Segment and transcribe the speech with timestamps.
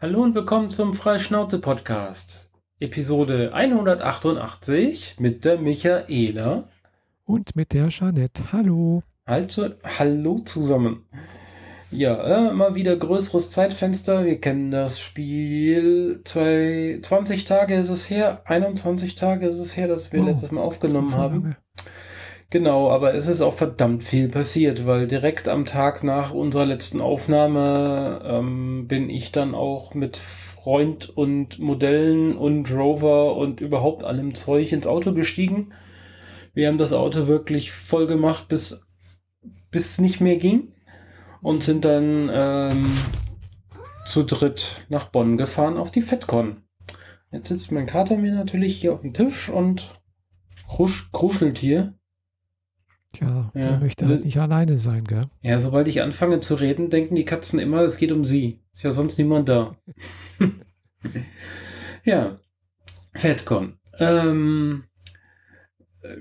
[0.00, 2.50] Hallo und willkommen zum Freischnauze-Podcast.
[2.80, 6.68] Episode 188 mit der Michaela.
[7.26, 8.52] Und mit der Jeanette.
[8.52, 9.02] Hallo.
[9.26, 9.68] Also,
[9.98, 11.04] hallo zusammen.
[11.90, 14.24] Ja, äh, mal wieder größeres Zeitfenster.
[14.24, 16.22] Wir kennen das Spiel.
[16.24, 20.50] Zwei, 20 Tage ist es her, 21 Tage ist es her, dass wir Oh, letztes
[20.52, 21.42] Mal aufgenommen haben.
[21.42, 21.56] lange.
[22.52, 27.00] Genau, aber es ist auch verdammt viel passiert, weil direkt am Tag nach unserer letzten
[27.00, 34.34] Aufnahme ähm, bin ich dann auch mit Freund und Modellen und Rover und überhaupt allem
[34.34, 35.72] Zeug ins Auto gestiegen.
[36.52, 38.84] Wir haben das Auto wirklich voll gemacht, bis
[39.70, 40.72] bis nicht mehr ging
[41.42, 42.90] und sind dann ähm,
[44.04, 46.64] zu dritt nach Bonn gefahren auf die FedCon.
[47.30, 49.94] Jetzt sitzt mein Kater mir natürlich hier auf dem Tisch und
[50.78, 51.94] rusch, kruschelt hier.
[53.12, 53.62] Tja, Ja.
[53.62, 55.26] der möchte halt nicht alleine sein, gell?
[55.42, 58.60] Ja, sobald ich anfange zu reden, denken die Katzen immer, es geht um sie.
[58.72, 59.76] Ist ja sonst niemand da.
[62.04, 62.38] ja,
[63.14, 63.78] FedCon.
[63.98, 64.84] Ähm,
[66.02, 66.16] äh,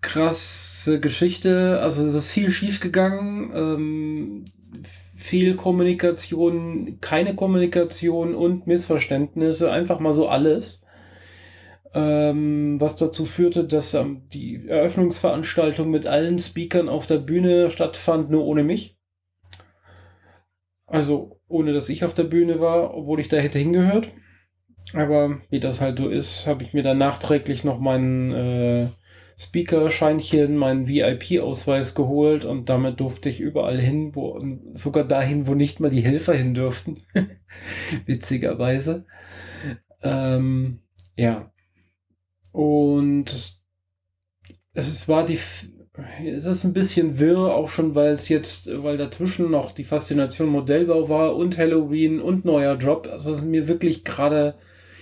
[0.00, 1.80] krasse Geschichte.
[1.80, 3.50] Also es ist viel schief gegangen.
[3.54, 4.44] Ähm,
[5.14, 9.70] viel Kommunikation, keine Kommunikation und Missverständnisse.
[9.70, 10.81] Einfach mal so alles.
[11.94, 18.30] Ähm, was dazu führte, dass ähm, die Eröffnungsveranstaltung mit allen Speakern auf der Bühne stattfand,
[18.30, 18.96] nur ohne mich.
[20.86, 24.10] Also ohne dass ich auf der Bühne war, obwohl ich da hätte hingehört.
[24.94, 28.88] Aber wie das halt so ist, habe ich mir dann nachträglich noch meinen äh,
[29.38, 34.40] Speaker-Scheinchen, meinen VIP-Ausweis geholt und damit durfte ich überall hin, wo
[34.72, 36.98] sogar dahin, wo nicht mal die Helfer hin dürften.
[38.06, 39.06] Witzigerweise.
[40.02, 40.80] Ähm,
[41.16, 41.51] ja.
[42.52, 43.60] Und
[44.74, 45.38] es war die,
[46.24, 50.48] es ist ein bisschen wirr, auch schon, weil es jetzt, weil dazwischen noch die Faszination
[50.48, 53.08] Modellbau war und Halloween und neuer Job.
[53.10, 54.56] Also es ist mir wirklich gerade,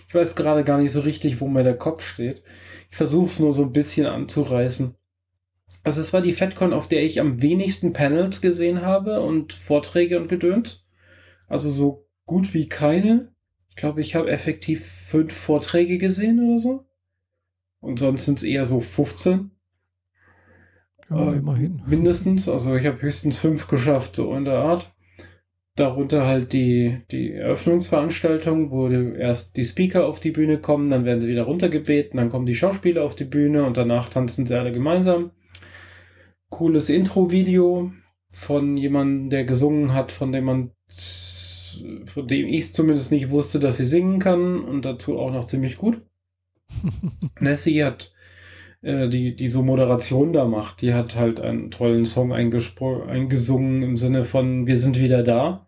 [0.09, 2.43] ich weiß gerade gar nicht so richtig, wo mir der Kopf steht.
[2.89, 4.97] Ich versuche es nur so ein bisschen anzureißen.
[5.83, 10.19] Also es war die FedCon, auf der ich am wenigsten Panels gesehen habe und Vorträge
[10.19, 10.85] und Gedöns.
[11.49, 13.33] Also so gut wie keine.
[13.69, 16.90] Ich glaube, ich habe effektiv fünf Vorträge gesehen oder so.
[17.81, 19.51] Und sonst sind es eher so 15.
[21.09, 21.83] Ja, Äh, immerhin.
[21.87, 22.49] Mindestens.
[22.49, 24.95] Also ich habe höchstens fünf geschafft, so in der Art.
[25.77, 31.21] Darunter halt die, die Eröffnungsveranstaltung, wo erst die Speaker auf die Bühne kommen, dann werden
[31.21, 34.73] sie wieder runtergebeten, dann kommen die Schauspieler auf die Bühne und danach tanzen sie alle
[34.73, 35.31] gemeinsam.
[36.51, 37.93] Cooles Intro-Video
[38.29, 40.71] von jemandem, der gesungen hat, von dem man
[42.05, 45.45] von dem ich es zumindest nicht wusste, dass sie singen kann und dazu auch noch
[45.45, 46.03] ziemlich gut.
[47.41, 48.13] Nessie hat
[48.83, 53.97] äh, die, die so Moderation da macht, die hat halt einen tollen Song eingesungen im
[53.97, 55.67] Sinne von Wir sind wieder da.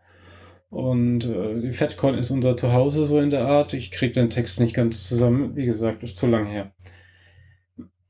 [0.71, 3.75] Und äh, die FedCon ist unser Zuhause so in der Art.
[3.75, 5.55] Ich krieg den Text nicht ganz zusammen.
[5.55, 6.73] Wie gesagt, ist zu lang her.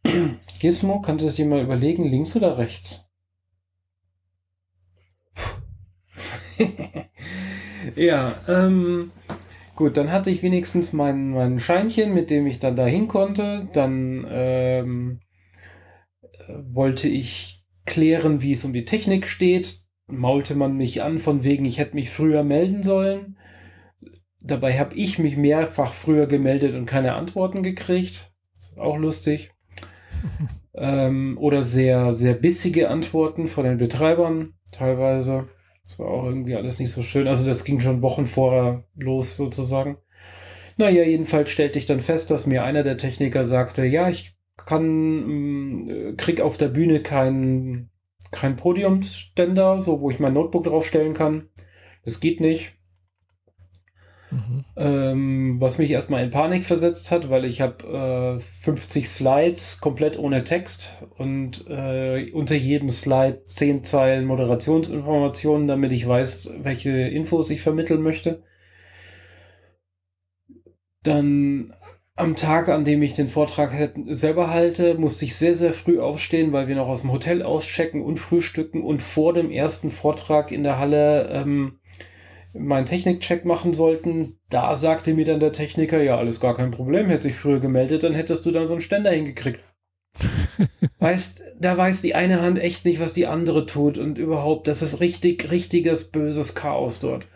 [0.60, 3.08] Gizmo, kannst du es dir mal überlegen, links oder rechts?
[7.96, 9.10] ja, ähm,
[9.74, 13.68] Gut, dann hatte ich wenigstens mein, mein Scheinchen, mit dem ich dann dahin konnte.
[13.72, 15.20] Dann ähm,
[16.20, 19.78] äh, wollte ich klären, wie es um die Technik steht.
[20.06, 23.38] Maulte man mich an, von wegen, ich hätte mich früher melden sollen.
[24.42, 28.32] Dabei habe ich mich mehrfach früher gemeldet und keine Antworten gekriegt.
[28.58, 29.52] Ist auch lustig.
[30.74, 35.48] ähm, oder sehr, sehr bissige Antworten von den Betreibern teilweise.
[35.92, 37.28] Das war auch irgendwie alles nicht so schön.
[37.28, 39.98] Also das ging schon Wochen vorher los sozusagen.
[40.78, 45.84] Naja, jedenfalls stellte ich dann fest, dass mir einer der Techniker sagte, ja, ich kann,
[45.84, 47.90] mh, krieg auf der Bühne keinen
[48.30, 51.50] kein Podiumsständer, so wo ich mein Notebook draufstellen kann.
[52.06, 52.72] Das geht nicht.
[54.32, 54.64] Mhm.
[54.76, 60.18] Ähm, was mich erstmal in Panik versetzt hat, weil ich habe äh, 50 Slides komplett
[60.18, 67.50] ohne Text und äh, unter jedem Slide 10 Zeilen Moderationsinformationen, damit ich weiß, welche Infos
[67.50, 68.42] ich vermitteln möchte.
[71.02, 71.74] Dann
[72.14, 76.52] am Tag, an dem ich den Vortrag selber halte, musste ich sehr, sehr früh aufstehen,
[76.52, 80.62] weil wir noch aus dem Hotel auschecken und frühstücken und vor dem ersten Vortrag in
[80.62, 81.80] der Halle ähm,
[82.54, 84.38] meinen Technikcheck machen sollten.
[84.48, 88.02] Da sagte mir dann der Techniker, ja, alles gar kein Problem, hätte sich früher gemeldet,
[88.02, 89.60] dann hättest du dann so einen Ständer hingekriegt.
[90.98, 94.82] weißt, da weiß die eine Hand echt nicht, was die andere tut und überhaupt, das
[94.82, 97.26] ist richtig, richtiges, böses Chaos dort.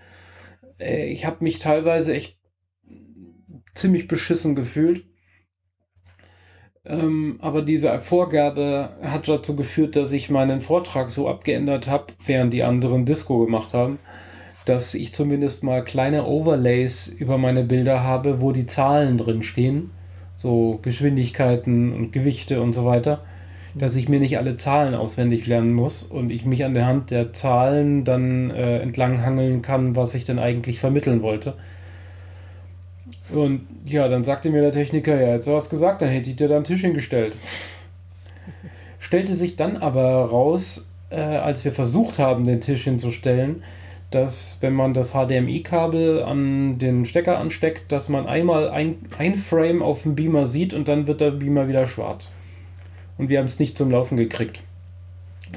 [0.78, 2.38] Äh, Ich habe mich teilweise echt
[3.74, 5.04] ziemlich beschissen gefühlt.
[6.84, 12.52] Ähm, aber diese Vorgabe hat dazu geführt, dass ich meinen Vortrag so abgeändert habe, während
[12.52, 13.98] die anderen Disco gemacht haben,
[14.66, 19.90] dass ich zumindest mal kleine Overlays über meine Bilder habe, wo die Zahlen drin stehen,
[20.36, 23.22] so Geschwindigkeiten und Gewichte und so weiter,
[23.74, 27.10] dass ich mir nicht alle Zahlen auswendig lernen muss und ich mich an der Hand
[27.10, 31.54] der Zahlen dann äh, entlanghangeln kann, was ich denn eigentlich vermitteln wollte.
[33.32, 36.48] Und ja, dann sagte mir der Techniker, ja, jetzt was gesagt, dann hätte ich dir
[36.48, 37.36] da einen Tisch hingestellt.
[38.98, 43.62] Stellte sich dann aber raus, äh, als wir versucht haben, den Tisch hinzustellen,
[44.16, 49.82] dass wenn man das HDMI-Kabel an den Stecker ansteckt, dass man einmal ein, ein Frame
[49.82, 52.32] auf dem Beamer sieht und dann wird der Beamer wieder schwarz.
[53.18, 54.60] Und wir haben es nicht zum Laufen gekriegt.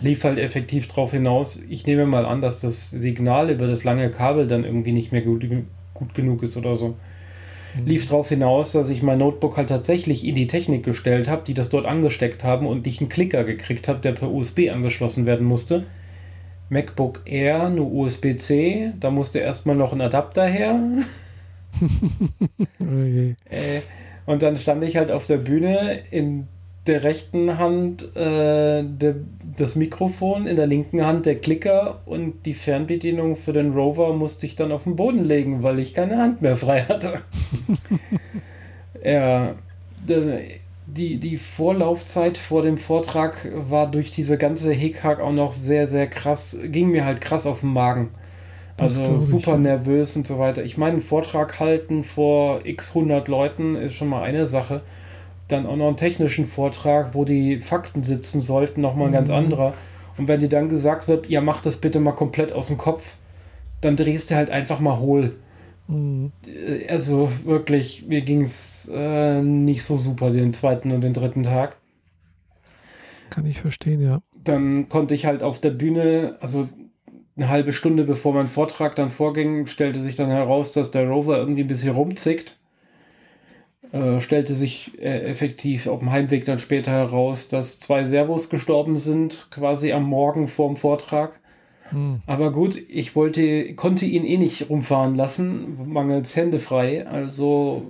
[0.01, 4.11] Lief halt effektiv darauf hinaus, ich nehme mal an, dass das Signal über das lange
[4.11, 5.45] Kabel dann irgendwie nicht mehr gut,
[5.94, 6.89] gut genug ist oder so.
[7.75, 7.85] Mhm.
[7.85, 11.53] Lief darauf hinaus, dass ich mein Notebook halt tatsächlich in die Technik gestellt habe, die
[11.53, 15.47] das dort angesteckt haben und ich einen Klicker gekriegt habe, der per USB angeschlossen werden
[15.47, 15.85] musste
[16.69, 20.80] MacBook Air nur USB-C, da musste erstmal noch ein Adapter her.
[22.81, 23.36] okay.
[23.50, 23.81] äh,
[24.25, 26.48] und dann stand ich halt auf der Bühne in
[26.88, 29.16] der rechten Hand äh, de,
[29.57, 34.45] das Mikrofon, in der linken Hand der Klicker und die Fernbedienung für den Rover musste
[34.45, 37.21] ich dann auf den Boden legen, weil ich keine Hand mehr frei hatte.
[39.04, 39.56] ja,
[40.97, 46.07] die, die Vorlaufzeit vor dem Vortrag war durch diese ganze Hickhack auch noch sehr, sehr
[46.07, 48.09] krass, ging mir halt krass auf den Magen.
[48.77, 50.63] Also super ich, nervös und so weiter.
[50.63, 54.81] Ich meine, einen Vortrag halten vor x 100 Leuten ist schon mal eine Sache.
[55.50, 59.15] Dann auch noch einen technischen Vortrag, wo die Fakten sitzen sollten, nochmal ein mhm.
[59.15, 59.74] ganz anderer.
[60.18, 63.15] Und wenn dir dann gesagt wird, ja, mach das bitte mal komplett aus dem Kopf,
[63.81, 65.35] dann drehst du halt einfach mal hohl.
[65.89, 66.31] Mhm.
[66.88, 71.77] Also wirklich, mir ging es äh, nicht so super den zweiten und den dritten Tag.
[73.31, 74.21] Kann ich verstehen, ja.
[74.44, 76.69] Dann konnte ich halt auf der Bühne, also
[77.36, 81.38] eine halbe Stunde bevor mein Vortrag dann vorging, stellte sich dann heraus, dass der Rover
[81.38, 82.57] irgendwie ein bisschen rumzickt.
[83.92, 88.97] Äh, stellte sich äh, effektiv auf dem Heimweg dann später heraus, dass zwei Servos gestorben
[89.00, 91.39] sind, quasi am Morgen vorm Vortrag.
[91.91, 92.21] Hm.
[92.25, 97.07] Aber gut, ich wollte, konnte ihn eh nicht rumfahren lassen, mangels Hände frei.
[97.07, 97.83] Also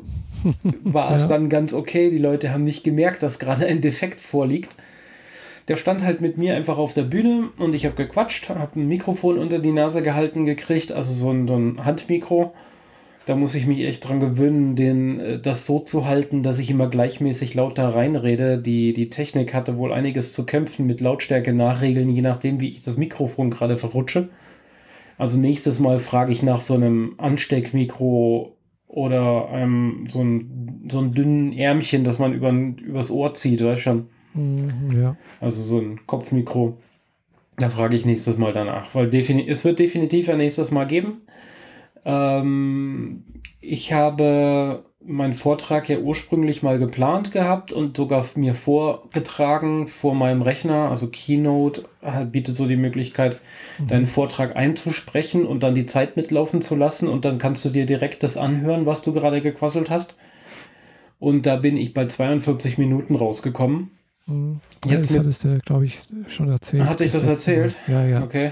[0.84, 1.30] war es ja.
[1.30, 2.10] dann ganz okay.
[2.10, 4.70] Die Leute haben nicht gemerkt, dass gerade ein Defekt vorliegt.
[5.68, 8.88] Der stand halt mit mir einfach auf der Bühne und ich habe gequatscht, habe ein
[8.88, 12.54] Mikrofon unter die Nase gehalten gekriegt, also so ein, so ein Handmikro
[13.26, 16.72] da muss ich mich echt dran gewöhnen, den, äh, das so zu halten, dass ich
[16.72, 18.58] immer gleichmäßig lauter reinrede.
[18.58, 22.82] Die, die Technik hatte wohl einiges zu kämpfen mit Lautstärke nachregeln, je nachdem, wie ich
[22.82, 24.30] das Mikrofon gerade verrutsche.
[25.18, 28.56] Also nächstes Mal frage ich nach so einem Ansteckmikro
[28.88, 33.82] oder einem, so, ein, so ein dünnen Ärmchen, das man über, übers Ohr zieht, weißt
[33.82, 34.08] schon.
[34.34, 35.18] Mhm, ja.
[35.40, 36.78] Also so ein Kopfmikro.
[37.58, 41.22] Da frage ich nächstes Mal danach, weil es wird definitiv ein nächstes Mal geben.
[42.06, 43.24] Ähm,
[43.62, 50.42] ich habe meinen Vortrag ja ursprünglich mal geplant gehabt und sogar mir vorgetragen vor meinem
[50.42, 50.90] Rechner.
[50.90, 51.86] Also Keynote
[52.32, 53.40] bietet so die Möglichkeit,
[53.80, 53.88] mhm.
[53.88, 57.86] deinen Vortrag einzusprechen und dann die Zeit mitlaufen zu lassen und dann kannst du dir
[57.86, 60.16] direkt das anhören, was du gerade gequasselt hast.
[61.18, 63.92] Und da bin ich bei 42 Minuten rausgekommen.
[64.28, 64.60] Mhm.
[64.86, 66.86] Jetzt das hattest du, glaube ich, schon erzählt.
[66.86, 67.76] Hatte ich das erzählt?
[67.88, 67.94] Mal.
[67.94, 68.24] Ja, ja.
[68.24, 68.52] Okay.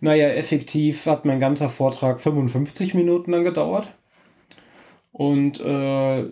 [0.00, 3.88] Naja, effektiv hat mein ganzer Vortrag 55 Minuten dann gedauert.
[5.10, 6.24] Und äh,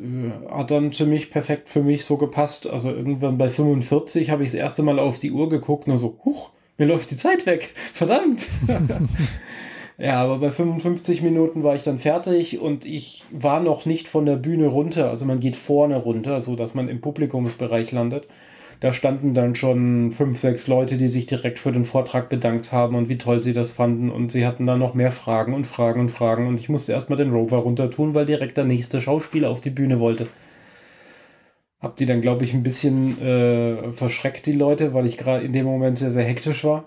[0.48, 2.68] hat dann ziemlich perfekt für mich so gepasst.
[2.68, 6.20] Also irgendwann bei 45 habe ich das erste Mal auf die Uhr geguckt und so,
[6.24, 7.70] huch, mir läuft die Zeit weg.
[7.92, 8.46] Verdammt.
[9.98, 14.24] ja, aber bei 55 Minuten war ich dann fertig und ich war noch nicht von
[14.24, 15.10] der Bühne runter.
[15.10, 18.28] Also man geht vorne runter, so dass man im Publikumsbereich landet
[18.80, 22.94] da standen dann schon fünf, sechs Leute, die sich direkt für den Vortrag bedankt haben
[22.94, 24.10] und wie toll sie das fanden.
[24.10, 26.46] Und sie hatten dann noch mehr Fragen und Fragen und Fragen.
[26.46, 29.70] Und ich musste erstmal den Rover runter tun, weil direkt der nächste Schauspieler auf die
[29.70, 30.28] Bühne wollte.
[31.80, 35.52] Hab die dann, glaube ich, ein bisschen äh, verschreckt, die Leute, weil ich gerade in
[35.52, 36.84] dem Moment sehr, sehr hektisch war.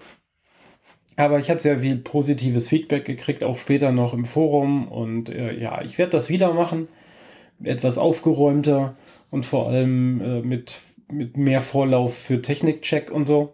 [1.16, 4.88] Aber ich habe sehr viel positives Feedback gekriegt, auch später noch im Forum.
[4.88, 6.88] Und äh, ja, ich werde das wieder machen.
[7.64, 8.96] Etwas aufgeräumter
[9.32, 10.78] und vor allem äh, mit
[11.12, 13.54] mit mehr Vorlauf für Technikcheck und so.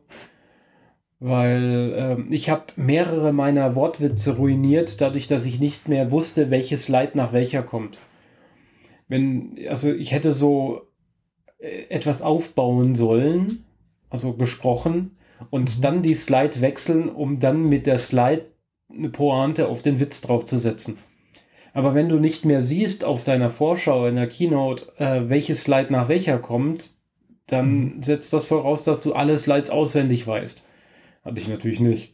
[1.19, 6.85] Weil äh, ich habe mehrere meiner Wortwitze ruiniert, dadurch, dass ich nicht mehr wusste, welches
[6.85, 7.97] Slide nach welcher kommt.
[9.07, 10.81] Wenn, also ich hätte so
[11.59, 13.63] äh, etwas aufbauen sollen,
[14.09, 15.17] also gesprochen,
[15.49, 15.81] und mhm.
[15.81, 18.45] dann die Slide wechseln, um dann mit der Slide
[18.89, 20.97] eine Pointe auf den Witz draufzusetzen.
[21.73, 25.91] Aber wenn du nicht mehr siehst auf deiner Vorschau in der Keynote, äh, welches Slide
[25.91, 26.91] nach welcher kommt,
[27.47, 28.03] dann mhm.
[28.03, 30.67] setzt das voraus, dass du alle Slides auswendig weißt.
[31.23, 32.13] Hatte ich natürlich nicht.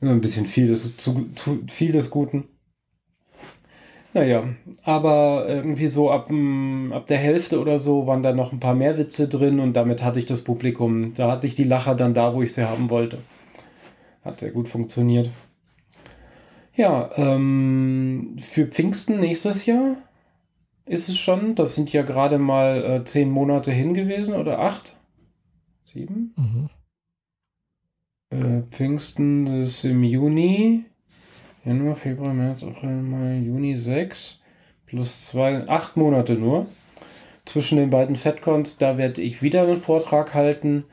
[0.00, 2.44] Ein bisschen viel des, zu, zu, viel des Guten.
[4.12, 4.44] Naja,
[4.84, 6.30] aber irgendwie so ab,
[6.92, 10.04] ab der Hälfte oder so waren da noch ein paar mehr Witze drin und damit
[10.04, 11.14] hatte ich das Publikum.
[11.14, 13.18] Da hatte ich die Lacher dann da, wo ich sie haben wollte.
[14.24, 15.30] Hat sehr gut funktioniert.
[16.76, 19.96] Ja, ähm, für Pfingsten nächstes Jahr
[20.86, 21.54] ist es schon.
[21.54, 24.96] Das sind ja gerade mal äh, zehn Monate hin gewesen oder acht?
[25.84, 26.34] Sieben?
[26.36, 26.70] Mhm.
[28.30, 30.84] Äh, Pfingsten ist im Juni.
[31.64, 34.40] Januar, Februar, März, April, Mai, Juni 6.
[34.86, 36.66] Plus zwei, acht Monate nur.
[37.46, 40.84] Zwischen den beiden FedCons, da werde ich wieder einen Vortrag halten.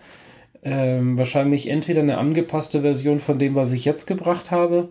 [0.64, 4.90] Ähm, wahrscheinlich entweder eine angepasste Version von dem, was ich jetzt gebracht habe,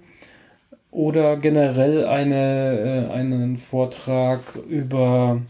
[0.90, 5.40] oder generell eine, äh, einen Vortrag über.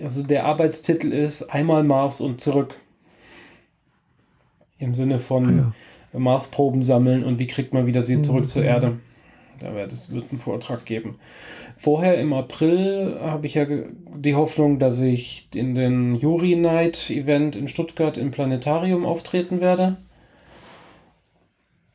[0.00, 2.76] Also der Arbeitstitel ist Einmal Mars und zurück.
[4.78, 5.74] Im Sinne von ah,
[6.12, 6.18] ja.
[6.18, 8.48] Marsproben sammeln und wie kriegt man wieder sie zurück mhm.
[8.48, 8.98] zur Erde.
[9.60, 11.16] Da wird es wird einen Vortrag geben.
[11.76, 13.66] Vorher im April habe ich ja
[14.16, 19.96] die Hoffnung, dass ich in den Jury Night Event in Stuttgart im Planetarium auftreten werde.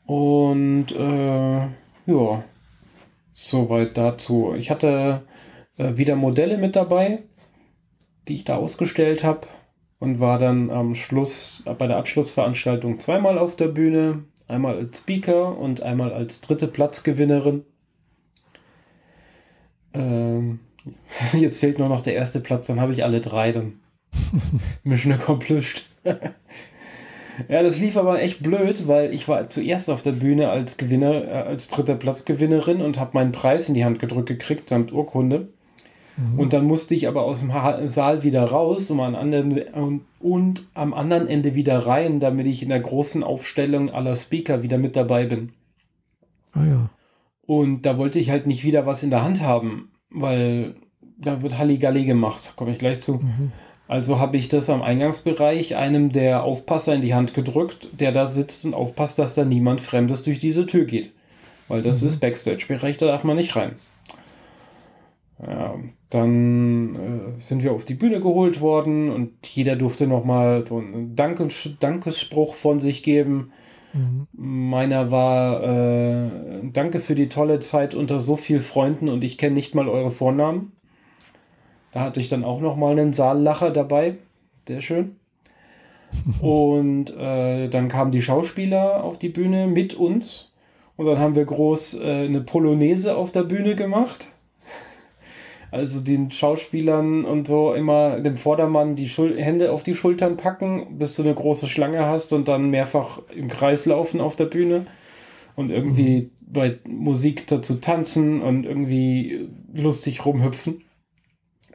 [0.09, 1.59] Und äh,
[2.07, 2.43] ja,
[3.31, 4.55] soweit dazu.
[4.57, 5.21] Ich hatte
[5.77, 7.19] äh, wieder Modelle mit dabei,
[8.27, 9.41] die ich da ausgestellt habe
[9.99, 15.55] und war dann am Schluss bei der Abschlussveranstaltung zweimal auf der Bühne, einmal als Speaker
[15.55, 17.63] und einmal als dritte Platzgewinnerin.
[19.93, 20.59] Ähm,
[21.33, 23.79] jetzt fehlt nur noch der erste Platz, dann habe ich alle drei, dann
[24.83, 25.85] Mission accomplished.
[27.47, 31.23] Ja, das lief aber echt blöd, weil ich war zuerst auf der Bühne als Gewinner,
[31.25, 35.47] äh, als dritter Platzgewinnerin und habe meinen Preis in die Hand gedrückt gekriegt, samt Urkunde.
[36.17, 36.39] Mhm.
[36.39, 37.51] Und dann musste ich aber aus dem
[37.85, 42.61] Saal wieder raus um an anderen, und, und am anderen Ende wieder rein, damit ich
[42.61, 45.51] in der großen Aufstellung aller Speaker wieder mit dabei bin.
[46.53, 46.89] Ah ja.
[47.45, 50.75] Und da wollte ich halt nicht wieder was in der Hand haben, weil
[51.17, 53.15] da wird Halligalli gemacht, komme ich gleich zu.
[53.15, 53.51] Mhm.
[53.89, 58.27] Also habe ich das am Eingangsbereich einem der Aufpasser in die Hand gedrückt, der da
[58.27, 61.11] sitzt und aufpasst, dass da niemand Fremdes durch diese Tür geht.
[61.67, 62.09] Weil das mhm.
[62.09, 63.71] ist Backstage-Bereich, da darf man nicht rein.
[65.41, 65.73] Ja,
[66.11, 71.15] dann äh, sind wir auf die Bühne geholt worden und jeder durfte nochmal so einen
[71.15, 73.51] Dankes Dankesspruch von sich geben.
[73.93, 74.27] Mhm.
[74.33, 76.29] Meiner war äh,
[76.71, 80.11] Danke für die tolle Zeit unter so vielen Freunden und ich kenne nicht mal eure
[80.11, 80.73] Vornamen.
[81.91, 84.15] Da hatte ich dann auch noch mal einen Saallacher dabei.
[84.67, 85.15] Sehr schön.
[86.41, 90.51] Und äh, dann kamen die Schauspieler auf die Bühne mit uns.
[90.97, 94.27] Und dann haben wir groß äh, eine Polonaise auf der Bühne gemacht.
[95.71, 100.97] Also den Schauspielern und so immer dem Vordermann die Schul Hände auf die Schultern packen,
[100.97, 104.87] bis du eine große Schlange hast und dann mehrfach im Kreis laufen auf der Bühne.
[105.55, 106.29] Und irgendwie mhm.
[106.53, 110.81] bei Musik dazu tanzen und irgendwie lustig rumhüpfen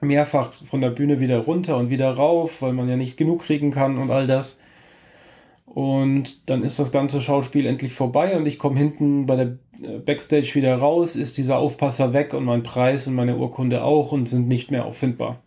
[0.05, 3.71] mehrfach von der Bühne wieder runter und wieder rauf, weil man ja nicht genug kriegen
[3.71, 4.59] kann und all das.
[5.67, 9.99] Und dann ist das ganze Schauspiel endlich vorbei und ich komme hinten bei der äh,
[9.99, 14.29] Backstage wieder raus, ist dieser Aufpasser weg und mein Preis und meine Urkunde auch und
[14.29, 15.43] sind nicht mehr auffindbar.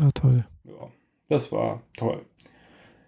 [0.00, 0.46] Ah, toll.
[0.64, 0.88] Ja,
[1.28, 2.22] das war toll.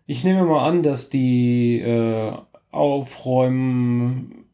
[0.06, 2.32] Ich nehme mal an, dass die äh,
[2.70, 4.44] Aufräumen,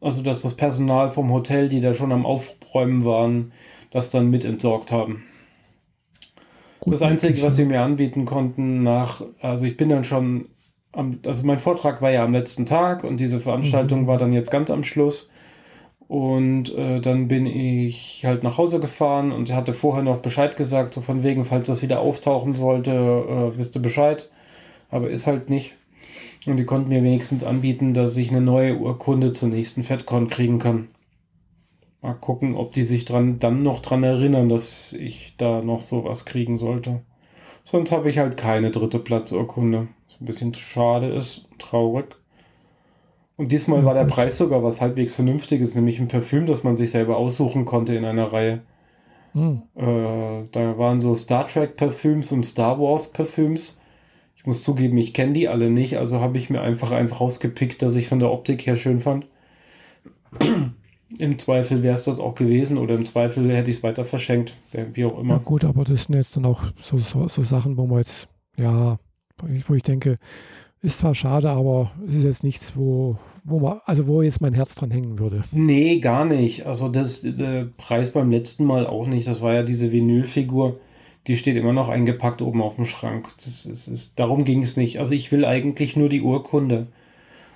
[0.00, 3.52] also dass das Personal vom Hotel, die da schon am Aufräumen waren,
[3.90, 5.24] das dann mit entsorgt haben.
[6.86, 10.46] Das Einzige, was sie mir anbieten konnten, nach, also ich bin dann schon,
[10.92, 14.06] am, also mein Vortrag war ja am letzten Tag und diese Veranstaltung mhm.
[14.06, 15.30] war dann jetzt ganz am Schluss.
[16.08, 20.92] Und äh, dann bin ich halt nach Hause gefahren und hatte vorher noch Bescheid gesagt,
[20.92, 24.28] so von wegen, falls das wieder auftauchen sollte, äh, wisst ihr Bescheid.
[24.90, 25.74] Aber ist halt nicht.
[26.46, 30.58] Und die konnten mir wenigstens anbieten, dass ich eine neue Urkunde zur nächsten FedCon kriegen
[30.58, 30.88] kann.
[32.02, 36.24] Mal gucken, ob die sich dran, dann noch dran erinnern, dass ich da noch sowas
[36.24, 37.02] kriegen sollte.
[37.64, 39.88] Sonst habe ich halt keine dritte Platzurkunde.
[40.08, 42.16] Was ein bisschen schade ist, traurig.
[43.36, 46.90] Und diesmal war der Preis sogar was halbwegs Vernünftiges, nämlich ein Parfüm, das man sich
[46.90, 48.60] selber aussuchen konnte in einer Reihe.
[49.32, 49.62] Mhm.
[49.76, 53.80] Äh, da waren so Star Trek Parfüms und Star Wars Parfüms.
[54.36, 57.82] Ich muss zugeben, ich kenne die alle nicht, also habe ich mir einfach eins rausgepickt,
[57.82, 59.26] das ich von der Optik her schön fand.
[61.18, 64.54] Im Zweifel wäre es das auch gewesen oder im Zweifel hätte ich es weiter verschenkt,
[64.94, 65.34] wie auch immer.
[65.34, 68.28] Ja, gut, aber das sind jetzt dann auch so, so, so Sachen, wo man jetzt,
[68.56, 68.98] ja,
[69.66, 70.18] wo ich denke,
[70.82, 74.54] ist zwar schade, aber es ist jetzt nichts, wo, wo man, also wo jetzt mein
[74.54, 75.42] Herz dran hängen würde.
[75.52, 76.66] Nee, gar nicht.
[76.66, 79.28] Also das der Preis beim letzten Mal auch nicht.
[79.28, 80.78] Das war ja diese Vinylfigur,
[81.26, 83.28] die steht immer noch eingepackt oben auf dem Schrank.
[83.44, 84.98] Das ist, ist, darum ging es nicht.
[85.00, 86.86] Also ich will eigentlich nur die Urkunde.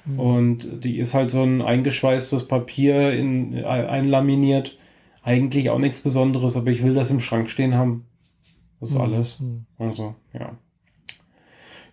[0.04, 0.20] Mhm.
[0.20, 4.76] Und die ist halt so ein eingeschweißtes Papier in, einlaminiert.
[5.22, 8.04] Eigentlich auch nichts Besonderes, aber ich will das im Schrank stehen haben.
[8.80, 9.02] Das ist mhm.
[9.02, 9.40] alles.
[9.40, 9.66] Mhm.
[9.78, 10.52] Also, ja.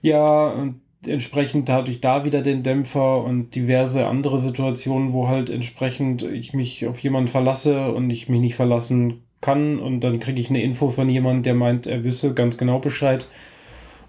[0.01, 5.49] Ja, und entsprechend hatte ich da wieder den Dämpfer und diverse andere Situationen, wo halt
[5.49, 10.39] entsprechend ich mich auf jemanden verlasse und ich mich nicht verlassen kann und dann kriege
[10.39, 13.27] ich eine Info von jemandem, der meint, er wüsste ganz genau Bescheid.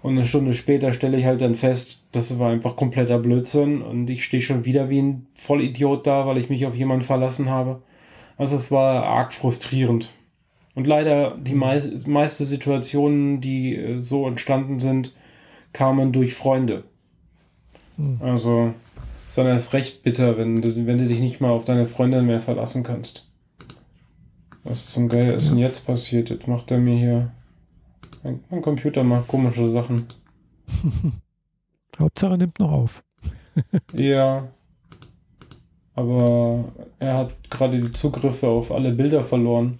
[0.03, 4.09] Und eine Stunde später stelle ich halt dann fest, das war einfach kompletter Blödsinn und
[4.09, 7.81] ich stehe schon wieder wie ein Vollidiot da, weil ich mich auf jemanden verlassen habe.
[8.37, 10.09] Also es war arg frustrierend.
[10.75, 15.15] Und leider die mei meiste Situationen, die äh, so entstanden sind,
[15.71, 16.83] kamen durch Freunde.
[17.95, 18.17] Hm.
[18.19, 18.73] Also
[19.29, 22.25] ist dann erst recht bitter, wenn du, wenn du dich nicht mal auf deine Freundin
[22.25, 23.29] mehr verlassen kannst.
[24.65, 26.29] Was zum Geier ist denn jetzt passiert?
[26.29, 27.31] Jetzt macht er mir hier.
[28.23, 30.01] Mein, Computer macht komische Sachen.
[31.99, 33.03] Hauptsache nimmt noch auf.
[33.93, 34.47] ja.
[35.93, 39.79] Aber er hat gerade die Zugriffe auf alle Bilder verloren.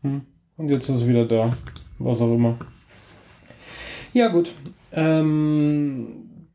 [0.00, 0.22] Hm.
[0.56, 1.56] Und jetzt ist es wieder da.
[1.98, 2.58] Was auch immer.
[4.14, 4.52] Ja, gut.
[4.90, 6.46] Ähm,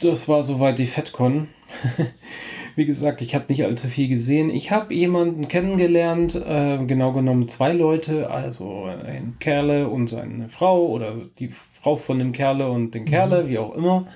[0.00, 1.48] das war soweit die FedCon.
[2.76, 4.50] Wie gesagt, ich habe nicht allzu viel gesehen.
[4.50, 10.86] Ich habe jemanden kennengelernt, äh, genau genommen zwei Leute, also ein Kerle und seine Frau
[10.86, 13.48] oder die Frau von dem Kerle und den Kerle, mhm.
[13.48, 14.06] wie auch immer,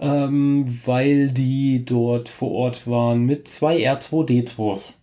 [0.00, 4.94] ähm, weil die dort vor Ort waren mit zwei R2D2s,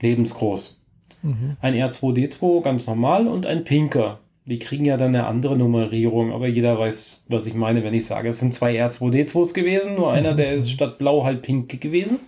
[0.00, 0.82] lebensgroß.
[1.22, 1.56] Mhm.
[1.60, 4.21] Ein R2D2 ganz normal und ein Pinker.
[4.44, 8.06] Die kriegen ja dann eine andere Nummerierung, aber jeder weiß, was ich meine, wenn ich
[8.06, 12.18] sage, es sind zwei R2D2s gewesen, nur einer, der ist statt blau halt pink gewesen.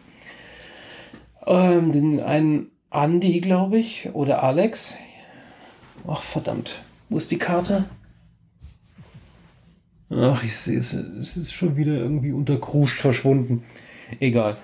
[1.47, 4.97] Ähm, den einen Andy, glaube ich, oder Alex.
[6.06, 6.83] Ach, verdammt.
[7.09, 7.85] Wo ist die Karte?
[10.11, 10.92] Ach, ich sehe es.
[10.92, 13.64] Es ist schon wieder irgendwie unter Kruscht verschwunden.
[14.21, 14.56] Egal.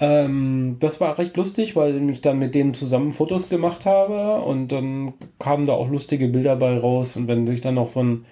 [0.00, 4.68] Ähm, das war recht lustig, weil ich dann mit denen zusammen Fotos gemacht habe und
[4.68, 7.16] dann kamen da auch lustige Bilder bei raus.
[7.16, 8.24] Und wenn sich dann noch so ein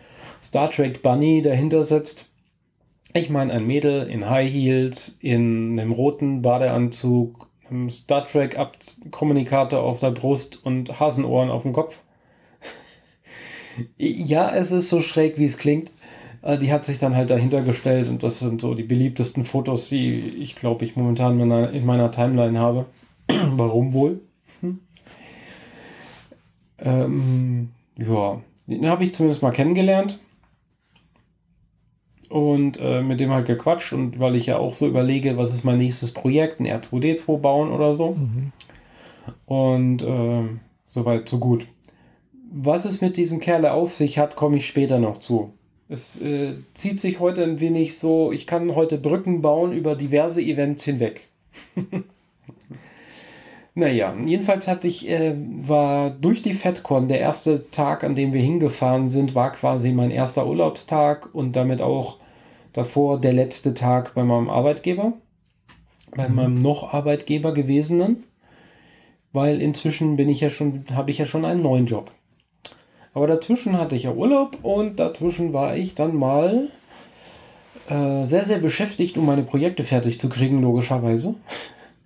[0.42, 2.30] Star Trek Bunny dahinter setzt,
[3.12, 8.58] ich meine ein Mädel in High Heels, in einem roten Badeanzug, einem Star Trek
[9.10, 12.00] Kommunikator auf der Brust und Hasenohren auf dem Kopf.
[13.98, 15.90] ja, es ist so schräg, wie es klingt.
[16.48, 19.90] Äh, die hat sich dann halt dahinter gestellt und das sind so die beliebtesten Fotos,
[19.90, 22.86] die ich glaube ich momentan in meiner, in meiner Timeline habe.
[23.50, 24.20] Warum wohl?
[24.60, 24.78] Hm.
[26.78, 30.18] Ähm, ja, den habe ich zumindest mal kennengelernt
[32.30, 35.64] und äh, mit dem halt gequatscht und weil ich ja auch so überlege, was ist
[35.64, 38.12] mein nächstes Projekt, ein R2D2 bauen oder so.
[38.12, 38.52] Mhm.
[39.44, 40.44] Und äh,
[40.86, 41.66] soweit, so gut.
[42.50, 45.52] Was es mit diesem Kerl auf sich hat, komme ich später noch zu.
[45.88, 50.42] Es äh, zieht sich heute ein wenig so, ich kann heute Brücken bauen über diverse
[50.42, 51.28] Events hinweg.
[53.74, 58.42] naja, jedenfalls hatte ich, äh, war durch die FedCon, der erste Tag, an dem wir
[58.42, 62.18] hingefahren sind, war quasi mein erster Urlaubstag und damit auch
[62.74, 65.14] davor der letzte Tag bei meinem Arbeitgeber,
[66.14, 66.34] bei mhm.
[66.34, 68.24] meinem noch Arbeitgeber gewesenen,
[69.32, 72.10] weil inzwischen bin ich ja schon, habe ich ja schon einen neuen Job.
[73.18, 76.68] Aber dazwischen hatte ich ja Urlaub und dazwischen war ich dann mal
[77.88, 81.34] äh, sehr, sehr beschäftigt, um meine Projekte fertig zu kriegen, logischerweise.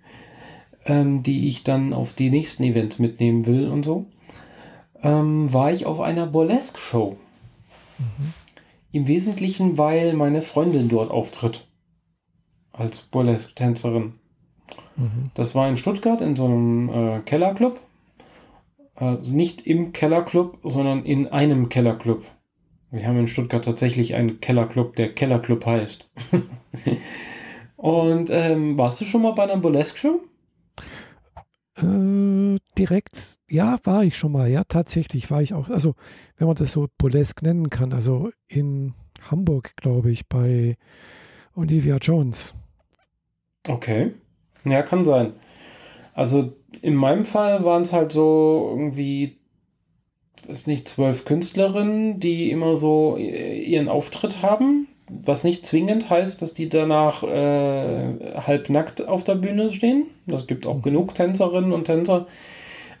[0.87, 4.07] ähm, die ich dann auf die nächsten Events mitnehmen will und so.
[5.03, 7.15] Ähm, war ich auf einer Burlesque-Show.
[7.99, 8.33] Mhm.
[8.91, 11.67] Im Wesentlichen, weil meine Freundin dort auftritt.
[12.71, 14.13] Als Burlesque-Tänzerin.
[14.95, 15.29] Mhm.
[15.35, 17.79] Das war in Stuttgart in so einem äh, Kellerclub.
[18.95, 22.23] Also nicht im Kellerclub, sondern in einem Kellerclub.
[22.91, 26.09] Wir haben in Stuttgart tatsächlich einen Kellerclub, der Kellerclub heißt.
[27.75, 30.21] Und ähm, warst du schon mal bei einer Burlesque-Show?
[31.77, 35.95] Äh, direkt, ja, war ich schon mal, ja, tatsächlich war ich auch, also
[36.37, 38.93] wenn man das so Burlesque nennen kann, also in
[39.29, 40.77] Hamburg, glaube ich, bei
[41.55, 42.53] Olivia Jones.
[43.67, 44.11] Okay,
[44.65, 45.33] ja, kann sein.
[46.13, 49.37] Also in meinem Fall waren es halt so irgendwie,
[50.47, 56.53] ist nicht zwölf Künstlerinnen, die immer so ihren Auftritt haben, was nicht zwingend heißt, dass
[56.53, 60.05] die danach äh, halbnackt auf der Bühne stehen.
[60.27, 62.27] Das gibt auch genug Tänzerinnen und Tänzer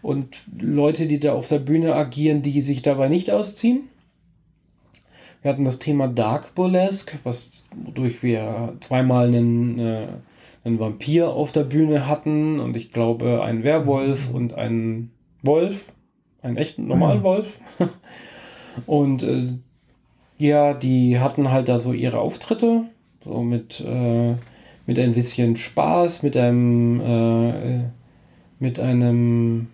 [0.01, 3.89] und Leute, die da auf der Bühne agieren, die sich dabei nicht ausziehen.
[5.41, 10.07] Wir hatten das Thema Dark Burlesque, was, wodurch wir zweimal einen äh,
[10.63, 15.91] einen Vampir auf der Bühne hatten und ich glaube einen Werwolf und einen Wolf,
[16.41, 17.23] einen echten normalen mhm.
[17.23, 17.59] Wolf.
[18.85, 19.53] und äh,
[20.37, 22.83] ja, die hatten halt da so ihre Auftritte,
[23.23, 24.33] so mit, äh,
[24.85, 27.83] mit ein bisschen Spaß, mit einem, äh,
[28.59, 29.67] mit einem,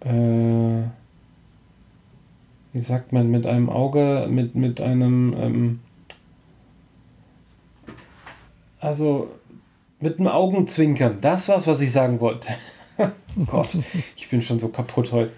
[0.00, 0.82] äh,
[2.72, 5.80] wie sagt man, mit einem Auge, mit, mit einem, ähm,
[8.80, 9.28] also
[10.00, 11.18] mit einem Augenzwinkern.
[11.20, 12.50] Das war's, was ich sagen wollte.
[13.46, 13.76] Gott,
[14.16, 15.32] ich bin schon so kaputt heute.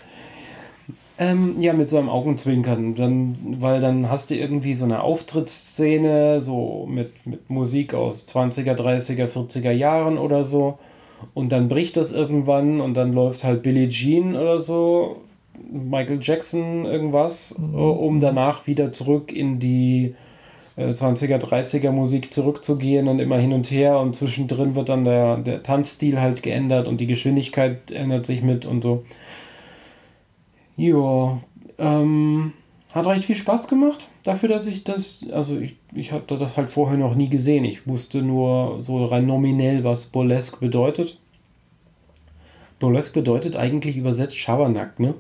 [1.18, 2.94] Ähm, ja, mit so einem Augenzwinkern.
[2.94, 8.74] Dann, weil dann hast du irgendwie so eine Auftrittsszene, so mit, mit Musik aus 20er,
[8.74, 10.78] 30er, 40er Jahren oder so.
[11.34, 15.16] Und dann bricht das irgendwann und dann läuft halt Billie Jean oder so,
[15.70, 17.74] Michael Jackson irgendwas, mhm.
[17.74, 20.14] um danach wieder zurück in die
[20.76, 25.38] 20er, äh, 30er Musik zurückzugehen und immer hin und her und zwischendrin wird dann der,
[25.38, 29.04] der Tanzstil halt geändert und die Geschwindigkeit ändert sich mit und so.
[30.76, 31.38] Ja,
[31.78, 32.52] ähm,
[32.92, 36.70] hat recht viel Spaß gemacht dafür, dass ich das, also ich, ich hatte das halt
[36.70, 37.64] vorher noch nie gesehen.
[37.64, 41.18] Ich wusste nur so rein nominell, was Burlesque bedeutet.
[42.78, 45.14] Burlesque bedeutet eigentlich übersetzt Schabernack, ne?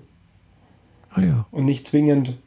[1.10, 1.46] Ah ja.
[1.50, 2.38] Und nicht zwingend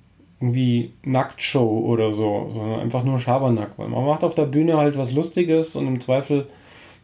[0.44, 3.72] irgendwie Nacktshow oder so, sondern einfach nur Schabernack.
[3.78, 6.48] Weil man macht auf der Bühne halt was Lustiges und im Zweifel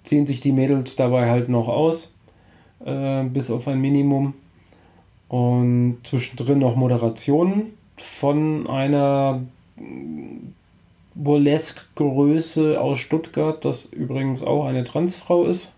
[0.03, 2.17] ziehen sich die Mädels dabei halt noch aus,
[2.85, 4.33] äh, bis auf ein Minimum.
[5.29, 9.41] Und zwischendrin noch Moderationen von einer
[11.15, 15.77] Burlesque-Größe aus Stuttgart, das übrigens auch eine Transfrau ist,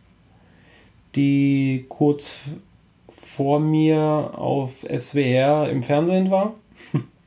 [1.16, 2.40] die kurz
[3.22, 6.56] vor mir auf SWR im Fernsehen war.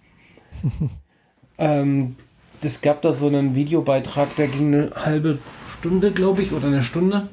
[1.59, 2.17] ähm,
[2.63, 5.39] es gab da so einen Videobeitrag, der ging eine halbe
[5.79, 7.29] Stunde, glaube ich, oder eine Stunde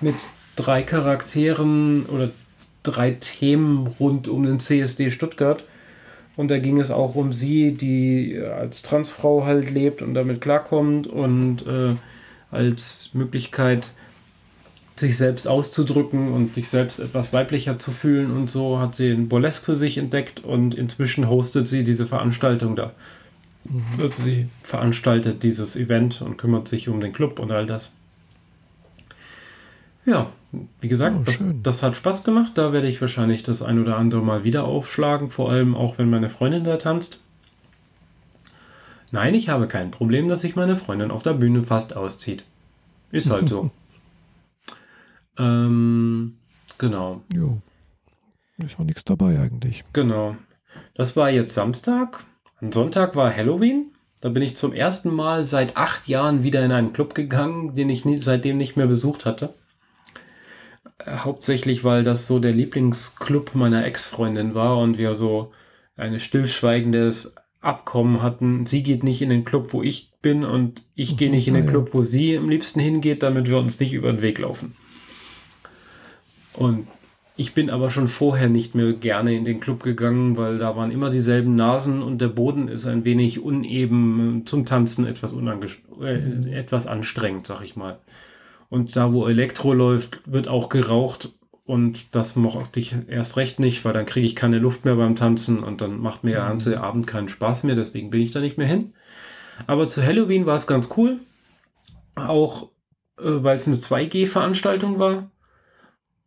[0.00, 0.14] mit
[0.56, 2.30] drei Charakteren oder
[2.82, 5.64] drei Themen rund um den CSD Stuttgart.
[6.36, 11.06] Und da ging es auch um sie, die als Transfrau halt lebt und damit klarkommt
[11.06, 11.94] und äh,
[12.50, 13.88] als Möglichkeit,
[14.96, 19.28] sich selbst auszudrücken und sich selbst etwas weiblicher zu fühlen und so hat sie ein
[19.28, 22.92] Burlesque für sich entdeckt und inzwischen hostet sie diese Veranstaltung da.
[23.64, 23.82] Mhm.
[24.00, 27.92] Also sie veranstaltet dieses Event und kümmert sich um den Club und all das.
[30.06, 30.30] Ja,
[30.80, 32.52] wie gesagt, oh, das, das, hat Spaß gemacht.
[32.54, 36.10] Da werde ich wahrscheinlich das ein oder andere Mal wieder aufschlagen, vor allem auch wenn
[36.10, 37.20] meine Freundin da tanzt.
[39.10, 42.44] Nein, ich habe kein Problem, dass sich meine Freundin auf der Bühne fast auszieht.
[43.12, 43.70] Ist halt so.
[45.38, 46.38] ähm,
[46.78, 47.22] genau.
[47.32, 47.60] Jo.
[48.64, 49.82] Ist auch nichts dabei eigentlich.
[49.92, 50.36] Genau.
[50.94, 52.24] Das war jetzt Samstag.
[52.60, 53.92] Am Sonntag war Halloween.
[54.20, 57.90] Da bin ich zum ersten Mal seit acht Jahren wieder in einen Club gegangen, den
[57.90, 59.52] ich nie, seitdem nicht mehr besucht hatte
[61.08, 65.52] hauptsächlich, weil das so der Lieblingsclub meiner Ex-Freundin war und wir so
[65.96, 68.66] ein stillschweigendes Abkommen hatten.
[68.66, 71.66] Sie geht nicht in den Club, wo ich bin und ich gehe nicht in den
[71.66, 74.74] Club, wo sie am liebsten hingeht, damit wir uns nicht über den Weg laufen.
[76.54, 76.86] Und
[77.36, 80.92] ich bin aber schon vorher nicht mehr gerne in den Club gegangen, weil da waren
[80.92, 85.34] immer dieselben Nasen und der Boden ist ein wenig uneben, zum Tanzen etwas,
[86.00, 87.98] äh, etwas anstrengend, sag ich mal.
[88.68, 91.30] Und da, wo Elektro läuft, wird auch geraucht.
[91.66, 95.16] Und das mochte ich erst recht nicht, weil dann kriege ich keine Luft mehr beim
[95.16, 97.74] Tanzen und dann macht mir der ganze Abend keinen Spaß mehr.
[97.74, 98.92] Deswegen bin ich da nicht mehr hin.
[99.66, 101.20] Aber zu Halloween war es ganz cool.
[102.16, 102.68] Auch
[103.18, 105.30] äh, weil es eine 2G-Veranstaltung war.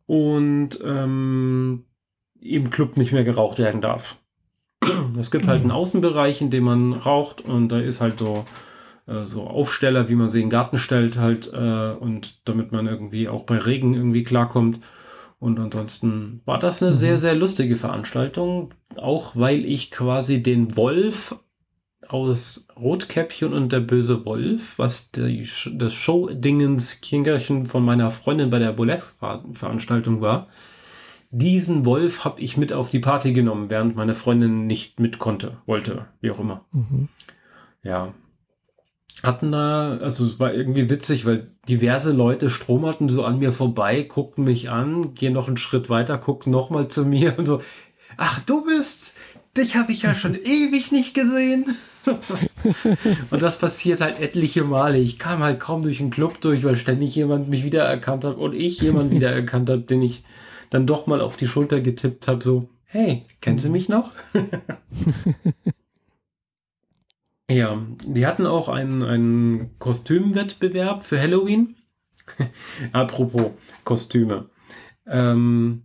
[0.07, 1.85] Und ähm,
[2.39, 4.17] im Club nicht mehr geraucht werden darf.
[5.19, 8.45] Es gibt halt einen Außenbereich, in dem man raucht und da ist halt so
[9.07, 12.87] äh, so Aufsteller, wie man sie in den Garten stellt halt äh, und damit man
[12.87, 14.79] irgendwie auch bei Regen irgendwie klarkommt.
[15.39, 16.95] Und ansonsten war das eine mhm.
[16.95, 21.35] sehr, sehr lustige Veranstaltung, auch weil ich quasi den Wolf
[22.09, 28.59] aus Rotkäppchen und der böse Wolf, was die, das Show-Dingens Kingerchen von meiner Freundin bei
[28.59, 30.47] der Bolex-Veranstaltung war,
[31.29, 35.57] diesen Wolf habe ich mit auf die Party genommen, während meine Freundin nicht mit konnte,
[35.65, 36.65] wollte, wie auch immer.
[36.71, 37.09] Mhm.
[37.83, 38.13] Ja,
[39.23, 44.03] hatten da, also es war irgendwie witzig, weil diverse Leute stromerten so an mir vorbei,
[44.03, 47.61] guckten mich an, gehen noch einen Schritt weiter, guckten nochmal zu mir und so,
[48.17, 49.15] ach, du bist,
[49.55, 51.65] dich habe ich ja schon ewig nicht gesehen.
[53.31, 54.97] und das passiert halt etliche Male.
[54.97, 58.53] Ich kam halt kaum durch den Club durch, weil ständig jemand mich wiedererkannt hat und
[58.53, 60.23] ich jemand wiedererkannt habe, den ich
[60.69, 64.11] dann doch mal auf die Schulter getippt habe, so, hey, kennst du mich noch?
[67.49, 71.77] Ja, die hatten auch einen, einen Kostümwettbewerb für Halloween.
[72.91, 73.51] Apropos
[73.85, 74.49] Kostüme.
[75.05, 75.83] Ähm,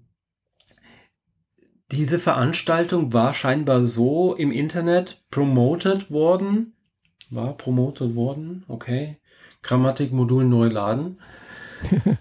[1.93, 6.73] diese Veranstaltung war scheinbar so im Internet promoted worden.
[7.31, 9.19] War promoted worden, okay.
[9.63, 11.19] Grammatikmodul neu laden.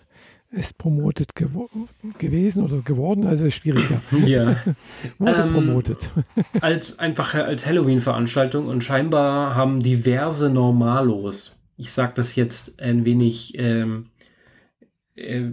[0.52, 1.70] ist promotet gewo
[2.18, 4.02] gewesen oder geworden, also ist schwieriger.
[4.26, 4.58] Ja.
[5.18, 6.12] Wurde Ähm, promotet.
[6.60, 13.58] als einfach als Halloween-Veranstaltung und scheinbar haben diverse Normalos, ich sage das jetzt ein wenig
[13.58, 14.11] ähm, äh,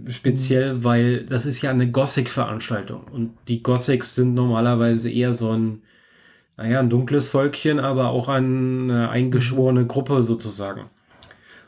[0.08, 5.82] speziell, weil das ist ja eine Gothic-Veranstaltung und die Gothics sind normalerweise eher so ein,
[6.56, 10.84] naja, ein dunkles Völkchen, aber auch eine eingeschworene Gruppe sozusagen.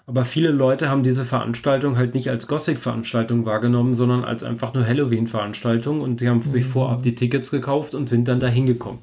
[0.07, 4.87] Aber viele Leute haben diese Veranstaltung halt nicht als Gothic-Veranstaltung wahrgenommen, sondern als einfach nur
[4.87, 9.01] Halloween-Veranstaltung und die haben sich vorab die Tickets gekauft und sind dann da hingekommen.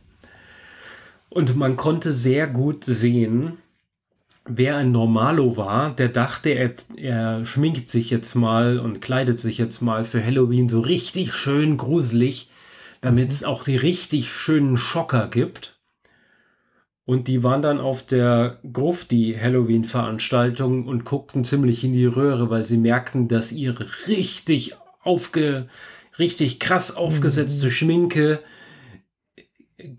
[1.30, 3.54] Und man konnte sehr gut sehen,
[4.47, 9.57] wer ein Normalo war, der dachte, er, er schminkt sich jetzt mal und kleidet sich
[9.57, 12.49] jetzt mal für Halloween so richtig schön gruselig,
[13.01, 15.79] damit es auch die richtig schönen Schocker gibt.
[17.05, 22.65] Und die waren dann auf der Grufti Halloween-Veranstaltung und guckten ziemlich in die Röhre, weil
[22.65, 25.67] sie merkten, dass ihre richtig aufge,
[26.19, 28.41] richtig krass aufgesetzte Schminke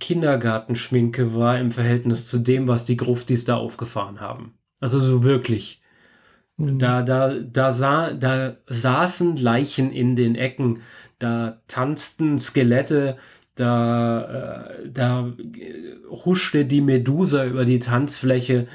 [0.00, 4.54] Kindergartenschminke war im Verhältnis zu dem, was die Gruftis da aufgefahren haben.
[4.80, 5.82] Also so wirklich.
[6.56, 6.78] Mhm.
[6.78, 10.82] Da, da, da, sah, da saßen Leichen in den Ecken,
[11.18, 13.16] da tanzten Skelette,
[13.54, 15.32] da, äh, da
[16.10, 18.66] huschte die Medusa über die Tanzfläche,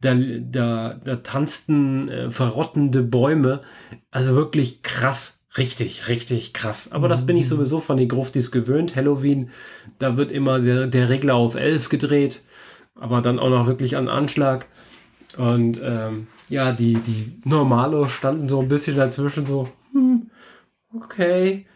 [0.00, 3.62] da, da, da tanzten äh, verrottende Bäume.
[4.10, 5.41] Also wirklich krass.
[5.58, 6.92] Richtig, richtig krass.
[6.92, 8.96] Aber das bin ich sowieso von den Gruftis gewöhnt.
[8.96, 9.50] Halloween,
[9.98, 12.40] da wird immer der, der Regler auf 11 gedreht,
[12.94, 14.66] aber dann auch noch wirklich an Anschlag.
[15.36, 20.30] Und ähm, ja, die, die Normalo standen so ein bisschen dazwischen, so, hm,
[20.94, 21.66] okay.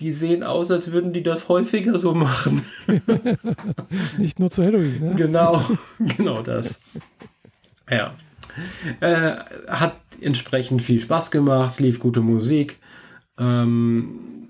[0.00, 2.64] Die sehen aus, als würden die das häufiger so machen.
[4.18, 4.98] Nicht nur zu Halloween.
[5.00, 5.14] Ne?
[5.14, 5.62] Genau,
[6.16, 6.80] genau das.
[7.88, 8.16] Ja.
[9.00, 9.36] Äh,
[9.68, 12.78] hat entsprechend viel Spaß gemacht, lief gute Musik.
[13.38, 14.48] Ähm,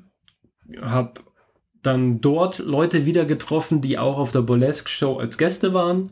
[0.81, 1.23] hab
[1.83, 6.11] dann dort Leute wieder getroffen, die auch auf der Burlesque Show als Gäste waren.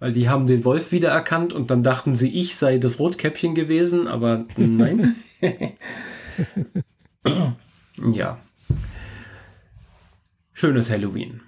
[0.00, 4.08] Weil die haben den Wolf wiedererkannt und dann dachten sie, ich sei das Rotkäppchen gewesen,
[4.08, 5.14] aber nein.
[8.12, 8.38] ja.
[10.52, 11.40] Schönes Halloween.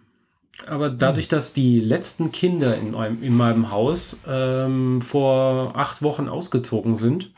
[0.66, 6.28] Aber dadurch, dass die letzten Kinder in meinem, in meinem Haus ähm, vor acht Wochen
[6.28, 7.32] ausgezogen sind,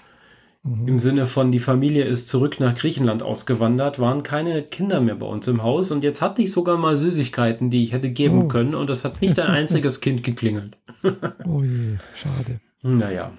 [0.85, 5.27] im Sinne von die Familie ist zurück nach Griechenland ausgewandert, waren keine Kinder mehr bei
[5.27, 8.49] uns im Haus und jetzt hatte ich sogar mal Süßigkeiten, die ich hätte geben Oh.
[8.49, 10.77] können und es hat nicht ein einziges Kind geklingelt.
[11.47, 12.61] Oh je, schade.
[12.83, 13.31] Naja.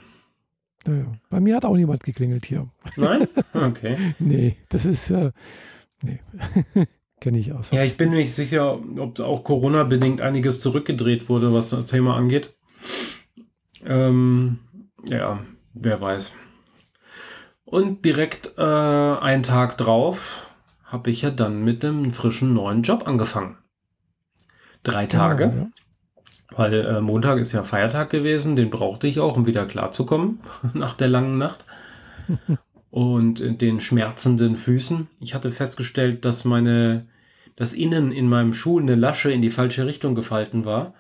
[0.85, 2.69] Naja, bei mir hat auch niemand geklingelt hier.
[2.95, 3.27] Nein?
[3.53, 3.97] Okay.
[4.19, 5.31] Nee, das ist, äh,
[6.03, 6.19] nee,
[7.27, 7.71] kenne ich aus.
[7.71, 12.15] Ja, ich bin mir nicht sicher, ob auch Corona-bedingt einiges zurückgedreht wurde, was das Thema
[12.15, 12.55] angeht.
[13.85, 14.59] Ähm,
[15.05, 15.41] ja,
[15.73, 16.33] wer weiß.
[17.65, 20.49] Und direkt äh, einen Tag drauf
[20.85, 23.57] habe ich ja dann mit einem frischen neuen Job angefangen.
[24.83, 25.67] Drei Tage, Genau,
[26.55, 30.39] weil äh, Montag ist ja Feiertag gewesen, den brauchte ich auch, um wieder klarzukommen
[30.73, 31.65] nach der langen Nacht.
[32.89, 35.09] Und den schmerzenden Füßen.
[35.19, 37.05] Ich hatte festgestellt, dass meine,
[37.57, 40.93] das Innen in meinem Schuh eine Lasche in die falsche Richtung gefalten war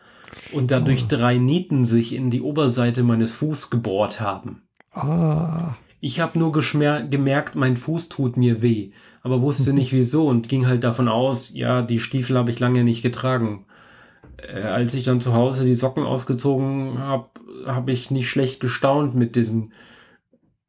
[0.51, 1.07] und dadurch Oh.
[1.07, 4.63] drei Nieten sich in die Oberseite meines Fuß gebohrt haben.
[4.91, 8.91] Ah, Ich habe nur gemerkt, mein Fuß tut mir weh,
[9.23, 12.83] aber wusste nicht wieso und ging halt davon aus, ja, die Stiefel habe ich lange
[12.83, 13.65] nicht getragen.
[14.37, 17.29] Äh, als ich dann zu Hause die Socken ausgezogen habe,
[17.65, 19.73] habe ich nicht schlecht gestaunt mit diesen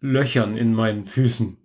[0.00, 1.57] Löchern in meinen Füßen.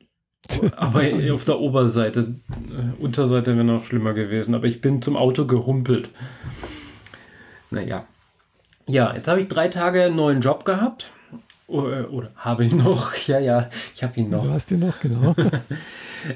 [0.75, 1.01] Aber
[1.34, 4.56] auf der Oberseite, äh, Unterseite wäre noch schlimmer gewesen.
[4.56, 6.10] Aber ich bin zum Auto gehumpelt.
[7.71, 8.06] Naja.
[8.88, 11.08] Ja, jetzt habe ich drei Tage einen neuen Job gehabt.
[11.67, 13.13] Oder, oder habe ich noch?
[13.27, 14.47] Ja, ja, ich habe ihn noch.
[14.49, 15.36] hast du noch, genau.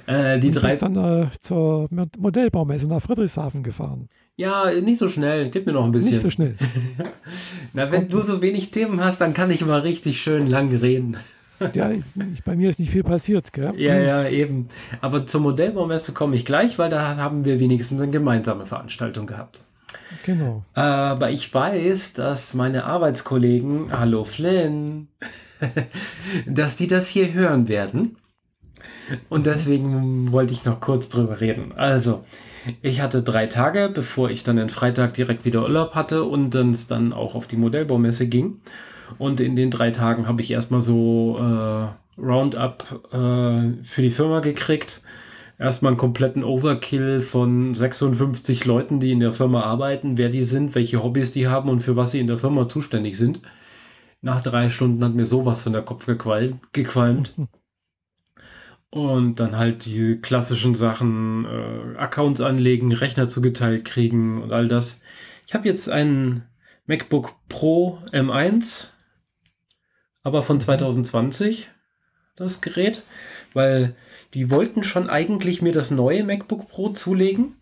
[0.06, 0.68] Äh, die Und drei.
[0.72, 4.10] bist dann äh, zur Mo- Modellbaumesse nach Friedrichshafen gefahren.
[4.36, 5.50] Ja, nicht so schnell.
[5.50, 6.12] Gib mir noch ein bisschen.
[6.12, 6.56] Nicht so schnell.
[7.72, 11.16] Na, wenn du so wenig Themen hast, dann kann ich mal richtig schön lang reden.
[11.74, 13.74] Ja, ich, bei mir ist nicht viel passiert, gell?
[13.78, 14.70] Ja, ja, eben.
[15.02, 19.64] Aber zur Modellbaumesse komme ich gleich, weil da haben wir wenigstens eine gemeinsame Veranstaltung gehabt.
[20.24, 20.64] Genau.
[20.74, 25.08] Aber ich weiß, dass meine Arbeitskollegen, hallo Flynn,
[26.46, 28.18] dass die das hier hören werden.
[29.30, 31.72] Und deswegen wollte ich noch kurz drüber reden.
[31.76, 32.26] Also,
[32.82, 36.88] ich hatte drei Tage, bevor ich dann den Freitag direkt wieder Urlaub hatte und es
[36.88, 38.60] dann auch auf die Modellbaumesse ging.
[39.18, 44.40] Und in den drei Tagen habe ich erstmal so äh, Roundup äh, für die Firma
[44.40, 45.02] gekriegt,
[45.60, 50.76] erstmal einen kompletten Overkill von 56 Leuten, die in der Firma arbeiten, wer die sind,
[50.76, 53.42] welche Hobbys die haben und für was sie in der Firma zuständig sind.
[54.22, 57.36] Nach drei Stunden hat mir sowas von der Kopf gequalmt.
[58.90, 65.02] Und dann halt die klassischen Sachen, äh, Accounts anlegen, Rechner zugeteilt kriegen und all das.
[65.46, 66.44] Ich habe jetzt einen
[66.88, 68.94] MacBook Pro M1,
[70.28, 71.70] aber von 2020
[72.36, 73.02] das Gerät,
[73.54, 73.96] weil
[74.34, 77.56] die wollten schon eigentlich mir das neue MacBook Pro zulegen.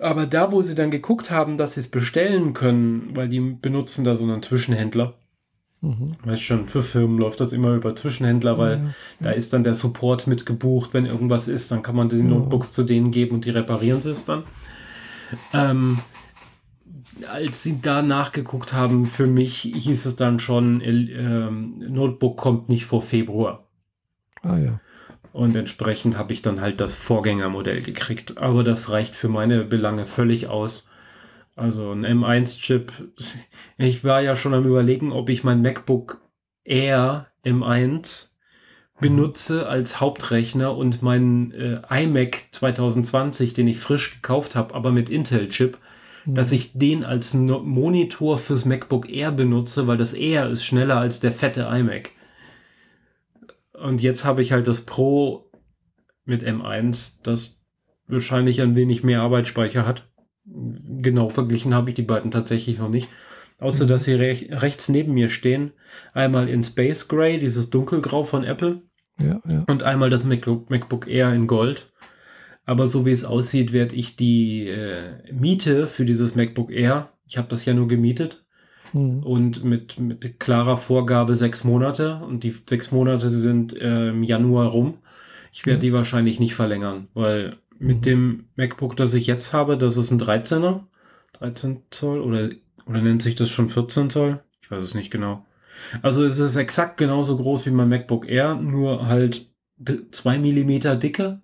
[0.00, 4.04] Aber da, wo sie dann geguckt haben, dass sie es bestellen können, weil die benutzen
[4.04, 5.14] da so einen Zwischenhändler.
[5.80, 6.10] Mhm.
[6.24, 8.92] Weißt schon, für Firmen läuft das immer über Zwischenhändler, weil ja, ja.
[9.20, 10.90] da ist dann der Support mit gebucht.
[10.92, 12.24] Wenn irgendwas ist, dann kann man die ja.
[12.24, 14.42] Notebooks zu denen geben und die reparieren sie es dann.
[15.52, 16.00] Ähm,
[17.24, 22.86] als sie da nachgeguckt haben, für mich hieß es dann schon, äh, Notebook kommt nicht
[22.86, 23.66] vor Februar.
[24.42, 24.80] Ah ja.
[25.32, 28.38] Und entsprechend habe ich dann halt das Vorgängermodell gekriegt.
[28.38, 30.90] Aber das reicht für meine Belange völlig aus.
[31.56, 32.92] Also ein M1-Chip.
[33.78, 36.20] Ich war ja schon am überlegen, ob ich mein MacBook
[36.64, 38.30] Air M1
[39.00, 45.08] benutze als Hauptrechner und meinen äh, iMac 2020, den ich frisch gekauft habe, aber mit
[45.08, 45.78] Intel-Chip,
[46.24, 46.34] mhm.
[46.34, 51.20] dass ich den als Monitor fürs MacBook Air benutze, weil das Air ist schneller als
[51.20, 52.10] der fette iMac.
[53.72, 55.50] Und jetzt habe ich halt das Pro
[56.24, 57.60] mit M1, das
[58.06, 60.08] wahrscheinlich ein wenig mehr Arbeitsspeicher hat.
[60.44, 63.08] Genau verglichen habe ich die beiden tatsächlich noch nicht.
[63.58, 63.88] Außer mhm.
[63.88, 65.72] dass sie rech rechts neben mir stehen.
[66.12, 68.82] Einmal in Space Gray, dieses Dunkelgrau von Apple.
[69.18, 69.64] Ja, ja.
[69.66, 71.92] Und einmal das MacBook, MacBook Air in Gold.
[72.70, 77.36] Aber so wie es aussieht, werde ich die äh, Miete für dieses MacBook Air, ich
[77.36, 78.44] habe das ja nur gemietet,
[78.92, 79.22] Mhm.
[79.22, 82.16] Und mit, mit klarer Vorgabe sechs Monate.
[82.16, 84.98] Und die sechs Monate sind äh, im Januar rum.
[85.52, 85.82] Ich werde ja.
[85.82, 88.02] die wahrscheinlich nicht verlängern, weil mit mhm.
[88.02, 90.84] dem MacBook, das ich jetzt habe, das ist ein 13er.
[91.34, 92.50] 13 Zoll oder,
[92.86, 94.40] oder nennt sich das schon 14 Zoll?
[94.62, 95.46] Ich weiß es nicht genau.
[96.02, 99.50] Also es ist exakt genauso groß wie mein MacBook Air, nur halt
[100.10, 101.40] zwei Millimeter dicke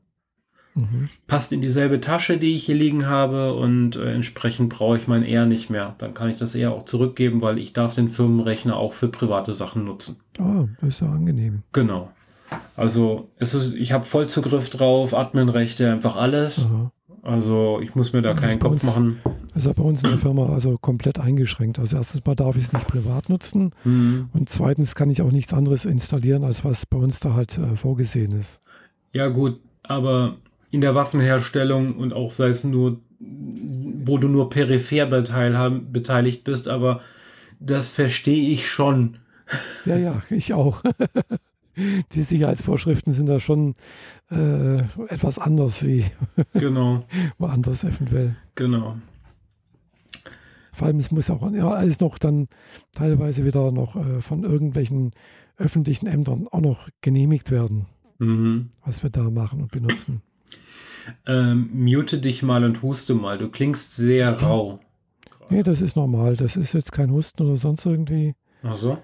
[0.77, 1.09] Mhm.
[1.27, 5.25] Passt in dieselbe Tasche, die ich hier liegen habe und äh, entsprechend brauche ich mein
[5.25, 5.95] Air nicht mehr.
[5.99, 9.53] Dann kann ich das Air auch zurückgeben, weil ich darf den Firmenrechner auch für private
[9.53, 10.21] Sachen nutzen.
[10.39, 11.63] Oh, das ist ja angenehm.
[11.73, 12.11] Genau.
[12.77, 16.67] Also es ist, ich habe Vollzugriff drauf, Adminrechte, einfach alles.
[16.67, 16.93] Aha.
[17.23, 19.19] Also ich muss mir da keinen Kopf uns, machen.
[19.49, 21.81] Das ist ja bei uns in der Firma also komplett eingeschränkt.
[21.81, 24.29] Also erstens mal darf ich es nicht privat nutzen mhm.
[24.33, 27.75] und zweitens kann ich auch nichts anderes installieren, als was bei uns da halt äh,
[27.77, 28.63] vorgesehen ist.
[29.13, 30.37] Ja gut, aber
[30.77, 37.01] in der Waffenherstellung und auch sei es nur, wo du nur peripher beteiligt bist, aber
[37.59, 39.17] das verstehe ich schon.
[39.87, 40.83] Ja, ja, ich auch.
[42.13, 43.75] Die Sicherheitsvorschriften sind da schon
[44.31, 46.05] äh, etwas anders wie
[46.53, 47.05] genau.
[47.39, 48.37] woanders eventuell.
[48.55, 48.99] Genau.
[50.73, 52.49] Vor allem, es muss auch ja, alles noch dann
[52.93, 55.13] teilweise wieder noch äh, von irgendwelchen
[55.57, 57.87] öffentlichen Ämtern auch noch genehmigt werden,
[58.19, 58.69] mhm.
[58.85, 60.21] was wir da machen und benutzen.
[61.27, 63.39] Ähm, mute dich mal und huste mal.
[63.39, 64.81] Du klingst sehr rau.
[65.49, 66.37] Nee, das ist normal.
[66.37, 68.35] Das ist jetzt kein Husten oder sonst irgendwie.
[68.63, 68.99] Ach so?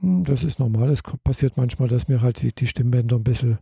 [0.00, 0.90] Hm, das ist normal.
[0.90, 3.58] Es passiert manchmal, dass mir halt die, die Stimmbänder ein bisschen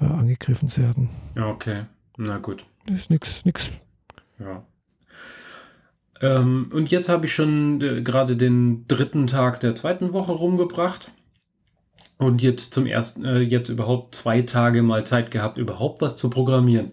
[0.00, 1.08] äh, angegriffen werden.
[1.36, 1.84] Ja, okay.
[2.16, 2.64] Na gut.
[2.86, 3.70] Das ist nichts, nix.
[4.38, 4.64] Ja.
[6.20, 11.10] Ähm, und jetzt habe ich schon äh, gerade den dritten Tag der zweiten Woche rumgebracht.
[12.20, 16.28] Und jetzt zum ersten, äh, jetzt überhaupt zwei Tage mal Zeit gehabt, überhaupt was zu
[16.28, 16.92] programmieren.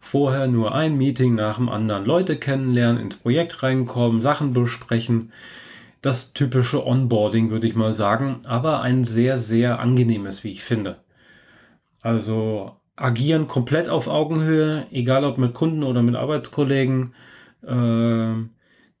[0.00, 5.30] Vorher nur ein Meeting nach dem anderen, Leute kennenlernen, ins Projekt reinkommen, Sachen besprechen.
[6.00, 10.96] Das typische Onboarding, würde ich mal sagen, aber ein sehr, sehr angenehmes, wie ich finde.
[12.00, 17.12] Also agieren komplett auf Augenhöhe, egal ob mit Kunden oder mit Arbeitskollegen.
[17.62, 18.34] Äh,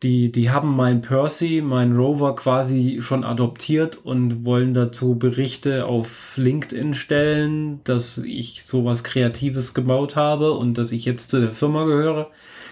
[0.02, 6.36] die, die haben mein Percy, mein Rover quasi schon adoptiert und wollen dazu Berichte auf
[6.36, 11.84] LinkedIn stellen, dass ich sowas Kreatives gebaut habe und dass ich jetzt zu der Firma
[11.84, 12.30] gehöre.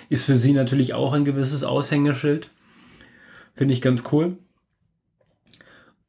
[0.08, 2.50] Ist für sie natürlich auch ein gewisses Aushängeschild.
[3.54, 4.36] Finde ich ganz cool.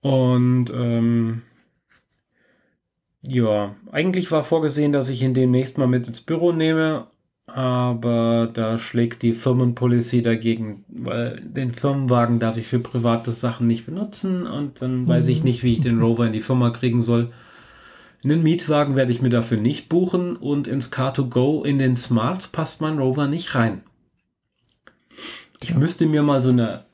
[0.01, 1.43] Und ähm,
[3.21, 7.05] ja, eigentlich war vorgesehen, dass ich ihn demnächst mal mit ins Büro nehme,
[7.53, 13.85] aber da schlägt die Firmenpolicy dagegen, weil den Firmenwagen darf ich für private Sachen nicht
[13.85, 15.45] benutzen und dann weiß ich mhm.
[15.45, 17.31] nicht, wie ich den Rover in die Firma kriegen soll.
[18.23, 22.81] Einen Mietwagen werde ich mir dafür nicht buchen und ins Car2Go in den Smart passt
[22.81, 23.81] mein Rover nicht rein.
[25.61, 26.85] Ich müsste mir mal so eine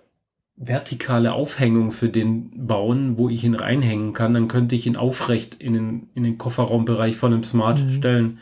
[0.56, 4.34] vertikale Aufhängung für den bauen, wo ich ihn reinhängen kann.
[4.34, 7.90] Dann könnte ich ihn aufrecht in den, in den Kofferraumbereich von einem Smart mhm.
[7.92, 8.40] stellen.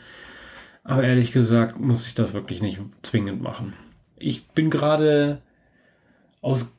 [0.86, 3.72] Aber ehrlich gesagt muss ich das wirklich nicht zwingend machen.
[4.16, 5.42] Ich bin gerade
[6.40, 6.78] aus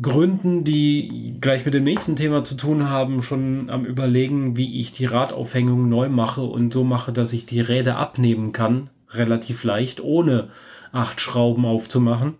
[0.00, 4.92] Gründen, die gleich mit dem nächsten Thema zu tun haben, schon am Überlegen, wie ich
[4.92, 10.00] die Radaufhängung neu mache und so mache, dass ich die Räder abnehmen kann, relativ leicht,
[10.00, 10.48] ohne
[10.90, 12.34] acht Schrauben aufzumachen,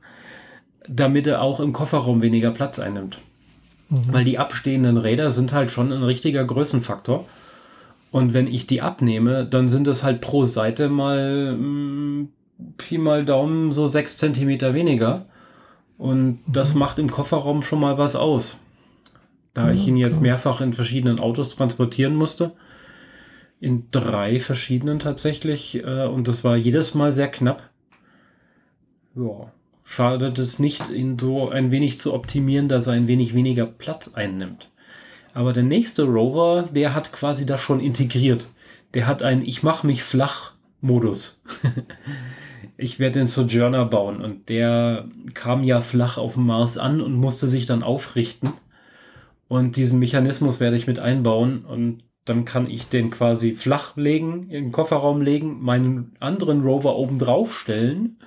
[0.89, 3.19] damit er auch im Kofferraum weniger Platz einnimmt.
[3.91, 3.99] Mhm.
[4.09, 7.27] Weil die abstehenden Räder sind halt schon ein richtiger Größenfaktor.
[8.15, 12.29] Und wenn ich die abnehme, dann sind es halt pro Seite mal mh, hm,
[12.77, 15.27] Pi mal Daumen so sechs Zentimeter weniger.
[15.99, 16.79] Und das mhm.
[16.79, 18.61] macht im Kofferraum schon mal was aus.
[19.53, 20.23] Da ja, ich ihn jetzt klar.
[20.23, 22.53] mehrfach in verschiedenen Autos transportieren musste.
[23.59, 25.83] In drei verschiedenen tatsächlich.
[25.83, 27.69] Äh, und das war jedes Mal sehr knapp.
[29.17, 29.51] Ja,
[29.83, 34.15] schadet es nicht, ihn so ein wenig zu optimieren, dass er ein wenig weniger Platz
[34.15, 34.69] einnimmt.
[35.35, 38.47] Aber der nächste Rover, der hat quasi das schon integriert.
[38.95, 41.43] Der hat einen Ich mach mich flach Modus.
[42.77, 47.15] ich werde den Sojourner bauen und der kam ja flach auf dem Mars an und
[47.15, 48.53] musste sich dann aufrichten.
[49.49, 54.45] Und diesen Mechanismus werde ich mit einbauen und dann kann ich den quasi flach legen,
[54.45, 58.19] in den Kofferraum legen, meinen anderen Rover oben drauf stellen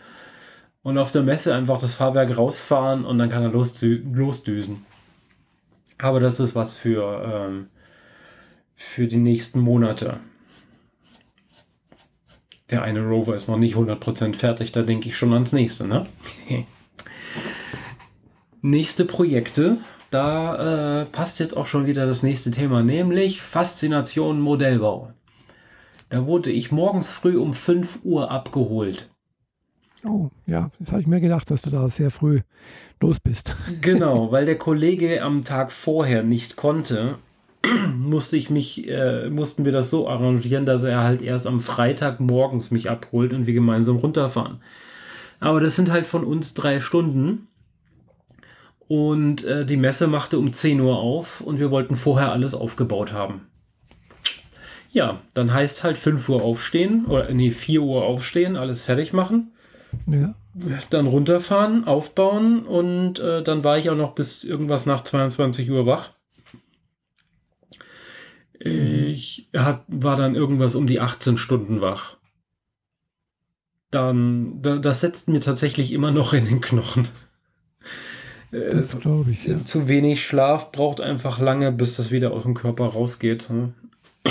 [0.84, 4.86] und auf der Messe einfach das Fahrwerk rausfahren und dann kann er los, losdüsen.
[5.98, 7.68] Aber das ist was für, ähm,
[8.76, 10.20] für die nächsten Monate
[12.70, 16.06] der eine Rover ist noch nicht 100% fertig, da denke ich schon ans nächste, ne?
[18.62, 19.78] nächste Projekte,
[20.10, 25.14] da äh, passt jetzt auch schon wieder das nächste Thema, nämlich Faszination Modellbau.
[26.10, 29.10] Da wurde ich morgens früh um 5 Uhr abgeholt.
[30.06, 32.42] Oh, ja, das habe ich mir gedacht, dass du da sehr früh
[33.02, 33.56] los bist.
[33.82, 37.18] Genau, weil der Kollege am Tag vorher nicht konnte
[37.96, 42.20] musste ich mich, äh, mussten wir das so arrangieren, dass er halt erst am Freitag
[42.20, 44.62] morgens mich abholt und wir gemeinsam runterfahren.
[45.40, 47.48] Aber das sind halt von uns drei Stunden.
[48.88, 53.12] Und äh, die Messe machte um 10 Uhr auf und wir wollten vorher alles aufgebaut
[53.12, 53.42] haben.
[54.94, 59.52] Ja, dann heißt halt 5 Uhr aufstehen oder nee, 4 Uhr aufstehen, alles fertig machen.
[60.08, 60.36] Ja.
[60.90, 65.86] Dann runterfahren, aufbauen und äh, dann war ich auch noch bis irgendwas nach 22 Uhr
[65.86, 66.14] wach.
[68.60, 72.18] Ich hat, war dann irgendwas um die 18 Stunden wach.
[73.92, 77.08] Dann, das setzt mir tatsächlich immer noch in den Knochen.
[78.52, 79.64] Äh, das glaube ich, ja.
[79.64, 83.50] Zu wenig Schlaf braucht einfach lange, bis das wieder aus dem Körper rausgeht.
[83.50, 83.74] Ne?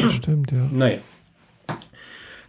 [0.09, 0.69] Stimmt, ja.
[0.73, 0.99] Naja.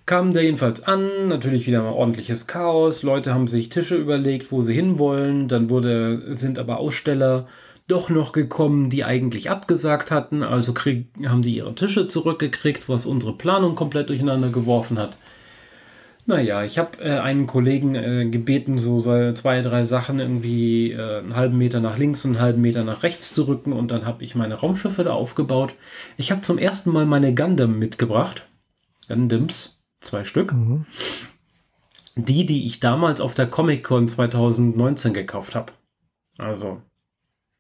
[0.08, 3.04] Kam der jedenfalls an, natürlich wieder mal ordentliches Chaos.
[3.04, 5.50] Leute haben sich Tische überlegt, wo sie hinwollen.
[5.50, 7.46] Dann wurde, sind aber Aussteller
[7.90, 10.44] doch noch gekommen, die eigentlich abgesagt hatten.
[10.44, 15.18] Also krieg, haben die ihre Tische zurückgekriegt, was unsere Planung komplett durcheinander geworfen hat.
[16.26, 21.36] Naja, ich habe äh, einen Kollegen äh, gebeten, so zwei, drei Sachen irgendwie äh, einen
[21.36, 24.24] halben Meter nach links und einen halben Meter nach rechts zu rücken und dann habe
[24.24, 25.76] ich meine Raumschiffe da aufgebaut.
[26.16, 28.48] Ich habe zum ersten Mal meine Gundam mitgebracht.
[29.10, 30.54] Gundams, zwei Stück.
[30.54, 30.86] Mhm.
[32.16, 35.74] Die, die ich damals auf der Comic-Con 2019 gekauft habe.
[36.38, 36.82] Also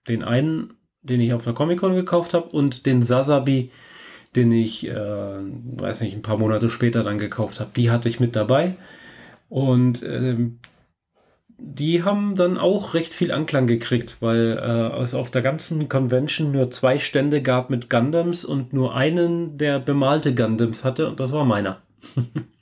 [0.08, 3.72] den einen, den ich auf der Comic-Con gekauft habe und den Sasabi,
[4.36, 7.72] den ich, äh, weiß nicht, ein paar Monate später dann gekauft habe.
[7.76, 8.76] Die hatte ich mit dabei.
[9.50, 10.60] Und ähm,
[11.60, 16.52] die haben dann auch recht viel Anklang gekriegt, weil äh, es auf der ganzen Convention
[16.52, 21.34] nur zwei Stände gab mit Gundams und nur einen, der bemalte Gundams hatte und das
[21.34, 21.82] war meiner.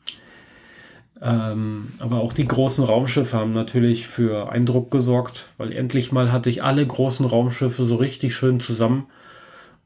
[1.22, 6.50] Ähm, aber auch die großen Raumschiffe haben natürlich für Eindruck gesorgt, weil endlich mal hatte
[6.50, 9.08] ich alle großen Raumschiffe so richtig schön zusammen.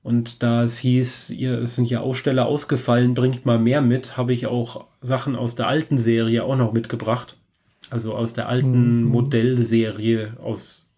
[0.01, 4.33] Und da es hieß, ihr, es sind ja Aussteller ausgefallen, bringt mal mehr mit, habe
[4.33, 7.37] ich auch Sachen aus der alten Serie auch noch mitgebracht.
[7.89, 9.09] Also aus der alten mhm.
[9.09, 10.93] Modellserie, aus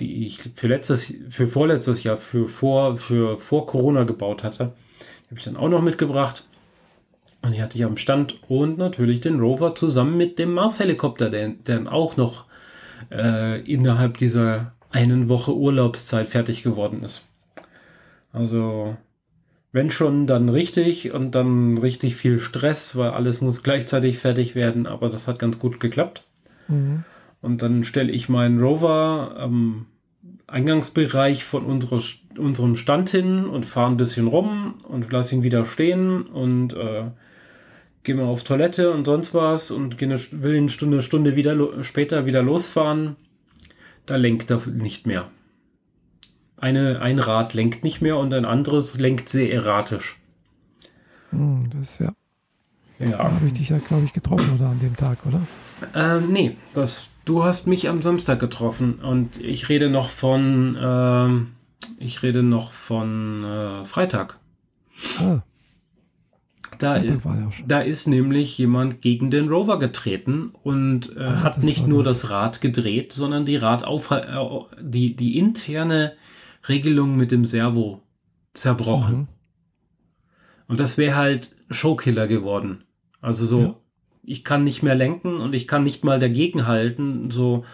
[0.00, 4.72] die ich für letztes, für vorletztes Jahr, für vor, für vor Corona gebaut hatte.
[5.24, 6.44] Die habe ich dann auch noch mitgebracht.
[7.44, 11.50] Und die hatte ich am Stand und natürlich den Rover zusammen mit dem Mars-Helikopter, der,
[11.50, 12.46] der auch noch
[13.10, 17.28] äh, innerhalb dieser einen Woche Urlaubszeit fertig geworden ist.
[18.32, 18.96] Also,
[19.72, 24.86] wenn schon, dann richtig und dann richtig viel Stress, weil alles muss gleichzeitig fertig werden,
[24.86, 26.24] aber das hat ganz gut geklappt.
[26.68, 27.04] Mhm.
[27.42, 29.86] Und dann stelle ich meinen Rover am
[30.46, 32.00] Eingangsbereich von unsere,
[32.38, 37.10] unserem Stand hin und fahre ein bisschen rum und lasse ihn wieder stehen und äh,
[38.04, 42.26] gehe mal auf Toilette und sonst was und eine, will eine Stunde, Stunde wieder, später
[42.26, 43.16] wieder losfahren,
[44.06, 45.30] da lenkt er nicht mehr.
[46.56, 50.20] Eine, ein Rad lenkt nicht mehr und ein anderes lenkt sehr erratisch.
[51.30, 52.12] Hm, das ja.
[52.98, 53.18] Ja.
[53.18, 55.40] Habe ich dich ja, glaube ich, getroffen oder an dem Tag, oder?
[55.94, 62.02] Ähm, nee, das, du hast mich am Samstag getroffen und ich rede noch von, äh,
[62.02, 64.38] ich rede noch von äh, Freitag.
[65.18, 65.42] Ah.
[66.78, 67.02] Da,
[67.66, 72.22] da ist nämlich jemand gegen den Rover getreten und äh, ah, hat nicht nur das.
[72.22, 74.24] das Rad gedreht, sondern die Radauf äh,
[74.80, 76.14] die, die interne
[76.68, 78.02] Regelung mit dem Servo
[78.54, 79.16] zerbrochen.
[79.16, 79.28] Mhm.
[80.66, 82.84] Und das wäre halt Showkiller geworden.
[83.20, 83.76] Also so, ja.
[84.22, 87.30] ich kann nicht mehr lenken und ich kann nicht mal dagegen halten.
[87.30, 87.64] So,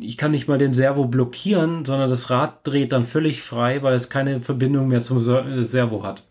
[0.00, 3.94] ich kann nicht mal den Servo blockieren, sondern das Rad dreht dann völlig frei, weil
[3.94, 6.24] es keine Verbindung mehr zum Servo hat.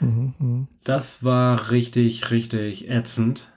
[0.00, 3.52] Mhm, Das war richtig, richtig ätzend.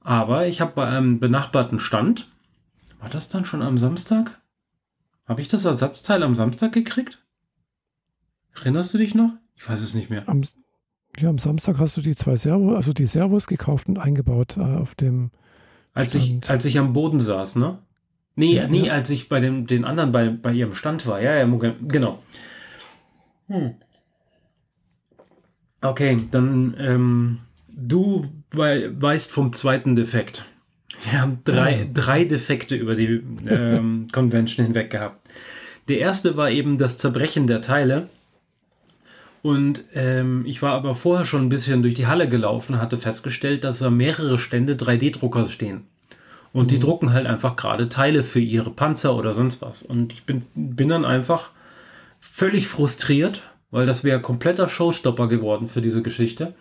[0.00, 2.30] Aber ich habe bei einem benachbarten Stand,
[3.00, 4.40] war das dann schon am Samstag?
[5.26, 7.18] Habe ich das Ersatzteil am Samstag gekriegt?
[8.54, 9.32] Erinnerst du dich noch?
[9.56, 10.26] Ich weiß es nicht mehr.
[10.28, 10.42] Am,
[11.18, 14.60] ja, am Samstag hast du die zwei Servos, also die Servos gekauft und eingebaut äh,
[14.60, 15.30] auf dem.
[15.92, 17.78] Als ich, als ich am Boden saß, ne?
[18.36, 18.92] Nee, ja, nee, ja.
[18.92, 21.20] als ich bei dem, den anderen bei, bei ihrem Stand war.
[21.20, 22.22] Ja, ja, genau.
[23.48, 23.74] Hm.
[25.80, 27.38] Okay, dann ähm,
[27.70, 30.44] du weißt vom zweiten Defekt.
[31.04, 31.90] Wir haben drei, oh.
[31.92, 35.28] drei Defekte über die ähm, Convention hinweg gehabt.
[35.86, 38.08] Der erste war eben das Zerbrechen der Teile.
[39.42, 43.62] Und ähm, ich war aber vorher schon ein bisschen durch die Halle gelaufen, hatte festgestellt,
[43.62, 45.84] dass da mehrere Stände 3D-Drucker stehen.
[46.52, 46.68] Und mhm.
[46.68, 49.82] die drucken halt einfach gerade Teile für ihre Panzer oder sonst was.
[49.82, 51.50] Und ich bin, bin dann einfach
[52.20, 56.54] völlig frustriert, weil das wäre kompletter Showstopper geworden für diese Geschichte.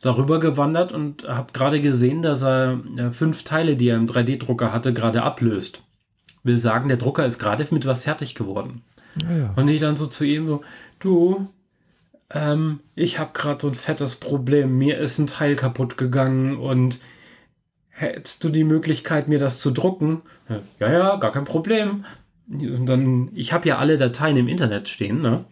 [0.00, 4.72] Darüber gewandert und habe gerade gesehen, dass er äh, fünf Teile, die er im 3D-Drucker
[4.72, 5.82] hatte, gerade ablöst.
[6.42, 8.82] Will sagen, der Drucker ist gerade mit was fertig geworden.
[9.22, 9.54] Ja, ja.
[9.56, 10.62] Und ich dann so zu ihm so,
[10.98, 11.48] du,
[12.30, 14.76] ähm, ich habe gerade so ein fettes Problem.
[14.76, 16.98] Mir ist ein Teil kaputt gegangen und
[17.88, 20.22] hättest du die Möglichkeit, mir das zu drucken?
[20.80, 22.04] Ja, ja, gar kein Problem.
[22.48, 25.44] Und dann, ich habe ja alle Dateien im Internet stehen, ne?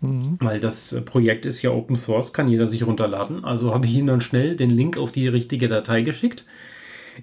[0.00, 0.38] Mhm.
[0.40, 3.44] Weil das äh, Projekt ist ja Open Source, kann jeder sich runterladen.
[3.44, 6.44] Also habe ich ihm dann schnell den Link auf die richtige Datei geschickt.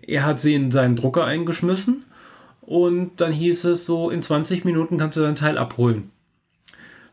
[0.05, 2.03] Er hat sie in seinen Drucker eingeschmissen
[2.61, 6.11] und dann hieß es so, in 20 Minuten kannst du dein Teil abholen.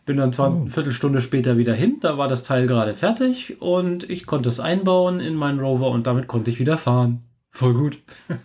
[0.04, 0.60] Bin dann zwar oh.
[0.60, 4.60] eine Viertelstunde später wieder hin, da war das Teil gerade fertig und ich konnte es
[4.60, 7.22] einbauen in meinen Rover und damit konnte ich wieder fahren.
[7.50, 7.98] Voll gut.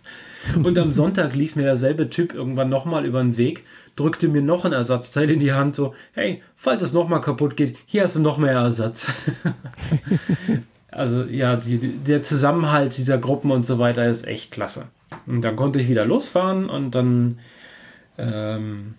[0.64, 3.66] und am Sonntag lief mir derselbe Typ irgendwann nochmal über den Weg
[4.00, 7.78] drückte mir noch ein Ersatzteil in die Hand, so, hey, falls es nochmal kaputt geht,
[7.86, 9.12] hier hast du noch mehr Ersatz.
[10.92, 14.86] also ja, die, der Zusammenhalt dieser Gruppen und so weiter ist echt klasse.
[15.26, 17.40] Und dann konnte ich wieder losfahren und dann
[18.18, 18.96] ähm,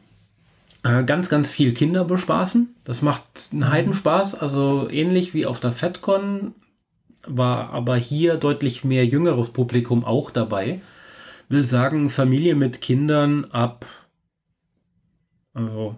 [0.83, 2.75] äh, ganz, ganz viel Kinder bespaßen.
[2.85, 3.23] Das macht
[3.53, 3.71] einen mhm.
[3.71, 6.55] Heidenspaß, also ähnlich wie auf der FedCon
[7.27, 10.81] war aber hier deutlich mehr jüngeres Publikum auch dabei.
[11.49, 13.85] Will sagen, Familie mit Kindern ab
[15.55, 15.97] also,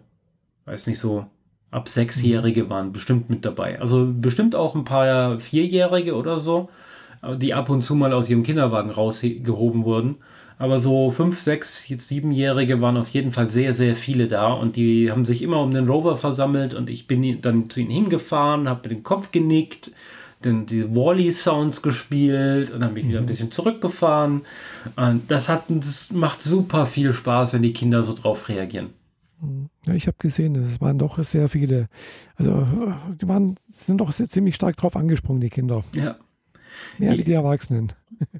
[0.65, 1.27] weiß nicht so,
[1.71, 3.81] ab Sechsjährige waren bestimmt mit dabei.
[3.81, 6.69] Also bestimmt auch ein paar Vierjährige oder so,
[7.37, 10.17] die ab und zu mal aus ihrem Kinderwagen rausgehoben wurden.
[10.59, 15.11] Aber so fünf, sechs, siebenjährige waren auf jeden Fall sehr, sehr viele da und die
[15.11, 18.89] haben sich immer um den Rover versammelt und ich bin dann zu ihnen hingefahren, habe
[18.89, 19.91] mit dem Kopf genickt,
[20.43, 23.29] dann die Wally-Sounds gespielt und dann bin ich wieder ein mhm.
[23.29, 24.43] bisschen zurückgefahren.
[24.97, 28.91] Und das, hat, das macht super viel Spaß, wenn die Kinder so drauf reagieren.
[29.87, 31.89] Ja, ich habe gesehen, es waren doch sehr viele.
[32.37, 32.67] Also,
[33.21, 35.83] die waren, sind doch ziemlich stark drauf angesprungen, die Kinder.
[35.93, 36.17] Ja.
[36.99, 37.93] Ja, wie die Erwachsenen.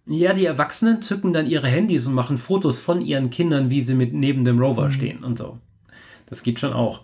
[0.07, 3.95] Ja, die Erwachsenen zücken dann ihre Handys und machen Fotos von ihren Kindern, wie sie
[3.95, 4.91] mit neben dem Rover mhm.
[4.91, 5.59] stehen und so.
[6.27, 7.03] Das geht schon auch.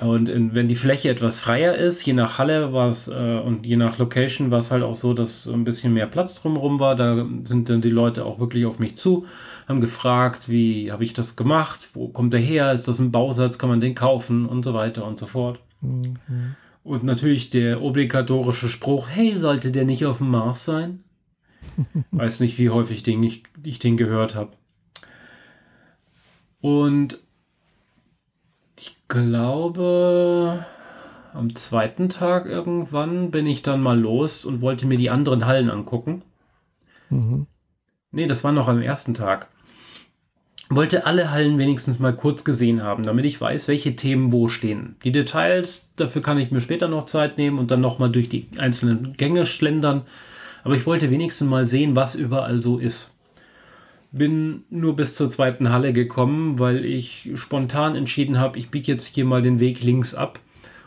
[0.00, 3.76] Und wenn die Fläche etwas freier ist, je nach Halle war es äh, und je
[3.76, 6.96] nach Location war es halt auch so, dass ein bisschen mehr Platz drumherum war.
[6.96, 9.26] Da sind dann die Leute auch wirklich auf mich zu
[9.66, 13.58] haben gefragt, wie habe ich das gemacht, wo kommt der her, ist das ein Bausatz,
[13.58, 15.60] kann man den kaufen und so weiter und so fort.
[15.80, 16.16] Mhm.
[16.82, 21.02] Und natürlich der obligatorische Spruch, hey, sollte der nicht auf dem Mars sein?
[22.10, 24.52] Weiß nicht, wie häufig den ich, ich den gehört habe.
[26.60, 27.20] Und
[28.78, 30.64] ich glaube,
[31.32, 35.70] am zweiten Tag irgendwann bin ich dann mal los und wollte mir die anderen Hallen
[35.70, 36.22] angucken.
[37.08, 37.46] Mhm.
[38.12, 39.48] Nee, das war noch am ersten Tag
[40.76, 44.96] wollte alle Hallen wenigstens mal kurz gesehen haben, damit ich weiß, welche Themen wo stehen.
[45.04, 48.46] Die Details, dafür kann ich mir später noch Zeit nehmen und dann nochmal durch die
[48.58, 50.02] einzelnen Gänge schlendern.
[50.62, 53.16] Aber ich wollte wenigstens mal sehen, was überall so ist.
[54.12, 59.06] Bin nur bis zur zweiten Halle gekommen, weil ich spontan entschieden habe, ich biege jetzt
[59.06, 60.38] hier mal den Weg links ab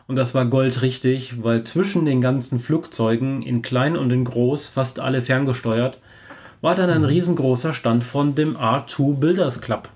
[0.07, 4.99] Und das war goldrichtig, weil zwischen den ganzen Flugzeugen, in klein und in groß, fast
[4.99, 5.99] alle ferngesteuert,
[6.61, 9.89] war dann ein riesengroßer Stand von dem R2 Builders Club.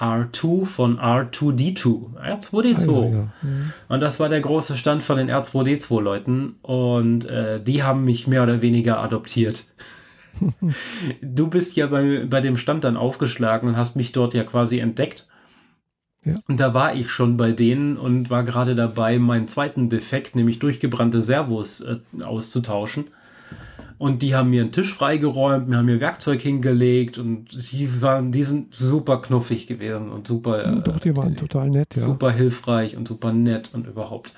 [0.00, 2.88] R2 von R2D2, R2D2.
[2.88, 3.32] Ah, ja, ja.
[3.42, 3.72] Mhm.
[3.88, 6.56] Und das war der große Stand von den R2D2-Leuten.
[6.62, 9.64] Und äh, die haben mich mehr oder weniger adoptiert.
[11.20, 14.78] du bist ja bei, bei dem Stand dann aufgeschlagen und hast mich dort ja quasi
[14.78, 15.26] entdeckt.
[16.24, 16.34] Ja.
[16.48, 20.58] Und da war ich schon bei denen und war gerade dabei, meinen zweiten Defekt, nämlich
[20.58, 23.08] durchgebrannte Servos, äh, auszutauschen.
[24.00, 28.32] Und die haben mir einen Tisch freigeräumt, mir haben mir Werkzeug hingelegt und die waren,
[28.32, 30.76] die sind super knuffig gewesen und super.
[30.82, 32.00] Doch, die waren äh, total nett, ja.
[32.00, 34.32] Super hilfreich und super nett und überhaupt.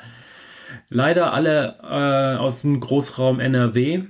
[0.90, 4.02] Leider alle äh, aus dem Großraum NRW.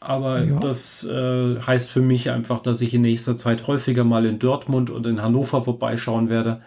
[0.00, 0.58] Aber Ja.
[0.58, 4.90] das äh, heißt für mich einfach, dass ich in nächster Zeit häufiger mal in Dortmund
[4.90, 6.62] und in Hannover vorbeischauen werde.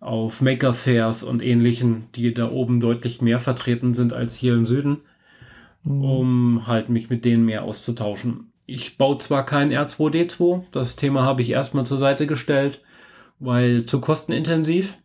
[0.00, 4.66] Auf Maker Fairs und ähnlichen, die da oben deutlich mehr vertreten sind als hier im
[4.66, 4.98] Süden,
[5.88, 6.04] Mhm.
[6.04, 8.52] um halt mich mit denen mehr auszutauschen.
[8.66, 12.82] Ich baue zwar kein R2D2, das Thema habe ich erstmal zur Seite gestellt,
[13.38, 14.98] weil zu kostenintensiv.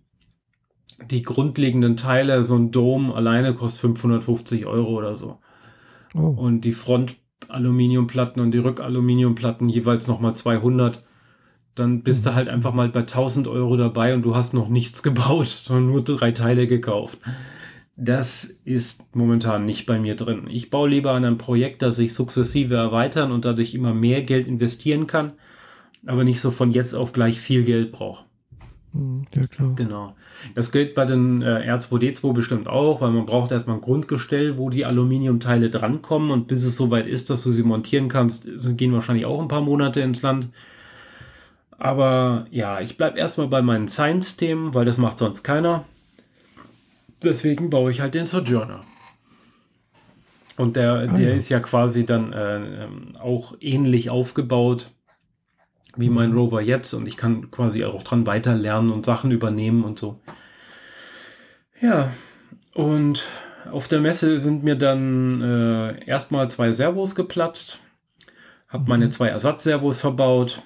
[1.10, 5.40] Die grundlegenden Teile, so ein Dome alleine kostet 550 Euro oder so.
[6.14, 11.04] Oh, Und die Front-Aluminiumplatten und die Rückaluminiumplatten jeweils nochmal 200.
[11.76, 15.02] Dann bist du halt einfach mal bei 1000 Euro dabei und du hast noch nichts
[15.04, 17.20] gebaut, sondern nur drei Teile gekauft.
[17.96, 20.48] Das ist momentan nicht bei mir drin.
[20.50, 24.48] Ich baue lieber an einem Projekt, das ich sukzessive erweitern und dadurch immer mehr Geld
[24.48, 25.34] investieren kann,
[26.06, 28.26] aber nicht so von jetzt auf gleich viel Geld brauche.
[28.94, 29.74] mhm, ja klar.
[29.76, 30.16] Genau.
[30.56, 34.72] Das gilt bei den äh, R2D2 bestimmt auch, weil man braucht erstmal ein Grundgestell, wo
[34.72, 39.26] die Aluminiumteile drankommen und bis es soweit ist, dass du sie montieren kannst, gehen wahrscheinlich
[39.28, 40.50] auch ein paar Monate ins Land.
[41.78, 45.86] Aber ja, ich bleibe erstmal bei meinen Science-Themen, weil das macht sonst keiner.
[47.24, 48.82] Deswegen baue ich halt den Sojourner.
[50.58, 51.36] Und der, der ja.
[51.36, 54.92] ist ja quasi dann äh, ähm, auch ähnlich aufgebaut
[55.96, 59.84] wie mein Rover jetzt und ich kann quasi auch dran weiter lernen und Sachen übernehmen
[59.84, 60.20] und so.
[61.80, 62.12] Ja,
[62.74, 63.26] und
[63.72, 67.80] auf der Messe sind mir dann äh, erstmal zwei Servos geplatzt,
[68.68, 70.62] habe meine zwei Ersatzservos verbaut,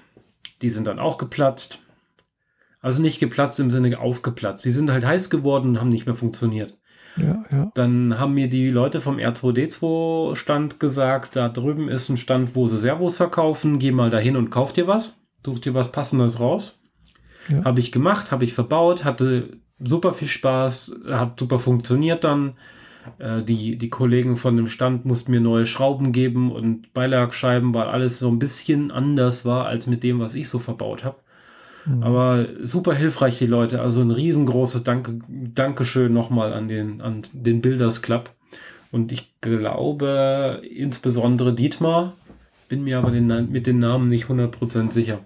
[0.62, 1.80] die sind dann auch geplatzt.
[2.82, 4.64] Also nicht geplatzt im Sinne aufgeplatzt.
[4.66, 6.78] Die sind halt heiß geworden und haben nicht mehr funktioniert.
[7.18, 7.72] Ja, ja.
[7.74, 12.78] Dann haben mir die Leute vom R2D2-Stand gesagt, da drüben ist ein Stand, wo sie
[12.78, 13.80] Servos verkaufen.
[13.80, 15.18] Geh mal dahin und kauf dir was.
[15.46, 16.80] Such dir was Passendes raus.
[17.50, 17.64] Ja.
[17.64, 22.54] Habe ich gemacht, habe ich verbaut, hatte super viel Spaß, hat super funktioniert dann.
[23.20, 27.88] Äh, die, die Kollegen von dem Stand mussten mir neue Schrauben geben und Beilagscheiben, weil
[27.88, 31.18] alles so ein bisschen anders war als mit dem, was ich so verbaut habe.
[31.88, 32.04] Mhm.
[32.04, 33.82] Aber super hilfreich, die Leute.
[33.82, 38.32] Also ein riesengroßes Danke, Dankeschön nochmal an den, an den Builders Club.
[38.92, 42.14] Und ich glaube, insbesondere Dietmar,
[42.70, 45.20] bin mir aber den, mit den Namen nicht 100% sicher.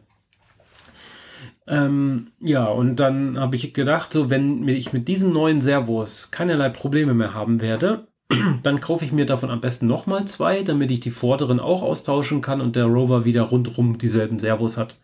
[1.68, 6.70] Ähm, ja, und dann habe ich gedacht, so wenn ich mit diesen neuen Servos keinerlei
[6.70, 8.08] Probleme mehr haben werde,
[8.64, 12.42] dann kaufe ich mir davon am besten nochmal zwei, damit ich die vorderen auch austauschen
[12.42, 14.98] kann und der Rover wieder rundrum dieselben Servos hat,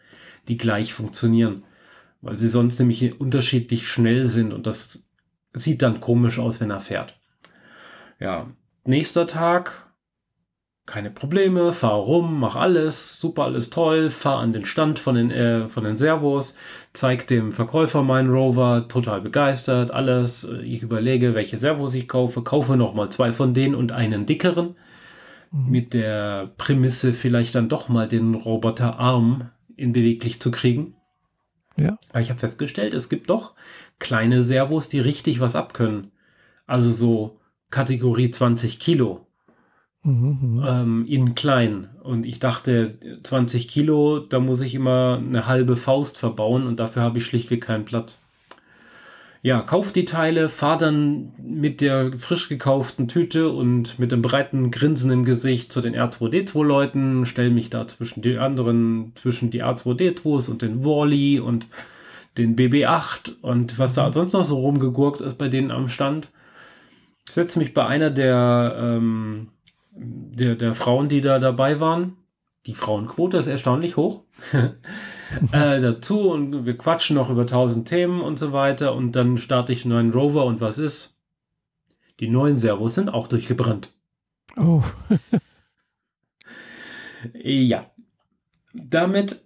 [0.47, 1.63] die gleich funktionieren.
[2.21, 5.07] Weil sie sonst nämlich unterschiedlich schnell sind und das
[5.53, 7.19] sieht dann komisch aus, wenn er fährt.
[8.19, 8.47] Ja,
[8.83, 9.87] nächster Tag,
[10.87, 15.31] keine Probleme, fahr rum, mach alles, super, alles toll, fahr an den Stand von den,
[15.31, 16.55] äh, von den Servos,
[16.93, 20.49] zeig dem Verkäufer meinen Rover, total begeistert, alles.
[20.63, 24.75] Ich überlege, welche Servos ich kaufe, kaufe nochmal zwei von denen und einen dickeren,
[25.51, 30.95] mit der Prämisse vielleicht dann doch mal den Roboterarm in beweglich zu kriegen.
[31.77, 31.97] Ja.
[32.09, 33.55] Aber ich habe festgestellt, es gibt doch
[33.99, 36.11] kleine Servos, die richtig was abkönnen.
[36.65, 39.27] Also so Kategorie 20 Kilo
[40.07, 40.63] Mhm, mhm.
[40.65, 41.89] ähm, in klein.
[42.01, 47.01] Und ich dachte, 20 Kilo, da muss ich immer eine halbe Faust verbauen und dafür
[47.01, 48.25] habe ich schlichtweg keinen Platz.
[49.47, 54.71] Ja, kauf die Teile, fahr dann mit der frisch gekauften Tüte und mit einem breiten
[54.71, 60.51] Grinsen im Gesicht zu den R2D2-Leuten, stell mich da zwischen die anderen, zwischen die R2D2s
[60.51, 61.65] und den Wally und
[62.37, 66.27] den BB8 und was da sonst noch so rumgegurkt ist bei denen am Stand.
[67.29, 69.47] Setze mich bei einer der, ähm,
[69.93, 72.17] der, der Frauen, die da dabei waren.
[72.65, 74.23] Die Frauenquote ist erstaunlich hoch.
[75.51, 79.73] äh, dazu und wir quatschen noch über tausend Themen und so weiter und dann starte
[79.73, 81.17] ich einen neuen Rover und was ist?
[82.19, 83.93] Die neuen Servos sind auch durchgebrannt.
[84.55, 84.81] Oh,
[87.33, 87.91] Ja.
[88.73, 89.43] Damit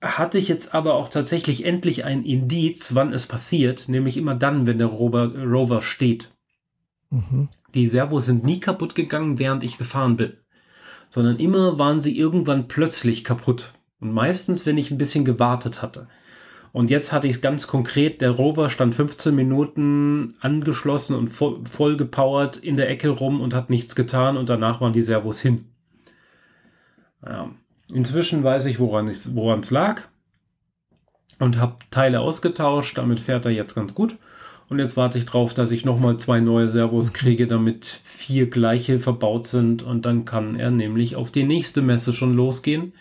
[0.00, 4.66] hatte ich jetzt aber auch tatsächlich endlich ein Indiz, wann es passiert, nämlich immer dann,
[4.66, 6.34] wenn der Rover, Rover steht.
[7.10, 7.48] Mhm.
[7.74, 10.32] Die Servos sind nie kaputt gegangen, während ich gefahren bin,
[11.08, 13.74] sondern immer waren sie irgendwann plötzlich kaputt.
[14.02, 16.08] Und meistens, wenn ich ein bisschen gewartet hatte.
[16.72, 21.60] Und jetzt hatte ich es ganz konkret, der Rover stand 15 Minuten angeschlossen und voll,
[21.70, 25.40] voll gepowert in der Ecke rum und hat nichts getan und danach waren die Servos
[25.40, 25.66] hin.
[27.24, 27.50] Ja.
[27.92, 30.02] Inzwischen weiß ich, woran es lag
[31.38, 32.96] und habe Teile ausgetauscht.
[32.98, 34.16] Damit fährt er jetzt ganz gut.
[34.68, 37.16] Und jetzt warte ich drauf, dass ich nochmal zwei neue Servos mhm.
[37.16, 39.82] kriege, damit vier gleiche verbaut sind.
[39.82, 42.94] Und dann kann er nämlich auf die nächste Messe schon losgehen,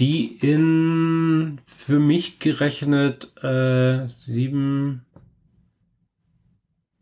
[0.00, 5.04] die in für mich gerechnet äh, sieben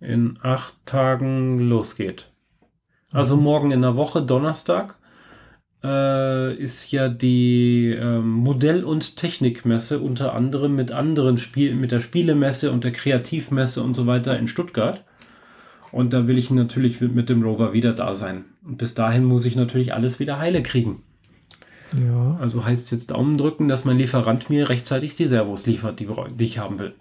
[0.00, 2.32] in acht Tagen losgeht.
[3.12, 3.42] Also mhm.
[3.42, 4.96] morgen in der Woche, Donnerstag
[5.82, 12.00] äh, ist ja die äh, Modell- und Technikmesse unter anderem mit anderen Spielen, mit der
[12.00, 15.04] Spielemesse und der Kreativmesse und so weiter in Stuttgart.
[15.92, 18.44] Und da will ich natürlich mit dem Rover wieder da sein.
[18.66, 21.02] Und bis dahin muss ich natürlich alles wieder heile kriegen.
[21.92, 22.36] Ja.
[22.40, 26.08] Also heißt es jetzt Daumen drücken, dass mein Lieferant mir rechtzeitig die Servos liefert, die,
[26.34, 26.94] die ich haben will.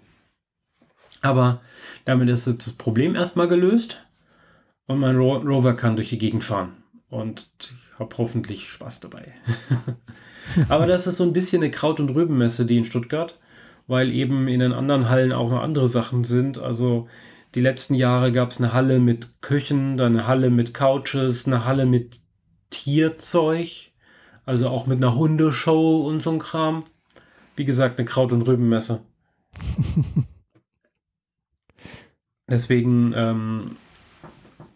[1.20, 1.60] Aber
[2.04, 4.04] damit ist jetzt das Problem erstmal gelöst
[4.86, 6.72] und mein Ro Rover kann durch die Gegend fahren.
[7.10, 7.48] Und
[7.98, 9.34] habe hoffentlich Spaß dabei.
[10.68, 13.38] Aber das ist so ein bisschen eine Kraut- und Rübenmesse, die in Stuttgart,
[13.86, 16.58] weil eben in den anderen Hallen auch noch andere Sachen sind.
[16.58, 17.08] Also
[17.54, 21.64] die letzten Jahre gab es eine Halle mit Küchen, dann eine Halle mit Couches, eine
[21.64, 22.20] Halle mit
[22.70, 23.87] Tierzeug,
[24.48, 26.84] also auch mit einer Hundeshow und so ein Kram.
[27.54, 29.02] Wie gesagt, eine Kraut- und Rübenmesse.
[32.48, 33.76] Deswegen ähm,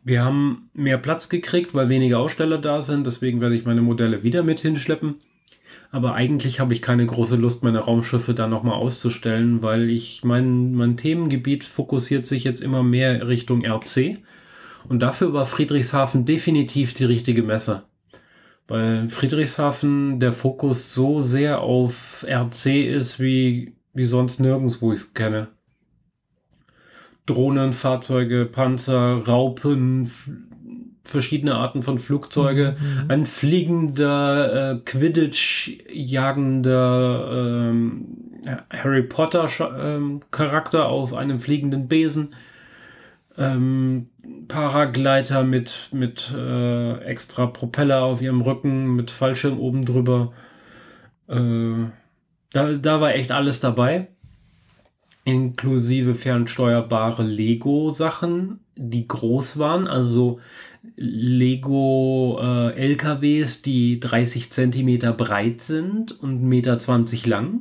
[0.05, 3.07] wir haben mehr Platz gekriegt, weil weniger Aussteller da sind.
[3.07, 5.17] Deswegen werde ich meine Modelle wieder mit hinschleppen.
[5.91, 10.75] Aber eigentlich habe ich keine große Lust, meine Raumschiffe da nochmal auszustellen, weil ich mein,
[10.75, 14.19] mein Themengebiet fokussiert sich jetzt immer mehr Richtung RC.
[14.89, 17.85] Und dafür war Friedrichshafen definitiv die richtige Messe.
[18.73, 25.01] Weil Friedrichshafen der Fokus so sehr auf RC ist wie, wie sonst nirgends, wo ich
[25.01, 25.49] es kenne.
[27.27, 30.11] Drohnen, Fahrzeuge, Panzer, Raupen,
[31.05, 33.11] verschiedene Arten von Flugzeuge, mhm.
[33.11, 38.07] ein fliegender äh, Quidditch jagender ähm,
[38.71, 42.33] Harry Potter ähm, Charakter auf einem fliegenden Besen,
[43.39, 44.09] ähm,
[44.49, 50.33] Paragleiter mit mit äh, extra Propeller auf ihrem Rücken, mit Fallschirm oben drüber.
[51.29, 51.87] Äh,
[52.53, 54.09] da, da war echt alles dabei
[55.25, 60.41] inklusive fernsteuerbare Lego-Sachen, die groß waren, also
[60.97, 67.61] Lego äh, LKWs, die 30 Zentimeter breit sind und 1,20 Meter lang.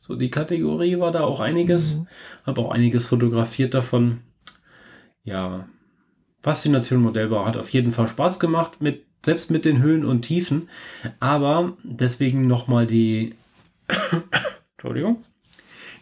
[0.00, 1.96] So die Kategorie war da auch einiges.
[1.96, 2.06] Mhm.
[2.46, 4.20] Habe auch einiges fotografiert davon.
[5.26, 5.68] Ja,
[6.42, 10.70] Faszination Modellbau hat auf jeden Fall Spaß gemacht, mit, selbst mit den Höhen und Tiefen.
[11.20, 13.34] Aber deswegen nochmal die
[14.76, 15.18] Entschuldigung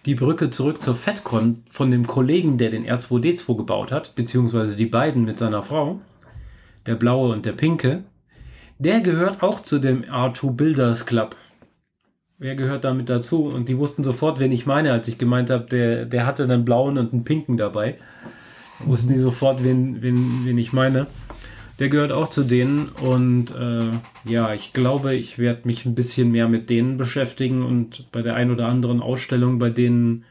[0.06, 4.86] die Brücke zurück zur FedCon von dem Kollegen, der den R2D2 gebaut hat, beziehungsweise die
[4.86, 6.00] beiden mit seiner Frau,
[6.86, 8.04] der blaue und der pinke,
[8.78, 11.36] der gehört auch zu dem R2 Builders Club.
[12.38, 13.44] Wer gehört damit dazu?
[13.44, 16.64] Und die wussten sofort, wen ich meine, als ich gemeint habe, der, der hatte einen
[16.64, 17.96] blauen und einen pinken dabei.
[18.86, 21.06] Wussten die sofort, wen, wen, wen ich meine.
[21.78, 23.90] Der gehört auch zu denen und äh,
[24.30, 28.36] ja, ich glaube, ich werde mich ein bisschen mehr mit denen beschäftigen und bei der
[28.36, 30.24] ein oder anderen Ausstellung bei denen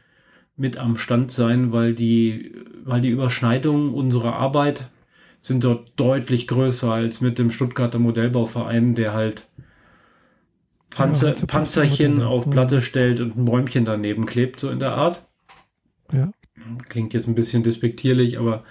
[0.56, 4.88] mit am Stand sein, weil die, weil die Überschneidungen unserer Arbeit
[5.42, 9.46] sind dort deutlich größer als mit dem Stuttgarter Modellbauverein, der halt
[10.88, 15.22] Panzer, ja, Panzerchen auf Platte stellt und ein Bäumchen daneben klebt, so in der Art.
[16.12, 16.30] Ja.
[16.88, 18.64] Klingt jetzt ein bisschen despektierlich, aber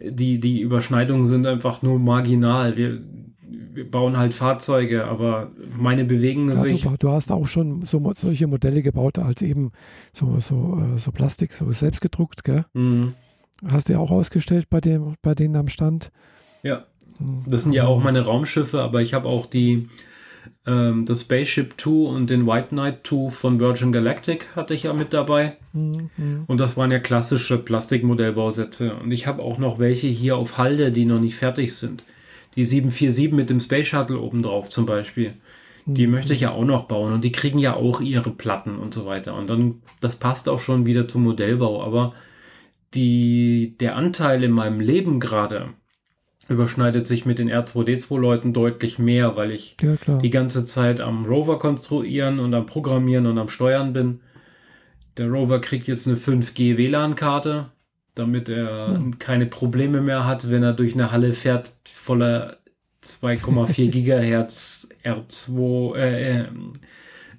[0.00, 2.76] die, die Überschneidungen sind einfach nur marginal.
[2.76, 3.02] Wir,
[3.74, 6.82] wir bauen halt Fahrzeuge, aber meine bewegen ja, sich.
[6.82, 9.72] Du, du, hast auch schon so, solche Modelle gebaut, als eben
[10.12, 12.64] so, so, äh, so Plastik, so selbst gedruckt, gell?
[12.74, 13.14] Mhm.
[13.66, 16.10] Hast du ja auch ausgestellt bei, dem, bei denen am Stand.
[16.62, 16.84] Ja.
[17.18, 17.44] Mhm.
[17.46, 19.88] Das sind ja auch meine Raumschiffe, aber ich habe auch die
[20.66, 24.92] ähm, das Spaceship 2 und den White Knight 2 von Virgin Galactic hatte ich ja
[24.92, 25.56] mit dabei.
[25.72, 26.44] Mhm.
[26.46, 28.94] Und das waren ja klassische Plastikmodellbausätze.
[28.94, 32.04] Und ich habe auch noch welche hier auf Halde, die noch nicht fertig sind.
[32.56, 35.34] Die 747 mit dem Space Shuttle obendrauf zum Beispiel.
[35.86, 36.12] Die mhm.
[36.12, 39.06] möchte ich ja auch noch bauen und die kriegen ja auch ihre Platten und so
[39.06, 39.34] weiter.
[39.34, 41.82] Und dann, das passt auch schon wieder zum Modellbau.
[41.82, 42.14] Aber
[42.94, 45.70] die, der Anteil in meinem Leben gerade
[46.48, 51.58] überschneidet sich mit den R2D2-Leuten deutlich mehr, weil ich Ja, die ganze Zeit am Rover
[51.58, 54.20] konstruieren und am Programmieren und am Steuern bin.
[55.16, 57.66] Der Rover kriegt jetzt eine 5G WLAN-Karte,
[58.14, 59.18] damit er Hm.
[59.18, 62.56] keine Probleme mehr hat, wenn er durch eine Halle fährt voller
[63.02, 66.46] 2,4 Gigahertz R2 äh, äh,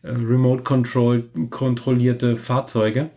[0.03, 3.09] Remote Control kontrollierte Fahrzeuge.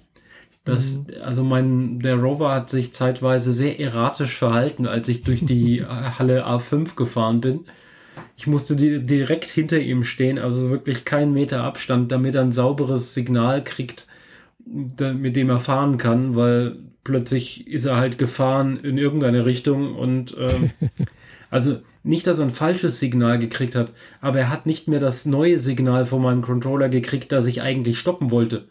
[0.66, 5.84] Das, also mein, der Rover hat sich zeitweise sehr erratisch verhalten, als ich durch die
[6.18, 7.60] Halle A5 gefahren bin.
[8.36, 12.50] Ich musste di direkt hinter ihm stehen, also wirklich keinen Meter Abstand, damit er ein
[12.50, 14.08] sauberes Signal kriegt,
[14.66, 20.36] mit dem er fahren kann, weil plötzlich ist er halt gefahren in irgendeine Richtung und
[20.36, 20.72] ähm,
[21.50, 25.26] also nicht, dass er ein falsches Signal gekriegt hat, aber er hat nicht mehr das
[25.26, 28.66] neue Signal von meinem Controller gekriegt, das ich eigentlich stoppen wollte.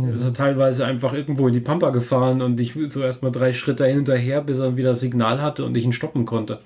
[0.00, 3.52] Er ist er teilweise einfach irgendwo in die Pampa gefahren und ich so erstmal drei
[3.52, 6.60] Schritte hinterher, bis er wieder Signal hatte und ich ihn stoppen konnte.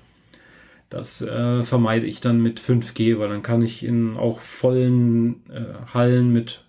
[0.89, 5.93] Das äh, vermeide ich dann mit 5G, weil dann kann ich in auch vollen äh,
[5.93, 6.63] Hallen mit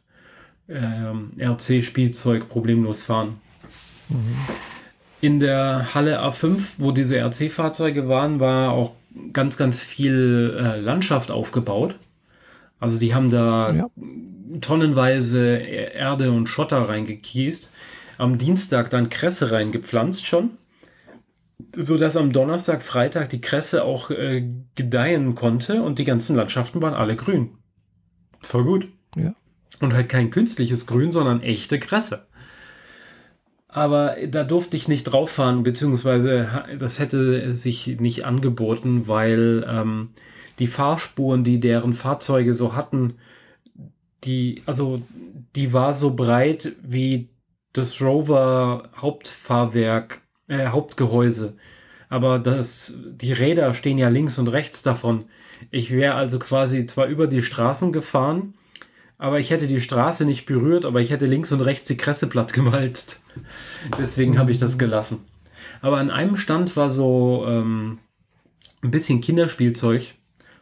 [0.69, 3.37] ähm, RC-Spielzeug problemlos fahren.
[5.21, 8.93] In der Halle A5, wo diese RC-Fahrzeuge waren, war auch
[9.35, 11.97] ganz, ganz viel äh, Landschaft aufgebaut.
[12.81, 13.87] Also die haben da Ja.
[14.61, 17.71] Tonnenweise Erde und Schotter reingekiest.
[18.19, 20.51] Am Dienstag dann Kresse reingepflanzt schon,
[21.75, 26.95] sodass am Donnerstag, Freitag die Kresse auch äh, gedeihen konnte und die ganzen Landschaften waren
[26.95, 27.59] alle grün.
[28.41, 28.89] Voll gut.
[29.17, 29.35] Ja.
[29.81, 32.27] Und halt kein künstliches Grün, sondern echte Kresse.
[33.75, 40.11] Aber da durfte ich nicht drauf fahren, beziehungsweise das hätte sich nicht angeboten, weil ähm,
[40.61, 43.15] die Fahrspuren, die deren Fahrzeuge so hatten,
[44.25, 45.03] die, also
[45.57, 47.29] die war so breit wie
[47.73, 51.57] das Rover Hauptfahrwerk, äh, Hauptgehäuse.
[52.09, 55.25] Aber das, die Räder stehen ja links und rechts davon.
[55.71, 58.55] Ich wäre also quasi zwar über die Straßen gefahren,
[59.19, 62.29] aber ich hätte die Straße nicht berührt, aber ich hätte links und rechts die Kresse
[62.29, 63.23] platt gemalzt.
[63.99, 65.25] Deswegen habe ich das gelassen.
[65.81, 67.99] Aber an einem Stand war so ähm,
[68.83, 70.15] ein bisschen Kinderspielzeug.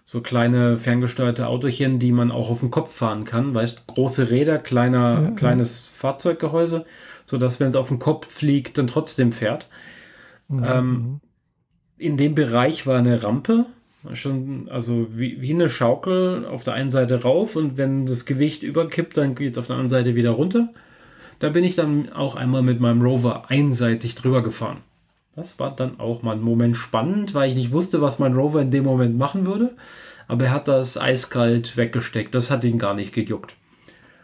[0.04, 3.54] So kleine ferngesteuerte Autochen, die man auch auf dem Kopf fahren kann.
[3.54, 5.30] Weißt, große Räder, kleiner, Ja, ja.
[5.30, 6.84] kleines Fahrzeuggehäuse,
[7.24, 9.68] sodass, wenn es auf den Kopf fliegt, dann trotzdem fährt.
[10.48, 10.64] Mhm.
[10.64, 11.20] Ähm,
[11.98, 13.66] in dem Bereich war eine Rampe,
[14.12, 18.62] schon, also wie, wie eine Schaukel auf der einen Seite rauf und wenn das Gewicht
[18.62, 20.70] überkippt, dann geht es auf der anderen Seite wieder runter.
[21.38, 24.78] Da bin ich dann auch einmal mit meinem Rover einseitig drüber gefahren.
[25.34, 28.60] Das war dann auch mal ein Moment spannend, weil ich nicht wusste, was mein Rover
[28.60, 29.74] in dem Moment machen würde.
[30.28, 32.34] Aber er hat das eiskalt weggesteckt.
[32.34, 33.54] Das hat ihn gar nicht gejuckt.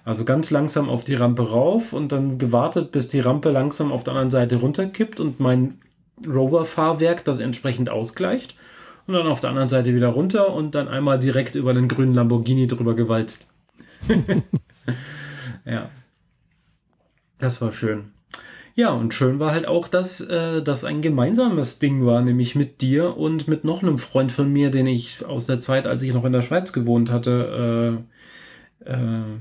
[0.04, 4.04] Also ganz langsam auf die Rampe rauf und dann gewartet, bis die Rampe langsam auf
[4.04, 5.80] der anderen Seite runterkippt und mein
[6.26, 8.54] Rover-Fahrwerk das entsprechend ausgleicht.
[9.06, 12.12] Und dann auf der anderen Seite wieder runter und dann einmal direkt über den grünen
[12.12, 13.48] Lamborghini drüber gewalzt.
[15.64, 15.88] ja.
[17.38, 18.12] Das war schön.
[18.78, 22.80] Ja, und schön war halt auch, dass äh, das ein gemeinsames Ding war, nämlich mit
[22.80, 26.14] dir und mit noch einem Freund von mir, den ich aus der Zeit, als ich
[26.14, 28.06] noch in der Schweiz gewohnt hatte,
[28.86, 29.40] äh, äh,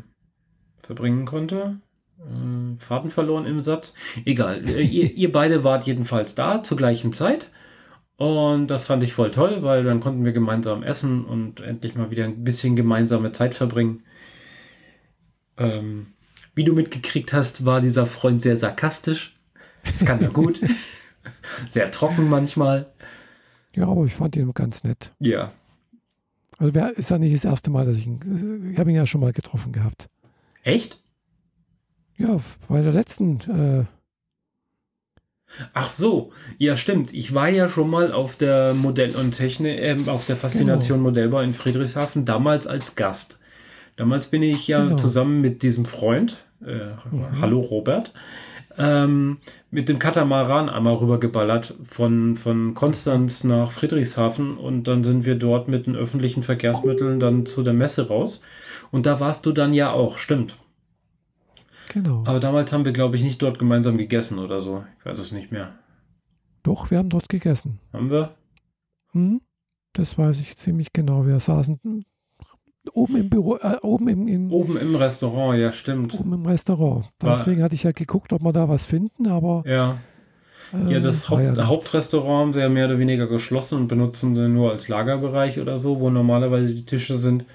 [0.82, 1.80] verbringen konnte.
[2.20, 3.94] Äh, Faden verloren im Satz.
[4.26, 7.52] Egal, äh, ihr, ihr beide wart jedenfalls da zur gleichen Zeit.
[8.16, 12.10] Und das fand ich voll toll, weil dann konnten wir gemeinsam essen und endlich mal
[12.10, 14.02] wieder ein bisschen gemeinsame Zeit verbringen.
[15.58, 16.08] Ähm,
[16.58, 19.38] wie du mitgekriegt hast, war dieser Freund sehr sarkastisch.
[19.86, 20.60] Das kann er gut.
[21.70, 22.92] sehr trocken manchmal.
[23.76, 25.12] ja, aber ich fand ihn ganz nett.
[25.20, 25.54] Ja.
[26.58, 29.06] Also wer ist ja nicht das erste Mal, dass ich ihn, ich habe ihn ja
[29.06, 30.08] schon mal getroffen gehabt.
[30.64, 31.00] Echt?
[32.18, 33.86] Ja, bei der letzten, äh,
[35.74, 37.14] Ach so, ja stimmt.
[37.14, 41.40] Ich war ja schon mal auf der Modell- und Technik, äh, auf der Faszination Modellbau
[41.42, 43.40] in Friedrichshafen, damals als Gast.
[43.96, 44.96] Damals bin ich ja Genau.
[44.98, 46.92] zusammen mit diesem Freund, äh,
[47.42, 48.14] hallo Robert,
[48.78, 49.38] ähm,
[49.72, 55.68] mit dem Katamaran einmal rübergeballert von, von Konstanz nach Friedrichshafen und dann sind wir dort
[55.68, 58.44] mit den öffentlichen Verkehrsmitteln dann zu der Messe raus.
[58.92, 60.58] Und da warst du dann ja auch, stimmt.
[61.92, 62.24] genau.
[62.26, 64.84] Aber damals haben wir, glaube ich, nicht dort gemeinsam gegessen oder so.
[65.00, 65.74] Ich weiß es nicht mehr.
[66.64, 67.80] Doch, wir haben dort gegessen.
[67.94, 68.36] Haben wir?
[69.12, 69.42] Hm?
[69.94, 71.26] Das weiß ich ziemlich genau.
[71.26, 71.80] Wir saßen
[72.94, 76.14] oben im Büro, äh, oben, im, im, Oben im Restaurant, ja, stimmt.
[76.20, 77.06] oben im Restaurant.
[77.20, 79.98] War- Deswegen hatte ich ja geguckt, ob wir da was finden, aber Ja,
[80.74, 81.68] äh, ja das war Haupt, ja.
[81.68, 85.78] Hauptrestaurant haben sie ja mehr oder weniger geschlossen und benutzen den nur als Lagerbereich oder
[85.78, 87.46] so, wo normalerweise die Tische sind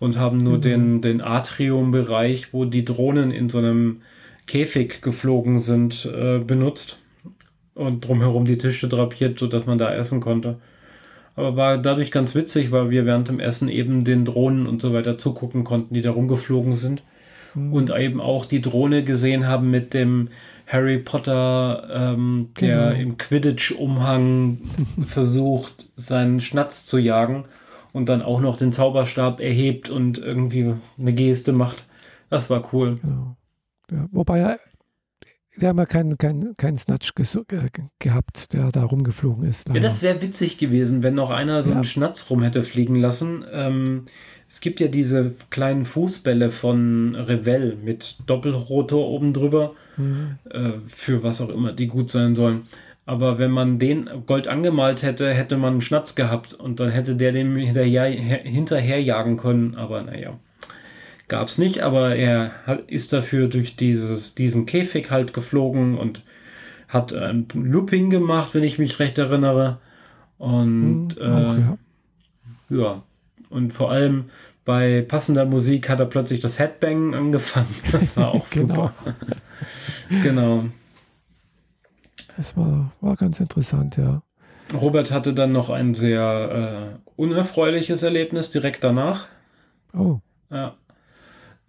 [0.00, 0.76] und haben nur Genau.
[0.76, 4.02] den, den Atriumbereich, wo die Drohnen in so einem
[4.46, 6.98] Käfig geflogen sind, äh, benutzt
[7.74, 10.58] und drumherum die Tische drapiert, sodass man da essen konnte.
[11.34, 14.92] Aber war dadurch ganz witzig, weil wir während dem Essen eben den Drohnen und so
[14.92, 17.02] weiter zugucken konnten, die da rumgeflogen sind.
[17.54, 17.72] Mhm.
[17.72, 20.28] Und eben auch die Drohne gesehen haben mit dem
[20.66, 23.00] Harry Potter, ähm, der genau.
[23.00, 24.58] im Quidditch-Umhang
[25.06, 27.44] versucht, seinen Schnatz zu jagen
[27.92, 31.84] und dann auch noch den Zauberstab erhebt und irgendwie eine Geste macht.
[32.30, 32.98] Das war cool.
[33.02, 33.36] Genau.
[33.90, 34.58] Ja, wobei er
[35.54, 37.26] wir haben ja keinen kein, kein Snatch ge
[37.98, 39.68] gehabt, der da rumgeflogen ist.
[39.68, 39.80] Leider.
[39.80, 41.76] Ja, das wäre witzig gewesen, wenn noch einer so ja.
[41.76, 43.44] einen Schnatz rum hätte fliegen lassen.
[43.52, 44.04] Ähm,
[44.48, 50.38] es gibt ja diese kleinen Fußbälle von Revell mit Doppelrotor oben drüber, mhm.
[50.50, 52.62] äh, für was auch immer die gut sein sollen.
[53.04, 57.16] Aber wenn man den Gold angemalt hätte, hätte man einen Schnatz gehabt und dann hätte
[57.16, 59.74] der dem hinterher, hinterherjagen können.
[59.74, 60.38] Aber naja
[61.32, 66.22] gab es nicht, aber er hat, ist dafür durch dieses, diesen Käfig halt geflogen und
[66.88, 69.78] hat ein Looping gemacht, wenn ich mich recht erinnere.
[70.36, 72.82] Und hm, auch, äh, ja.
[72.82, 73.02] ja,
[73.48, 74.26] und vor allem
[74.66, 77.74] bei passender Musik hat er plötzlich das Headbang angefangen.
[77.92, 78.74] Das war auch genau.
[78.74, 78.92] super.
[80.22, 80.64] genau.
[82.36, 84.20] Das war, war ganz interessant, ja.
[84.74, 89.28] Robert hatte dann noch ein sehr äh, unerfreuliches Erlebnis direkt danach.
[89.94, 90.18] Oh.
[90.50, 90.76] Ja.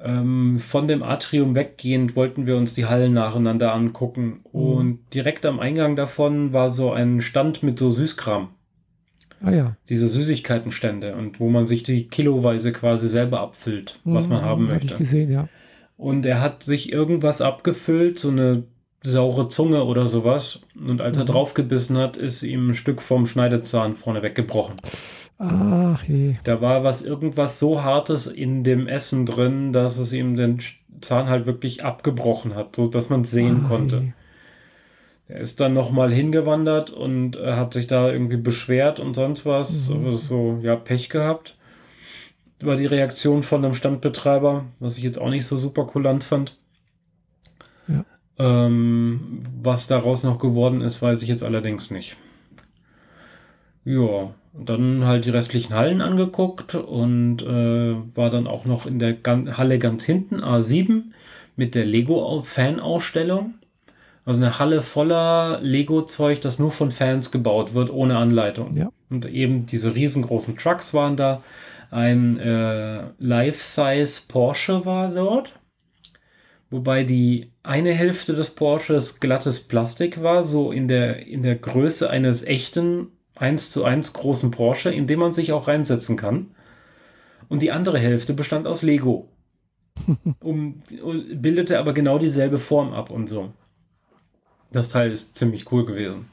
[0.03, 4.41] Ähm, von dem Atrium weggehend wollten wir uns die Hallen nacheinander angucken.
[4.51, 4.59] Mhm.
[4.59, 8.49] Und direkt am Eingang davon war so ein Stand mit so Süßkram.
[9.41, 9.77] Ah ja.
[9.89, 14.45] Diese Süßigkeitenstände und wo man sich die kiloweise quasi selber abfüllt, mhm, was man mhm,
[14.45, 14.87] haben möchte.
[14.87, 15.47] ich gesehen, ja.
[15.95, 18.63] Und er hat sich irgendwas abgefüllt, so eine
[19.03, 20.61] saure Zunge oder sowas.
[20.75, 21.23] Und als mhm.
[21.23, 24.75] er draufgebissen hat, ist ihm ein Stück vom Schneidezahn vorne weggebrochen.
[25.45, 26.35] Ach je.
[26.43, 30.59] Da war was irgendwas so Hartes in dem Essen drin, dass es ihm den
[31.01, 33.97] Zahn halt wirklich abgebrochen hat, so dass man es sehen Ach konnte.
[33.97, 34.11] Je.
[35.27, 39.89] Er ist dann nochmal hingewandert und äh, hat sich da irgendwie beschwert und sonst was.
[39.89, 40.11] Mhm.
[40.13, 41.57] So, ja, Pech gehabt.
[42.59, 46.57] Über die Reaktion von einem Standbetreiber, was ich jetzt auch nicht so super kulant fand.
[47.87, 48.05] Ja.
[48.37, 52.15] Ähm, was daraus noch geworden ist, weiß ich jetzt allerdings nicht.
[53.83, 59.17] Ja, dann halt die restlichen Hallen angeguckt und äh, war dann auch noch in der
[59.25, 61.05] Halle ganz hinten, A7,
[61.55, 63.55] mit der Lego-Fan-Ausstellung.
[64.25, 68.75] Also eine Halle voller Lego-Zeug, das nur von Fans gebaut wird, ohne Anleitung.
[68.77, 68.89] Ja.
[69.09, 71.43] Und eben diese riesengroßen Trucks waren da.
[71.91, 75.53] Ein äh, Life-Size Porsche war dort.
[76.69, 82.09] Wobei die eine Hälfte des Porsches glattes Plastik war, so in der, in der Größe
[82.09, 86.51] eines echten 1 zu 1 großen Porsche, in dem man sich auch reinsetzen kann.
[87.49, 89.29] Und die andere Hälfte bestand aus Lego.
[90.39, 90.81] um,
[91.35, 93.51] bildete aber genau dieselbe Form ab und so.
[94.71, 96.25] Das Teil ist ziemlich cool gewesen.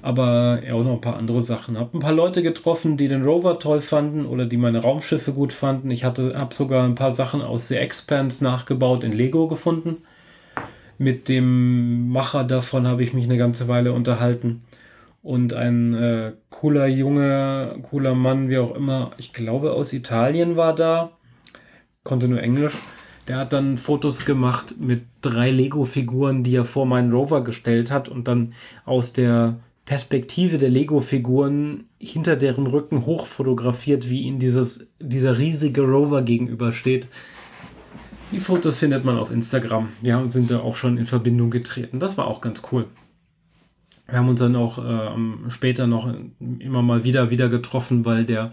[0.00, 1.76] Aber ja, auch noch ein paar andere Sachen.
[1.76, 5.52] Hab ein paar Leute getroffen, die den Rover toll fanden oder die meine Raumschiffe gut
[5.52, 5.90] fanden.
[5.90, 9.96] Ich hatte, habe sogar ein paar Sachen aus The Expanse nachgebaut in Lego gefunden.
[10.98, 14.62] Mit dem Macher davon habe ich mich eine ganze Weile unterhalten.
[15.28, 20.74] Und ein äh, cooler Junge, cooler Mann, wie auch immer, ich glaube aus Italien war
[20.74, 21.18] da,
[22.02, 22.78] konnte nur Englisch.
[23.28, 28.08] Der hat dann Fotos gemacht mit drei Lego-Figuren, die er vor meinen Rover gestellt hat
[28.08, 28.54] und dann
[28.86, 35.82] aus der Perspektive der Lego-Figuren hinter deren Rücken hoch fotografiert, wie ihnen dieses, dieser riesige
[35.82, 37.06] Rover gegenübersteht.
[38.32, 39.90] Die Fotos findet man auf Instagram.
[40.00, 42.00] Wir sind da auch schon in Verbindung getreten.
[42.00, 42.86] Das war auch ganz cool.
[44.08, 46.12] Wir haben uns dann auch äh, später noch
[46.58, 48.52] immer mal wieder wieder getroffen, weil der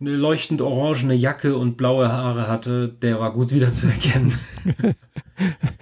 [0.00, 2.88] eine leuchtend orangene Jacke und blaue Haare hatte.
[3.02, 4.32] Der war gut wieder zu erkennen.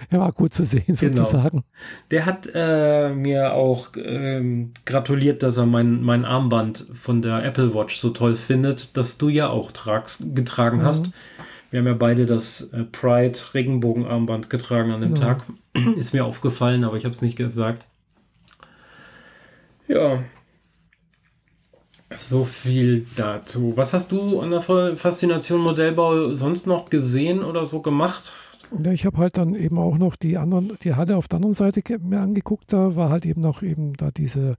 [0.09, 0.97] er war gut zu sehen, genau.
[0.97, 1.63] sozusagen.
[2.11, 7.75] Der hat äh, mir auch ähm, gratuliert, dass er mein, mein Armband von der Apple
[7.75, 10.83] Watch so toll findet, das du ja auch tragst, getragen mhm.
[10.83, 11.11] hast.
[11.69, 15.27] Wir haben ja beide das äh, Pride Regenbogenarmband getragen an dem genau.
[15.27, 15.43] Tag.
[15.95, 17.85] Ist mir aufgefallen, aber ich habe es nicht gesagt.
[19.87, 20.23] Ja.
[22.13, 23.75] So viel dazu.
[23.75, 28.31] Was hast du an der Faszination Modellbau sonst noch gesehen oder so gemacht?
[28.83, 31.53] Ja, ich habe halt dann eben auch noch die anderen, die Halle auf der anderen
[31.53, 32.71] Seite mir angeguckt.
[32.71, 34.55] Da war halt eben noch eben da diese,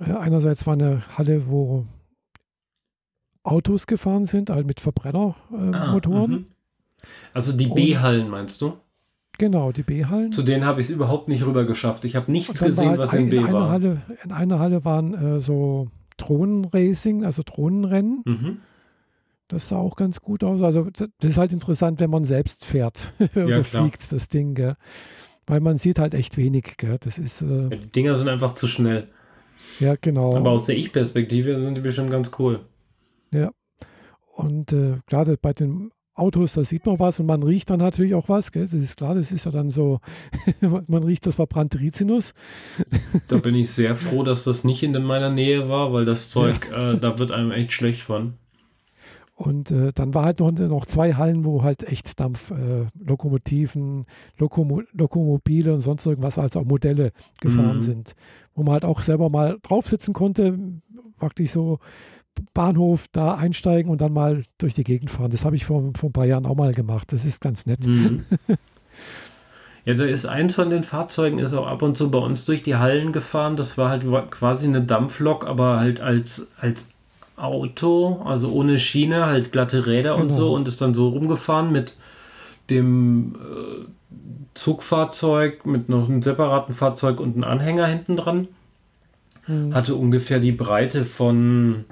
[0.00, 1.86] äh, einerseits war eine Halle, wo
[3.42, 6.32] Autos gefahren sind, halt mit Verbrennermotoren.
[6.32, 6.44] Äh,
[7.02, 8.74] ah, also die B-Hallen meinst du?
[9.38, 10.32] Genau, die B-Hallen.
[10.32, 12.04] Zu denen habe ich es überhaupt nicht rüber geschafft.
[12.04, 13.68] Ich habe nichts gesehen, halt was in B war.
[13.68, 18.22] Halle, in einer Halle waren äh, so Drohnenracing, also Drohnenrennen.
[18.24, 18.58] Mhm.
[19.48, 20.62] Das sah auch ganz gut aus.
[20.62, 24.54] Also das ist halt interessant, wenn man selbst fährt oder ja, fliegt, das Ding.
[24.54, 24.76] Gell?
[25.46, 26.76] Weil man sieht halt echt wenig.
[26.78, 26.96] Gell?
[26.98, 29.08] Das ist, äh, die Dinger sind einfach zu schnell.
[29.80, 30.34] Ja, genau.
[30.34, 32.60] Aber aus der Ich-Perspektive sind die bestimmt ganz cool.
[33.32, 33.50] Ja.
[34.34, 38.14] Und äh, gerade bei den Autos, da sieht man was und man riecht dann natürlich
[38.14, 38.50] auch was.
[38.50, 38.64] Gell?
[38.64, 40.00] Das ist klar, das ist ja dann so,
[40.86, 42.32] man riecht das verbrannte Rizinus.
[43.28, 46.68] Da bin ich sehr froh, dass das nicht in meiner Nähe war, weil das Zeug,
[46.70, 46.92] ja.
[46.92, 48.34] äh, da wird einem echt schlecht von.
[49.34, 54.06] Und äh, dann war halt noch, noch zwei Hallen, wo halt Echtdampf, äh, Lokomotiven,
[54.38, 57.12] Lokomo Lokomobile und sonst irgendwas, also auch Modelle
[57.42, 57.82] gefahren mhm.
[57.82, 58.14] sind.
[58.54, 60.58] Wo man halt auch selber mal drauf sitzen konnte,
[61.18, 61.80] praktisch so
[62.54, 65.30] Bahnhof da einsteigen und dann mal durch die Gegend fahren.
[65.30, 67.12] Das habe ich vor, vor ein paar Jahren auch mal gemacht.
[67.12, 67.86] Das ist ganz nett.
[67.86, 68.24] Mhm.
[69.86, 72.64] Ja, da ist eins von den Fahrzeugen ist auch ab und zu bei uns durch
[72.64, 73.54] die Hallen gefahren.
[73.54, 76.88] Das war halt quasi eine Dampflok, aber halt als, als
[77.36, 80.24] Auto, also ohne Schiene, halt glatte Räder genau.
[80.24, 81.94] und so und ist dann so rumgefahren mit
[82.68, 83.84] dem äh,
[84.54, 88.48] Zugfahrzeug, mit noch einem separaten Fahrzeug und einem Anhänger hinten dran.
[89.46, 89.72] Mhm.
[89.72, 91.84] Hatte ungefähr die Breite von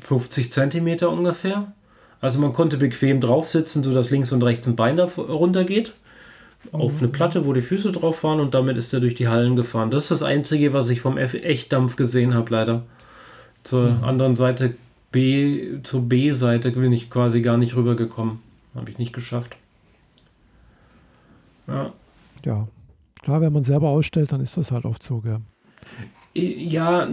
[0.00, 1.72] 50 Zentimeter ungefähr.
[2.20, 5.92] Also man konnte bequem drauf sitzen, sodass links und rechts ein Bein da runter geht.
[6.72, 9.54] Auf eine Platte, wo die Füße drauf waren und damit ist er durch die Hallen
[9.54, 9.90] gefahren.
[9.90, 12.82] Das ist das Einzige, was ich vom Echtdampf gesehen habe, leider.
[13.64, 14.04] Zur mhm.
[14.04, 14.74] anderen Seite
[15.12, 18.40] B, zur B-Seite bin ich quasi gar nicht rübergekommen.
[18.74, 19.56] Habe ich nicht geschafft.
[21.66, 21.92] Ja.
[22.44, 22.68] Ja.
[23.22, 25.40] Klar, wenn man selber ausstellt, dann ist das halt oft so, gell?
[26.34, 27.08] Ja,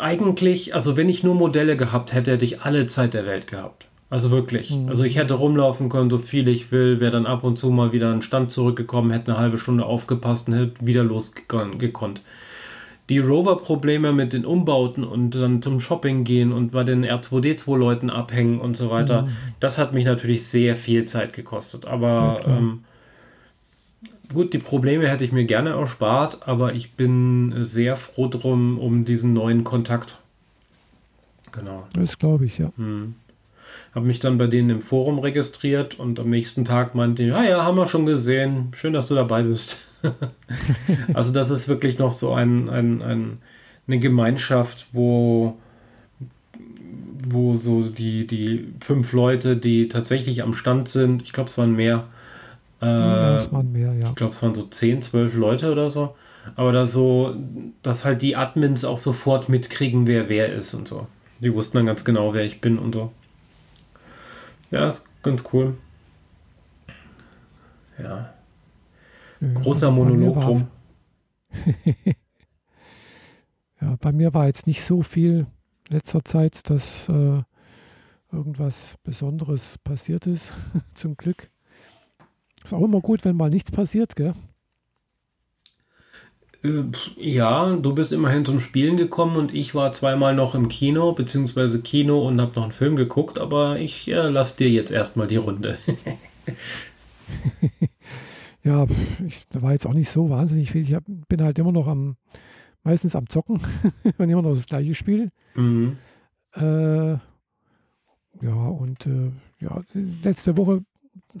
[0.00, 3.86] eigentlich, also wenn ich nur Modelle gehabt hätte, hätte ich alle Zeit der Welt gehabt.
[4.10, 4.72] Also wirklich.
[4.72, 4.88] Mhm.
[4.88, 7.92] Also ich hätte rumlaufen können, so viel ich will, wäre dann ab und zu mal
[7.92, 12.20] wieder an den Stand zurückgekommen, hätte eine halbe Stunde aufgepasst und hätte wieder losgekonnt.
[13.08, 18.60] Die Rover-Probleme mit den Umbauten und dann zum Shopping gehen und bei den R2D2-Leuten abhängen
[18.60, 19.28] und so weiter, mhm.
[19.58, 21.86] das hat mich natürlich sehr viel Zeit gekostet.
[21.86, 22.84] Aber ja, ähm,
[24.32, 29.04] gut, die Probleme hätte ich mir gerne erspart, aber ich bin sehr froh drum um
[29.04, 30.18] diesen neuen Kontakt.
[31.52, 31.86] Genau.
[31.94, 32.72] Das glaube ich, ja.
[32.76, 33.14] Hm.
[33.94, 37.64] Habe mich dann bei denen im Forum registriert und am nächsten Tag meinte, ja, ja,
[37.64, 38.68] haben wir schon gesehen.
[38.74, 39.80] Schön, dass du dabei bist.
[41.14, 43.38] also das ist wirklich noch so ein, ein, ein,
[43.88, 45.56] eine Gemeinschaft, wo,
[47.28, 51.74] wo so die, die fünf Leute, die tatsächlich am Stand sind, ich glaube, es waren
[51.74, 52.06] mehr,
[52.80, 54.08] äh, ja, waren mehr, ja.
[54.08, 56.14] Ich glaube, es waren so 10, 12 Leute oder so.
[56.56, 57.36] Aber da so,
[57.82, 61.06] dass halt die Admins auch sofort mitkriegen, wer wer ist und so.
[61.40, 63.12] Die wussten dann ganz genau, wer ich bin und so.
[64.70, 65.76] Ja, ist ganz cool.
[67.98, 68.32] Ja.
[69.54, 70.68] Großer Monolog rum.
[73.80, 75.46] ja, bei mir war jetzt nicht so viel
[75.88, 77.42] letzter Zeit, dass äh,
[78.32, 80.54] irgendwas Besonderes passiert ist,
[80.94, 81.50] zum Glück.
[82.70, 84.32] Ist auch immer gut, wenn mal nichts passiert, gell?
[86.62, 86.84] Äh,
[87.16, 91.82] ja, du bist immerhin zum Spielen gekommen und ich war zweimal noch im Kino, beziehungsweise
[91.82, 95.38] Kino und habe noch einen Film geguckt, aber ich äh, lasse dir jetzt erstmal die
[95.38, 95.78] Runde.
[98.62, 98.86] ja,
[99.26, 100.82] ich, da war jetzt auch nicht so wahnsinnig viel.
[100.82, 102.14] Ich hab, bin halt immer noch am,
[102.84, 103.60] meistens am Zocken
[104.18, 105.32] und immer noch das gleiche Spiel.
[105.56, 105.96] Mhm.
[106.54, 107.14] Äh,
[108.42, 109.82] ja, und äh, ja,
[110.22, 110.84] letzte Woche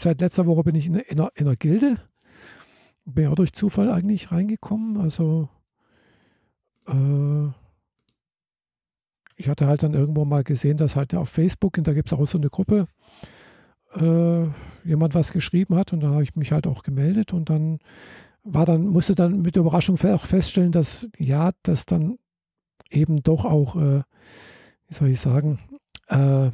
[0.00, 1.98] seit letzter Woche bin ich in, in, einer, in einer Gilde.
[3.04, 4.98] Bin ja durch Zufall eigentlich reingekommen.
[4.98, 5.48] Also
[6.86, 7.48] äh,
[9.36, 12.18] ich hatte halt dann irgendwo mal gesehen, dass halt auf Facebook, und da gibt es
[12.18, 12.86] auch so eine Gruppe,
[13.94, 14.44] äh,
[14.86, 17.78] jemand was geschrieben hat und dann habe ich mich halt auch gemeldet und dann
[18.44, 22.18] war dann, musste dann mit Überraschung auch feststellen, dass ja, dass dann
[22.90, 24.02] eben doch auch, äh,
[24.88, 25.58] wie soll ich sagen,
[26.08, 26.50] äh,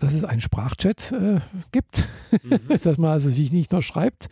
[0.00, 1.40] dass es einen Sprachchat äh,
[1.72, 2.08] gibt,
[2.42, 2.78] mhm.
[2.82, 4.28] dass man also sich nicht nur schreibt.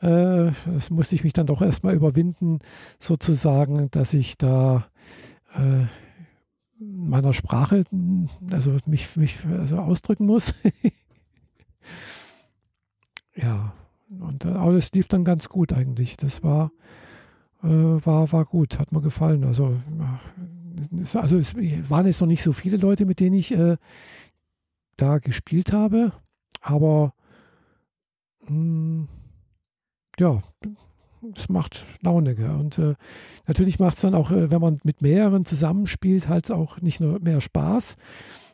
[0.00, 2.60] Äh, das musste ich mich dann doch erstmal überwinden,
[2.98, 4.86] sozusagen, dass ich da
[5.54, 5.86] äh,
[6.78, 7.84] meiner Sprache,
[8.50, 10.52] also mich, mich also ausdrücken muss.
[13.34, 13.72] ja,
[14.20, 16.18] und alles lief dann ganz gut eigentlich.
[16.18, 16.70] Das war,
[17.62, 19.44] äh, war, war gut, hat mir gefallen.
[19.44, 19.74] Also,
[21.14, 21.54] also es
[21.88, 23.78] waren jetzt noch nicht so viele Leute, mit denen ich äh,
[24.96, 26.12] da gespielt habe.
[26.60, 27.14] Aber
[28.42, 29.08] mh, hm,
[30.18, 30.42] ja,
[31.36, 32.34] es macht Laune.
[32.34, 32.50] Gell?
[32.50, 32.94] Und äh,
[33.46, 37.20] natürlich macht es dann auch, äh, wenn man mit mehreren zusammenspielt, halt auch nicht nur
[37.20, 37.96] mehr Spaß.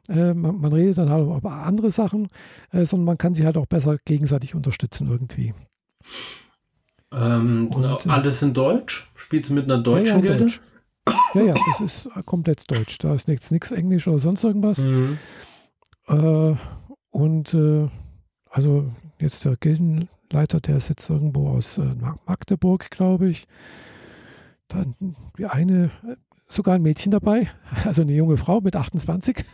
[0.09, 2.29] Äh, man, man, redet dann halt über andere Sachen,
[2.73, 5.55] äh, sondern man kann sich halt auch besser gegenseitig unterstützen irgendwie.
[7.13, 9.11] Ähm, Und, äh, alles in Deutsch?
[9.17, 10.53] Spielst du mit einer deutschen ja, ja, Gilde?
[11.35, 12.99] Ja, ja, das ist komplett Deutsch.
[12.99, 14.79] Da ist nichts, nichts Englisch oder sonst irgendwas.
[14.79, 15.19] Mhm.
[16.09, 16.55] Äh,
[17.11, 17.89] und äh,
[18.51, 21.95] also jetzt der Gildenleiter, der ist jetzt irgendwo aus äh,
[22.27, 23.47] Magdeburg, glaube ich.
[24.69, 24.95] dann
[25.37, 25.91] die eine,
[26.49, 27.49] sogar ein Mädchen dabei,
[27.85, 29.39] also eine junge Frau mit 28.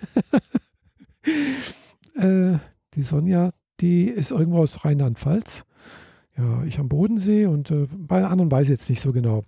[2.17, 2.59] äh,
[2.95, 5.65] die Sonja, die ist irgendwo aus Rheinland-Pfalz.
[6.37, 9.45] Ja, ich am Bodensee und äh, bei anderen weiß ich jetzt nicht so genau.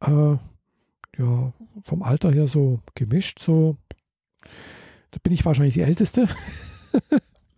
[0.00, 0.36] Äh,
[1.18, 1.52] ja,
[1.84, 3.76] vom Alter her so gemischt, so.
[5.10, 6.28] Da bin ich wahrscheinlich die Älteste.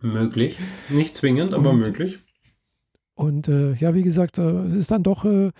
[0.01, 0.57] möglich.
[0.89, 2.19] Nicht zwingend, aber und, möglich.
[3.15, 5.51] Und äh, ja, wie gesagt, äh, es ist dann doch äh,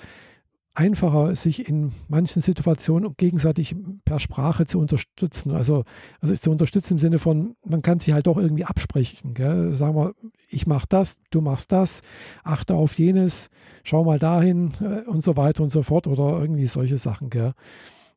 [0.73, 5.51] einfacher, sich in manchen Situationen gegenseitig per Sprache zu unterstützen.
[5.51, 5.83] Also,
[6.21, 9.33] also zu unterstützen im Sinne von, man kann sich halt doch irgendwie absprechen.
[9.33, 9.73] Gell?
[9.73, 10.15] Sagen wir,
[10.47, 12.01] ich mache das, du machst das,
[12.43, 13.49] achte auf jenes,
[13.83, 17.29] schau mal dahin äh, und so weiter und so fort oder irgendwie solche Sachen.
[17.29, 17.53] Gell?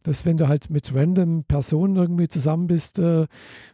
[0.04, 3.26] Dass wenn du halt mit random Personen irgendwie zusammen bist, äh,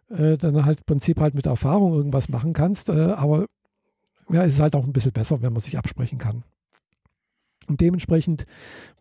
[0.09, 2.89] äh, dann halt im Prinzip halt mit Erfahrung irgendwas machen kannst.
[2.89, 3.47] Äh, aber
[4.31, 6.45] ja, es ist halt auch ein bisschen besser, wenn man sich absprechen kann.
[7.67, 8.45] Und dementsprechend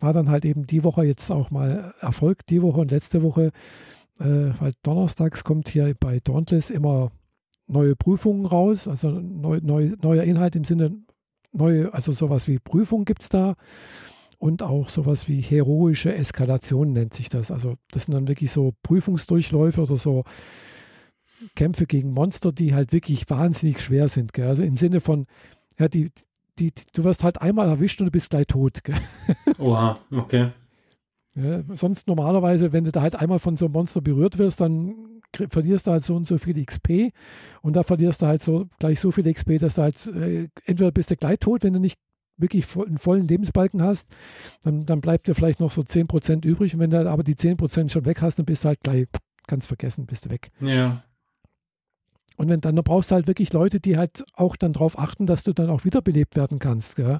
[0.00, 3.52] war dann halt eben die Woche jetzt auch mal Erfolg, die Woche und letzte Woche,
[4.18, 7.10] äh, weil donnerstags kommt hier bei Dauntless immer
[7.66, 10.96] neue Prüfungen raus, also neu, neu, neuer Inhalt im Sinne,
[11.52, 13.54] neue, also sowas wie Prüfung gibt es da
[14.40, 17.50] und auch sowas wie heroische Eskalation nennt sich das.
[17.50, 20.24] Also das sind dann wirklich so Prüfungsdurchläufe oder so
[21.54, 24.32] Kämpfe gegen Monster, die halt wirklich wahnsinnig schwer sind.
[24.32, 24.48] Gell?
[24.48, 25.26] Also im Sinne von,
[25.78, 26.10] ja, die,
[26.58, 28.82] die, du wirst halt einmal erwischt und du bist gleich tot.
[28.82, 28.96] Gell?
[29.58, 30.52] Oha, okay.
[31.34, 35.20] Ja, sonst normalerweise, wenn du da halt einmal von so einem Monster berührt wirst, dann
[35.50, 37.12] verlierst du halt so und so viel XP
[37.60, 40.90] und da verlierst du halt so gleich so viel XP, dass du halt äh, entweder
[40.90, 41.98] bist du gleich tot, wenn du nicht
[42.40, 44.08] wirklich einen vollen Lebensbalken hast,
[44.62, 47.90] dann, dann bleibt dir vielleicht noch so 10% übrig und wenn du aber die 10%
[47.90, 49.06] schon weg hast, dann bist du halt gleich
[49.46, 50.50] ganz vergessen, bist du weg.
[50.60, 51.02] Ja.
[52.36, 55.42] Und wenn, dann brauchst du halt wirklich Leute, die halt auch dann darauf achten, dass
[55.42, 56.98] du dann auch wiederbelebt werden kannst.
[56.98, 57.18] Äh,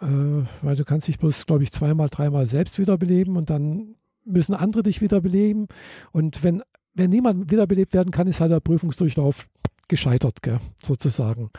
[0.00, 4.82] weil du kannst dich bloß, glaube ich, zweimal, dreimal selbst wiederbeleben und dann müssen andere
[4.82, 5.68] dich wiederbeleben.
[6.12, 6.62] Und wenn,
[6.94, 9.48] wenn niemand wiederbelebt werden kann, ist halt der Prüfungsdurchlauf
[9.88, 10.60] gescheitert, gell?
[10.82, 11.50] sozusagen.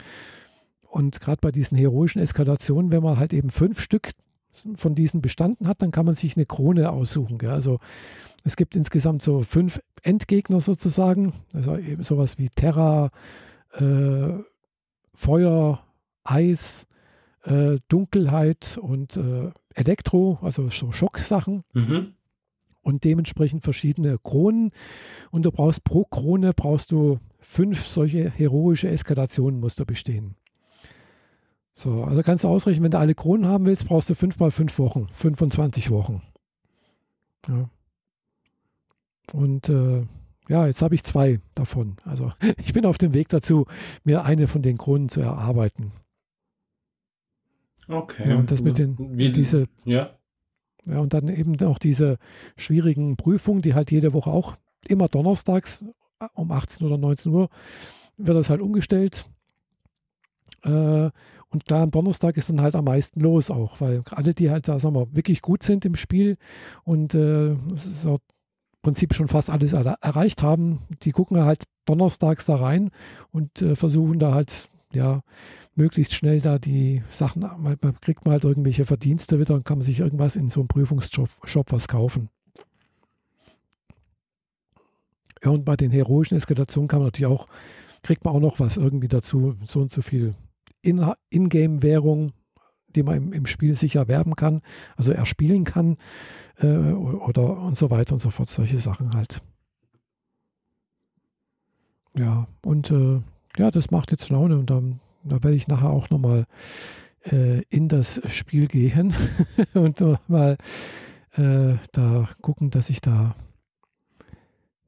[0.98, 4.14] Und gerade bei diesen heroischen Eskalationen, wenn man halt eben fünf Stück
[4.74, 7.38] von diesen bestanden hat, dann kann man sich eine Krone aussuchen.
[7.38, 7.52] Gell?
[7.52, 7.78] Also
[8.44, 13.12] es gibt insgesamt so fünf Endgegner sozusagen, also eben sowas wie Terra,
[13.74, 14.40] äh,
[15.14, 15.84] Feuer,
[16.24, 16.88] Eis,
[17.44, 21.64] äh, Dunkelheit und äh, Elektro, also so Schocksachen.
[21.74, 22.14] Mhm.
[22.82, 24.72] Und dementsprechend verschiedene Kronen.
[25.30, 30.38] Und du brauchst pro Krone brauchst du fünf solche heroische Eskalationen musst du bestehen.
[31.78, 34.50] So, also kannst du ausrechnen, wenn du alle Kronen haben willst, brauchst du fünf mal
[34.50, 36.24] fünf Wochen, 25 Wochen.
[37.48, 37.70] Ja.
[39.32, 40.08] Und äh,
[40.50, 41.98] ja, jetzt habe ich zwei davon.
[42.04, 43.68] Also ich bin auf dem Weg dazu,
[44.04, 45.92] mir eine von den Kronen zu erarbeiten.
[47.88, 48.28] Okay.
[48.28, 50.10] Ja, und das mit den Wie, diese ja.
[50.88, 52.18] ja und dann eben auch diese
[52.56, 55.86] schwierigen Prüfungen, die halt jede Woche auch immer donnerstags
[56.34, 57.50] um 18 oder 19 Uhr
[58.18, 59.30] wird das halt umgestellt.
[60.64, 61.12] Äh,
[61.50, 64.68] und da am Donnerstag ist dann halt am meisten los auch, weil alle, die halt
[64.68, 66.38] da, sagen wir, wirklich gut sind im Spiel
[66.84, 68.20] und äh, so
[68.82, 72.92] Prinzip schon fast alles erreicht haben, die gucken halt donnerstags da rein
[73.32, 75.22] und äh, versuchen da halt, ja,
[75.76, 79.78] möglichst schnell da die Sachen, man, man kriegt mal halt irgendwelche Verdienste wieder und kann
[79.78, 82.30] man sich irgendwas in so einem Prüfungsshop Shop was kaufen.
[85.44, 87.48] Ja, und bei den heroischen Eskalationen kann man natürlich auch,
[88.04, 90.34] kriegt man auch noch was irgendwie dazu, so und so viel
[90.82, 92.34] In-Game-Währung,
[92.96, 94.62] die man im, im, Spiel sicher erwerben kann,
[94.96, 95.98] also erspielen kann
[96.60, 99.42] äh, oder und so weiter und so fort, solche Sachen halt.
[102.18, 103.22] Ja, und äh,
[103.58, 106.46] ja, das macht jetzt Laune und dann, da werde ich nachher auch nochmal
[107.24, 109.14] äh, in das Spiel gehen
[109.74, 110.58] und mal
[111.34, 113.36] äh, da gucken, dass ich da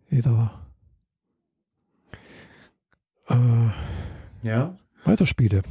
[0.10, 0.60] wieder
[3.30, 3.70] äh,
[4.42, 4.76] ja.
[5.06, 5.64] Weiterspiele.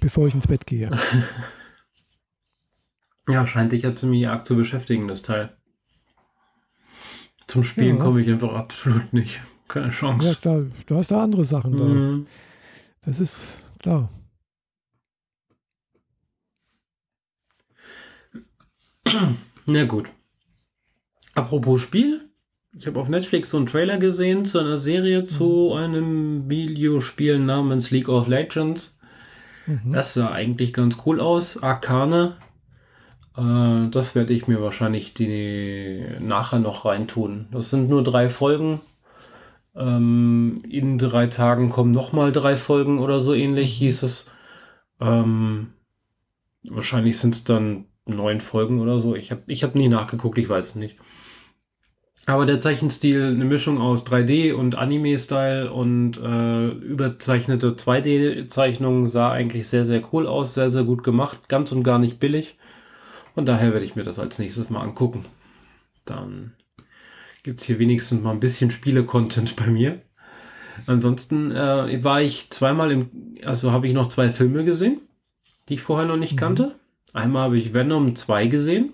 [0.00, 0.90] Bevor ich ins Bett gehe.
[3.28, 5.56] Ja, scheint dich ja ziemlich arg zu beschäftigen, das Teil.
[7.46, 8.02] Zum Spielen ja.
[8.02, 9.40] komme ich einfach absolut nicht.
[9.68, 10.28] Keine Chance.
[10.28, 12.24] Ja, klar, du hast da andere Sachen mhm.
[12.24, 12.30] da.
[13.06, 14.08] Das ist klar.
[19.66, 20.10] Na gut.
[21.34, 22.31] Apropos Spiel.
[22.78, 25.76] Ich habe auf Netflix so einen Trailer gesehen zu einer Serie zu mhm.
[25.76, 28.98] einem Videospiel namens League of Legends.
[29.66, 29.92] Mhm.
[29.92, 31.62] Das sah eigentlich ganz cool aus.
[31.62, 32.36] Arcane
[33.36, 37.46] äh, das werde ich mir wahrscheinlich die nachher noch reintun.
[37.50, 38.80] Das sind nur drei Folgen.
[39.74, 44.30] Ähm, in drei Tagen kommen nochmal drei Folgen oder so ähnlich, hieß es.
[45.00, 45.72] Ähm,
[46.62, 49.16] wahrscheinlich sind es dann neun Folgen oder so.
[49.16, 50.96] Ich habe ich hab nie nachgeguckt, ich weiß es nicht.
[52.26, 59.68] Aber der Zeichenstil, eine Mischung aus 3D und Anime-Style und äh, überzeichnete 2D-Zeichnungen sah eigentlich
[59.68, 62.56] sehr, sehr cool aus, sehr, sehr gut gemacht, ganz und gar nicht billig.
[63.34, 65.24] Und daher werde ich mir das als nächstes mal angucken.
[66.04, 66.52] Dann
[67.42, 70.00] gibt es hier wenigstens mal ein bisschen Spiele-Content bei mir.
[70.86, 73.10] Ansonsten äh, war ich zweimal im,
[73.44, 75.00] also habe ich noch zwei Filme gesehen,
[75.68, 76.38] die ich vorher noch nicht mhm.
[76.38, 76.74] kannte.
[77.12, 78.92] Einmal habe ich Venom 2 gesehen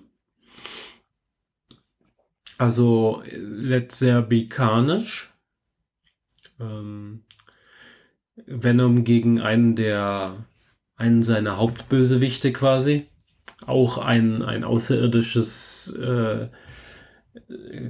[2.59, 4.47] also Let's There Be.
[6.59, 7.23] Ähm,
[8.45, 10.45] Venom gegen einen der
[10.95, 13.07] einen seiner Hauptbösewichte quasi.
[13.65, 16.49] Auch ein, ein außerirdisches äh,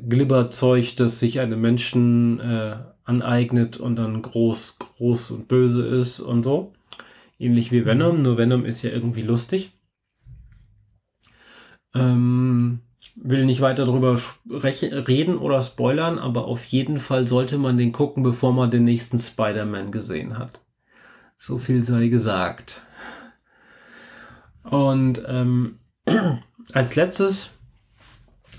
[0.08, 6.44] Glibberzeug, das sich einem Menschen äh, aneignet und dann groß, groß und böse ist und
[6.44, 6.74] so.
[7.40, 9.72] Ähnlich wie Venom, nur Venom ist ja irgendwie lustig.
[11.96, 12.82] Ähm,
[13.22, 18.24] will nicht weiter darüber reden oder spoilern, aber auf jeden Fall sollte man den gucken,
[18.24, 20.62] bevor man den nächsten Spider-Man gesehen hat.
[21.38, 22.82] So viel sei gesagt.
[24.64, 25.80] Und ähm,
[26.74, 27.52] als letztes,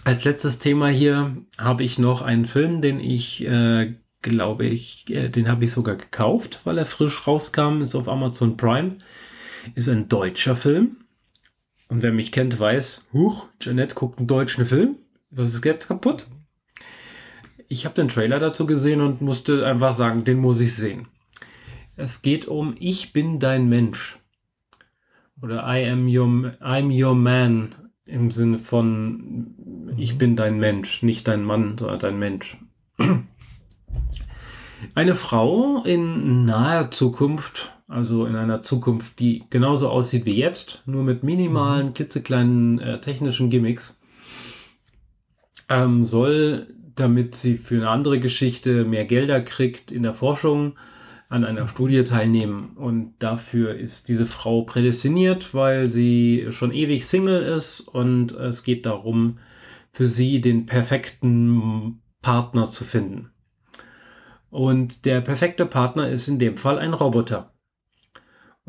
[0.05, 5.28] als letztes Thema hier habe ich noch einen Film, den ich äh, glaube ich, äh,
[5.28, 8.97] den habe ich sogar gekauft, weil er frisch rauskam, ist auf Amazon Prime.
[9.74, 10.97] Ist ein deutscher Film
[11.91, 14.97] und wer mich kennt, weiß, huch, Jeanette guckt einen deutschen Film.
[15.31, 16.27] Was ist jetzt kaputt?
[17.69, 21.09] Ich habe den Trailer dazu gesehen und musste einfach sagen, den muss ich sehen.
[21.97, 24.19] Es geht um Ich bin dein Mensch.
[25.43, 27.75] Oder I am your, I'm your man
[28.07, 32.57] im Sinne von Ich bin dein Mensch, nicht dein Mann, sondern dein Mensch.
[34.95, 41.03] Eine Frau in naher Zukunft also in einer Zukunft, die genauso aussieht wie jetzt, nur
[41.03, 41.95] mit minimalen, mhm.
[41.95, 44.01] klitzekleinen äh, technischen Gimmicks,
[45.69, 50.75] ähm, soll, damit sie für eine andere Geschichte mehr Gelder kriegt in der Forschung,
[51.29, 52.77] an einer Studie teilnehmen.
[52.77, 58.87] Und dafür ist diese Frau prädestiniert, weil sie schon ewig Single ist und es geht
[58.87, 59.39] darum,
[59.93, 63.31] für sie den perfekten Partner zu finden.
[64.51, 67.53] Und der perfekte Partner ist in dem Fall ein Roboter.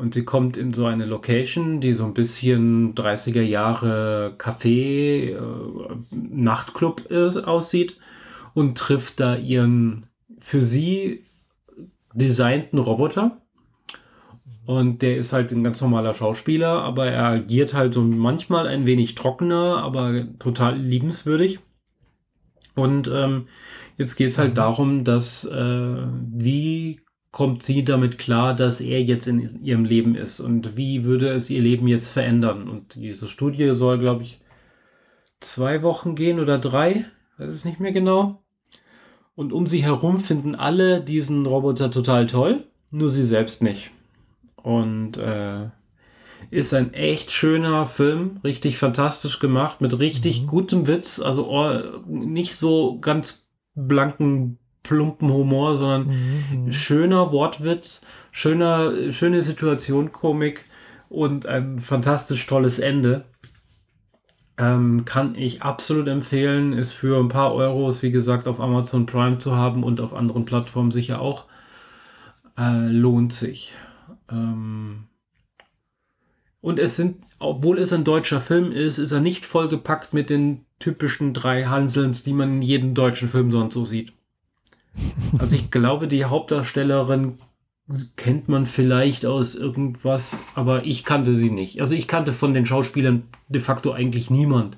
[0.02, 5.36] Und sie kommt in so eine Location, die so ein bisschen 30er Jahre Café, äh,
[6.10, 7.98] Nachtclub ist, aussieht
[8.52, 10.06] und trifft da ihren
[10.40, 11.22] für sie
[12.14, 13.42] designten Roboter.
[14.66, 18.86] Und der ist halt ein ganz normaler Schauspieler, aber er agiert halt so manchmal ein
[18.86, 21.60] wenig trockener, aber total liebenswürdig.
[22.74, 23.46] Und ähm,
[23.98, 25.96] jetzt geht es halt darum, dass äh,
[26.32, 26.98] wie
[27.32, 31.50] kommt sie damit klar, dass er jetzt in ihrem Leben ist und wie würde es
[31.50, 32.68] ihr Leben jetzt verändern?
[32.68, 34.40] Und diese Studie soll, glaube ich,
[35.40, 37.06] zwei Wochen gehen oder drei,
[37.38, 38.42] weiß es nicht mehr genau.
[39.34, 43.90] Und um sie herum finden alle diesen Roboter total toll, nur sie selbst nicht.
[44.56, 45.70] Und äh,
[46.50, 50.46] ist ein echt schöner Film, richtig fantastisch gemacht, mit richtig mhm.
[50.48, 56.08] gutem Witz, also oh, nicht so ganz blanken plumpen Humor, sondern
[56.66, 56.72] mhm.
[56.72, 58.00] schöner Wortwitz,
[58.30, 60.64] schöner, schöne Situation, Komik
[61.08, 63.24] und ein fantastisch tolles Ende.
[64.58, 69.38] Ähm, kann ich absolut empfehlen, ist für ein paar Euros, wie gesagt, auf Amazon Prime
[69.38, 71.46] zu haben und auf anderen Plattformen sicher auch.
[72.58, 73.72] Äh, lohnt sich.
[74.30, 75.04] Ähm,
[76.60, 80.64] und es sind, obwohl es ein deutscher Film ist, ist er nicht vollgepackt mit den
[80.78, 84.12] typischen drei Hanselns, die man in jedem deutschen Film sonst so sieht.
[85.38, 87.34] Also ich glaube, die Hauptdarstellerin
[88.16, 91.80] kennt man vielleicht aus irgendwas, aber ich kannte sie nicht.
[91.80, 94.76] Also ich kannte von den Schauspielern de facto eigentlich niemand.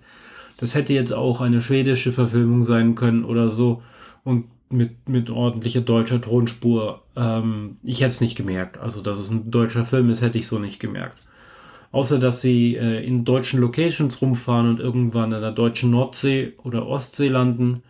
[0.58, 3.82] Das hätte jetzt auch eine schwedische Verfilmung sein können oder so
[4.22, 7.02] und mit, mit ordentlicher deutscher Tonspur.
[7.16, 8.78] Ähm, ich hätte es nicht gemerkt.
[8.78, 11.20] Also, dass es ein deutscher Film ist, hätte ich so nicht gemerkt.
[11.92, 16.86] Außer, dass sie äh, in deutschen Locations rumfahren und irgendwann in der deutschen Nordsee oder
[16.86, 17.82] Ostsee landen.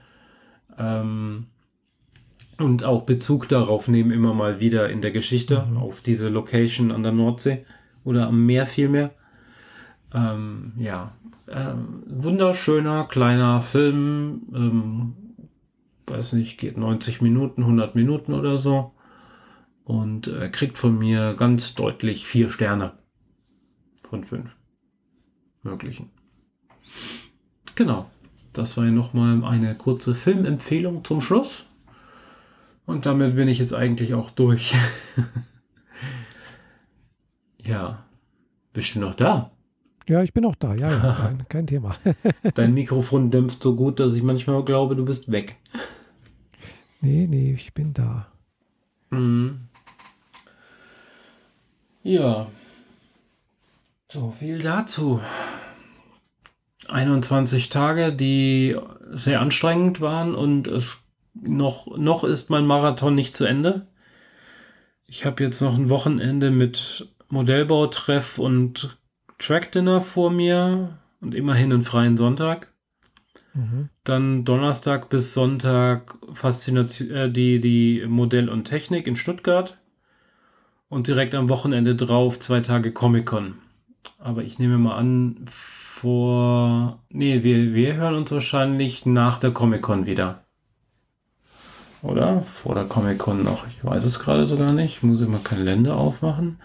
[0.79, 1.47] Ähm,
[2.59, 5.77] und auch Bezug darauf nehmen immer mal wieder in der Geschichte, mhm.
[5.77, 7.65] auf diese Location an der Nordsee
[8.05, 9.11] oder am Meer vielmehr.
[10.13, 11.13] Ähm, ja,
[11.49, 15.15] ähm, wunderschöner kleiner Film, ähm,
[16.07, 18.93] weiß nicht, geht 90 Minuten, 100 Minuten oder so
[19.85, 22.93] und äh, kriegt von mir ganz deutlich vier Sterne
[24.09, 24.57] von fünf
[25.63, 26.11] möglichen.
[27.75, 28.11] Genau,
[28.53, 31.67] das war ja nochmal eine kurze Filmempfehlung zum Schluss.
[32.87, 34.75] Und damit bin ich jetzt eigentlich auch durch.
[37.59, 38.05] ja.
[38.73, 39.53] Bist du noch da?
[40.07, 41.97] Ja, ich bin auch da, ja, ja kein, kein Thema.
[42.55, 45.57] Dein Mikrofon dämpft so gut, dass ich manchmal glaube, du bist weg.
[47.01, 48.27] Nee, nee, ich bin da.
[49.11, 49.69] Mhm.
[52.03, 52.49] Ja.
[54.11, 55.21] So viel dazu.
[56.89, 58.77] 21 Tage, die
[59.11, 60.99] sehr anstrengend waren und es
[61.35, 63.87] noch, noch ist mein Marathon nicht zu Ende.
[65.07, 68.97] Ich habe jetzt noch ein Wochenende mit Modellbautreff und
[69.39, 72.73] Track-Dinner vor mir und immerhin einen freien Sonntag.
[73.53, 73.89] Mhm.
[74.05, 79.79] Dann Donnerstag bis Sonntag Faszination, äh, die, die Modell und Technik in Stuttgart.
[80.89, 83.55] Und direkt am Wochenende drauf zwei Tage Comic-Con.
[84.19, 87.03] Aber ich nehme mal an, vor.
[87.09, 90.44] Nee, wir, wir hören uns wahrscheinlich nach der Comic-Con wieder.
[92.05, 92.43] Oder?
[92.43, 93.67] Vor der Comic-Con noch.
[93.67, 94.99] Ich weiß es gerade sogar nicht.
[94.99, 96.59] Ich muss immer Kalender aufmachen.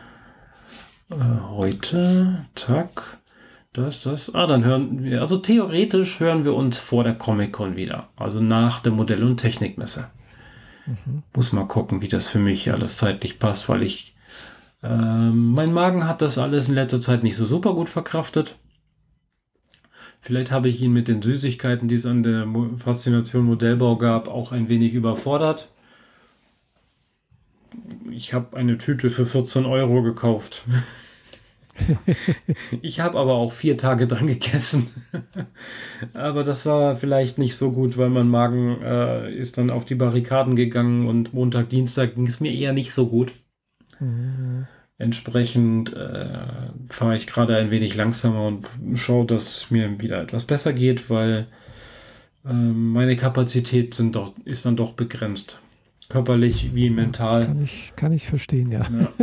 [1.09, 1.15] Äh,
[1.49, 3.19] heute, zack,
[3.71, 4.35] das, das.
[4.35, 8.09] Ah, dann hören wir, also theoretisch hören wir uns vor der Comic-Con wieder.
[8.17, 10.09] Also nach der Modell- und Technikmesse.
[10.85, 11.23] Mhm.
[11.33, 14.15] Muss mal gucken, wie das für mich alles zeitlich passt, weil ich,
[14.83, 18.57] äh, mein Magen hat das alles in letzter Zeit nicht so super gut verkraftet.
[20.21, 22.45] Vielleicht habe ich ihn mit den Süßigkeiten, die es an der
[22.77, 25.69] Faszination Modellbau gab, auch ein wenig überfordert
[28.11, 30.65] ich habe eine Tüte für 14 Euro gekauft.
[32.81, 34.87] ich habe aber auch vier Tage dran gegessen.
[36.13, 39.95] aber das war vielleicht nicht so gut, weil mein Magen äh, ist dann auf die
[39.95, 43.31] Barrikaden gegangen und Montag, Dienstag ging es mir eher nicht so gut.
[43.99, 44.67] Mhm.
[44.99, 46.37] Entsprechend äh,
[46.89, 51.47] fahre ich gerade ein wenig langsamer und schaue, dass mir wieder etwas besser geht, weil
[52.45, 55.59] äh, meine Kapazität sind doch, ist dann doch begrenzt
[56.09, 57.45] körperlich wie mental.
[57.45, 58.81] Kann ich, kann ich verstehen, ja.
[58.81, 59.13] ja.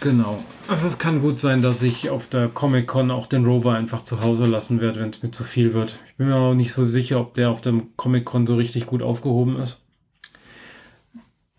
[0.00, 0.42] genau.
[0.66, 4.22] Also es kann gut sein, dass ich auf der Comic-Con auch den Rover einfach zu
[4.22, 5.96] Hause lassen werde, wenn es mir zu viel wird.
[6.08, 9.02] Ich bin mir auch nicht so sicher, ob der auf dem Comic-Con so richtig gut
[9.02, 9.85] aufgehoben ist.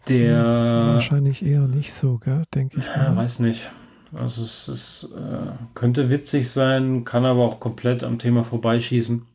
[0.08, 0.44] Der.
[0.94, 2.20] Wahrscheinlich eher nicht so,
[2.54, 2.86] denke ich.
[2.86, 3.70] Ja, weiß nicht.
[4.14, 9.26] Also es, es äh, könnte witzig sein, kann aber auch komplett am Thema vorbeischießen.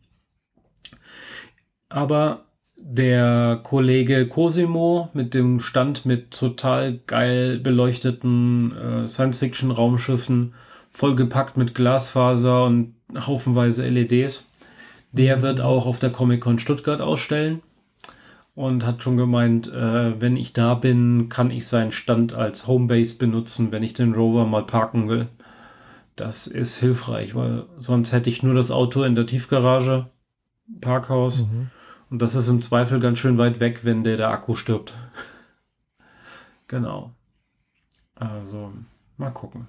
[1.89, 2.45] Aber
[2.77, 10.55] der Kollege Cosimo mit dem Stand mit total geil beleuchteten äh, Science-Fiction-Raumschiffen,
[10.91, 14.51] vollgepackt mit Glasfaser und haufenweise LEDs.
[15.13, 17.61] Der wird auch auf der Comic-Con Stuttgart ausstellen
[18.55, 23.17] und hat schon gemeint, äh, wenn ich da bin, kann ich seinen Stand als Homebase
[23.17, 25.29] benutzen, wenn ich den Rover mal parken will.
[26.17, 30.11] Das ist hilfreich, weil sonst hätte ich nur das Auto in der Tiefgarage,
[30.81, 31.43] Parkhaus.
[31.43, 31.71] Mhm
[32.13, 34.93] und das ist im Zweifel ganz schön weit weg, wenn der, der Akku stirbt.
[36.69, 37.15] genau.
[38.15, 38.71] Also,
[39.17, 39.67] mal gucken.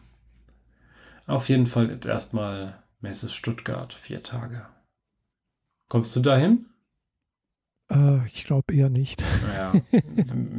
[1.25, 4.65] Auf jeden Fall jetzt erstmal Messe Stuttgart, vier Tage.
[5.87, 6.65] Kommst du dahin?
[7.89, 9.23] Äh, ich glaube eher nicht.
[9.47, 9.73] Naja,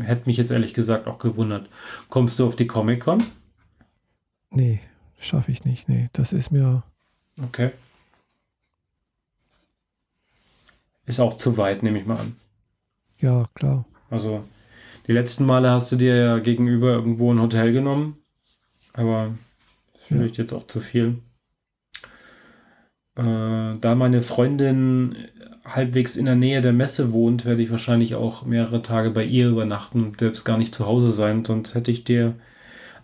[0.01, 1.69] hätte mich jetzt ehrlich gesagt auch gewundert.
[2.09, 3.23] Kommst du auf die Comic-Con?
[4.51, 4.81] Nee,
[5.19, 5.89] schaffe ich nicht.
[5.89, 6.83] Nee, das ist mir.
[7.43, 7.73] Okay.
[11.07, 12.37] Ist auch zu weit, nehme ich mal an.
[13.19, 13.85] Ja, klar.
[14.11, 14.45] Also,
[15.07, 18.19] die letzten Male hast du dir ja gegenüber irgendwo ein Hotel genommen.
[18.93, 19.35] Aber
[19.97, 20.45] vielleicht ja.
[20.45, 21.19] jetzt auch zu viel.
[23.17, 25.17] Äh, da meine Freundin
[25.65, 29.49] halbwegs in der Nähe der Messe wohnt, werde ich wahrscheinlich auch mehrere Tage bei ihr
[29.49, 31.45] übernachten und selbst gar nicht zu Hause sein.
[31.45, 32.35] Sonst hätte ich dir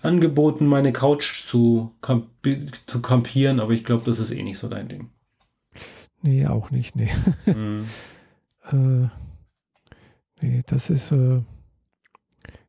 [0.02, 2.28] angeboten, meine Couch zu, kamp
[2.86, 5.10] zu kampieren, aber ich glaube, das ist eh nicht so dein Ding.
[6.22, 7.10] Nee, auch nicht, nee.
[7.46, 7.86] Mhm.
[8.70, 9.08] äh,
[10.42, 11.40] nee, das ist, äh,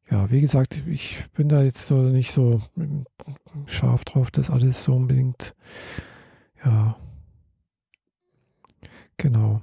[0.10, 2.62] ja, wie gesagt, ich bin da jetzt so nicht so
[3.66, 5.54] scharf drauf, dass alles so unbedingt,
[6.64, 6.98] ja,
[9.18, 9.62] genau.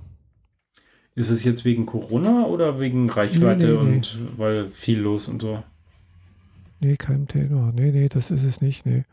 [1.18, 4.28] Ist es jetzt wegen Corona oder wegen Reichweite nee, nee, und nee.
[4.36, 5.62] weil viel los und so?
[6.80, 7.72] Nee, kein Thema.
[7.74, 9.04] Nee, nee, das ist es nicht, nee.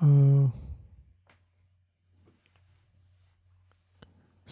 [0.00, 0.48] Äh,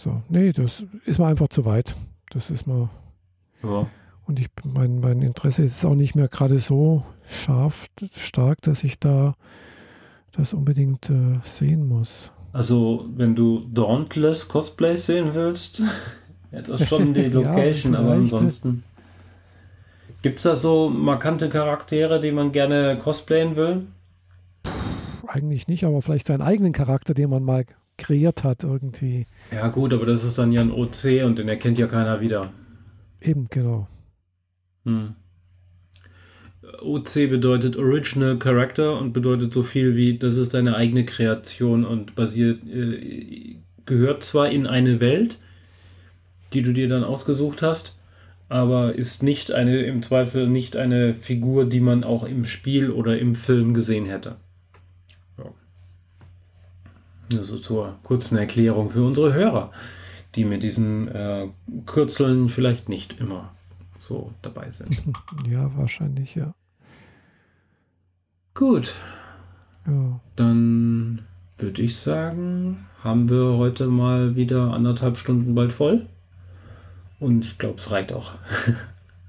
[0.03, 1.95] So, nee, das ist mir einfach zu weit.
[2.31, 2.89] Das ist mal.
[3.63, 3.87] Ja.
[4.27, 8.99] Und ich, mein, mein Interesse ist auch nicht mehr gerade so scharf, stark, dass ich
[8.99, 9.35] da
[10.33, 12.33] das unbedingt äh, sehen muss.
[12.53, 15.83] Also, wenn du Dauntless Cosplay sehen willst,
[16.53, 18.83] ja, das ist schon die Location, ja, aber ansonsten.
[20.23, 23.87] Gibt es da so markante Charaktere, die man gerne cosplayen will?
[25.27, 27.65] Eigentlich nicht, aber vielleicht seinen eigenen Charakter, den man mal
[27.97, 29.27] kreiert hat irgendwie.
[29.53, 32.53] Ja gut, aber das ist dann ja ein OC und den erkennt ja keiner wieder.
[33.21, 33.87] Eben, genau.
[34.85, 35.15] Hm.
[36.83, 42.15] OC bedeutet Original Character und bedeutet so viel wie, das ist deine eigene Kreation und
[42.15, 43.57] basiert, äh,
[43.87, 45.39] gehört zwar in eine Welt,
[46.53, 47.99] die du dir dann ausgesucht hast,
[48.49, 53.19] aber ist nicht eine, im Zweifel nicht eine Figur, die man auch im Spiel oder
[53.19, 54.37] im Film gesehen hätte.
[55.39, 55.45] Ja.
[57.39, 59.71] Also zur kurzen Erklärung für unsere Hörer,
[60.35, 61.49] die mit diesen äh,
[61.87, 63.53] Kürzeln vielleicht nicht immer
[63.99, 65.03] so dabei sind.
[65.49, 66.55] Ja, wahrscheinlich, ja.
[68.55, 68.95] Gut.
[69.87, 70.21] Ja.
[70.37, 71.23] Dann
[71.59, 76.07] würde ich sagen, haben wir heute mal wieder anderthalb Stunden bald voll.
[77.21, 78.33] Und ich glaube, es reicht auch.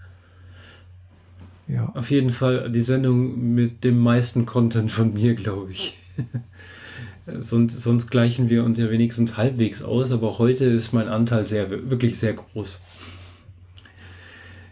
[1.67, 1.91] ja.
[1.93, 5.99] Auf jeden Fall die Sendung mit dem meisten Content von mir, glaube ich.
[7.41, 11.69] sonst, sonst gleichen wir uns ja wenigstens halbwegs aus, aber heute ist mein Anteil sehr,
[11.69, 12.81] wirklich sehr groß.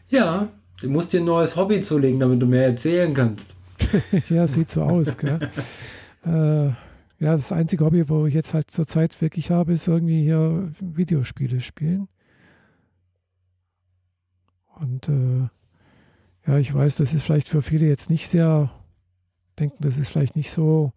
[0.09, 0.47] Ja,
[0.81, 3.53] du musst dir ein neues Hobby zulegen, damit du mehr erzählen kannst.
[4.29, 5.39] ja, sieht so aus, gell?
[6.25, 10.71] äh, ja, das einzige Hobby, wo ich jetzt halt zurzeit wirklich habe, ist irgendwie hier
[10.79, 12.07] Videospiele spielen.
[14.79, 15.49] Und äh,
[16.47, 18.71] ja, ich weiß, das ist vielleicht für viele jetzt nicht sehr,
[19.59, 20.93] denken, das ist vielleicht nicht so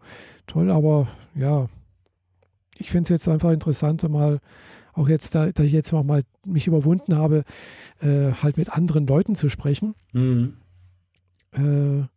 [0.47, 1.69] toll, aber ja,
[2.77, 4.39] ich finde es jetzt einfach interessant, mal
[4.93, 7.43] auch jetzt, da, da ich jetzt noch mal mich überwunden habe,
[7.99, 9.95] äh, halt mit anderen Leuten zu sprechen.
[10.13, 10.53] Mhm.
[11.51, 12.07] Äh,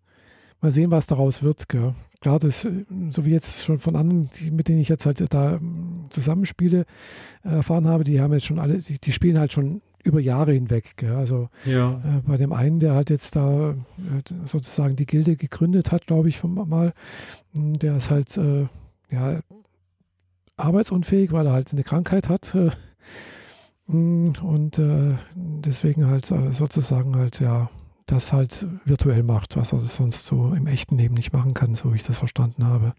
[0.61, 1.69] mal sehen, was daraus wird.
[1.69, 1.95] Gell?
[2.21, 2.69] Klar, das,
[3.11, 5.59] so wie jetzt schon von anderen, die, mit denen ich jetzt halt da
[6.11, 6.85] zusammenspiele,
[7.45, 10.53] äh, erfahren habe, die haben jetzt schon alle, die, die spielen halt schon über Jahre
[10.53, 10.97] hinweg.
[10.97, 11.15] Gell?
[11.15, 11.95] Also ja.
[11.95, 13.75] äh, bei dem einen, der halt jetzt da äh,
[14.47, 16.93] sozusagen die Gilde gegründet hat, glaube ich, von mal,
[17.53, 18.67] der ist halt äh,
[19.11, 19.41] ja
[20.57, 22.55] arbeitsunfähig, weil er halt eine Krankheit hat.
[22.55, 22.71] Äh,
[23.89, 27.71] und äh, deswegen halt äh, sozusagen halt ja
[28.07, 31.93] das halt virtuell macht, was er sonst so im echten Leben nicht machen kann, so
[31.93, 32.95] wie ich das verstanden habe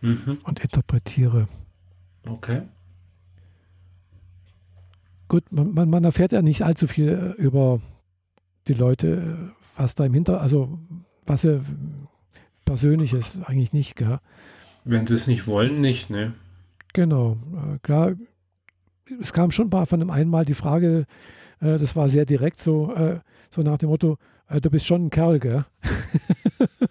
[0.00, 0.38] mhm.
[0.44, 1.48] und interpretiere.
[2.28, 2.62] Okay.
[5.28, 7.80] Gut, man, man, erfährt ja nicht allzu viel äh, über
[8.68, 10.78] die Leute, was da im Hinter, also
[11.26, 11.60] was er
[12.64, 14.20] persönlich ist, eigentlich nicht, gell?
[14.84, 16.34] Wenn sie es nicht wollen, nicht, ne?
[16.92, 18.12] Genau, äh, klar.
[19.20, 21.06] Es kam schon mal von dem einen Mal die Frage,
[21.60, 23.18] äh, das war sehr direkt so, äh,
[23.50, 25.64] so nach dem Motto, äh, du bist schon ein Kerl, gell?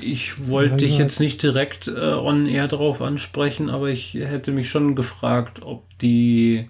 [0.00, 4.70] ich wollte dich jetzt nicht direkt äh, on air drauf ansprechen, aber ich hätte mich
[4.70, 6.68] schon gefragt, ob die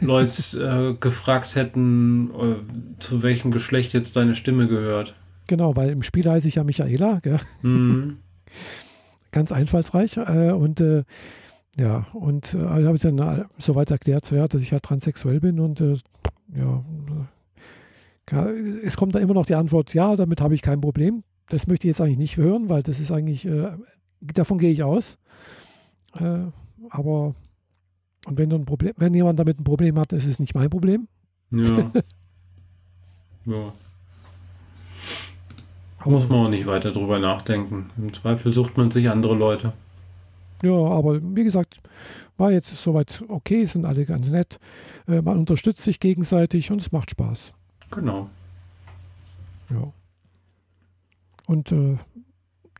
[0.00, 5.14] Leute äh, gefragt hätten, äh, zu welchem Geschlecht jetzt deine Stimme gehört.
[5.46, 7.38] Genau, weil im Spiel heiße ich ja Michaela, gell?
[7.62, 8.18] Mhm.
[9.32, 10.16] Ganz einfallsreich.
[10.16, 11.04] Äh, und äh,
[11.76, 15.58] ja, und äh, habe ich dann äh, soweit erklärt, ja, dass ich halt transsexuell bin
[15.60, 15.82] und
[16.54, 16.84] ja,
[18.84, 21.24] es kommt da immer noch die Antwort, ja, damit habe ich kein Problem.
[21.48, 23.48] Das möchte ich jetzt eigentlich nicht hören, weil das ist eigentlich,
[24.20, 25.18] davon gehe ich aus.
[26.90, 27.34] aber
[28.26, 30.70] und wenn, du ein Problem, wenn jemand damit ein Problem hat, ist es nicht mein
[30.70, 31.08] Problem.
[31.50, 31.90] Ja.
[33.46, 33.72] ja.
[36.04, 37.90] Muss man auch nicht weiter drüber nachdenken.
[37.96, 39.72] Im Zweifel sucht man sich andere Leute.
[40.62, 41.80] Ja, aber wie gesagt,
[42.36, 44.58] war jetzt soweit okay, sind alle ganz nett.
[45.06, 47.52] Äh, man unterstützt sich gegenseitig und es macht Spaß.
[47.90, 48.28] Genau.
[49.70, 49.92] Ja.
[51.46, 51.96] Und äh,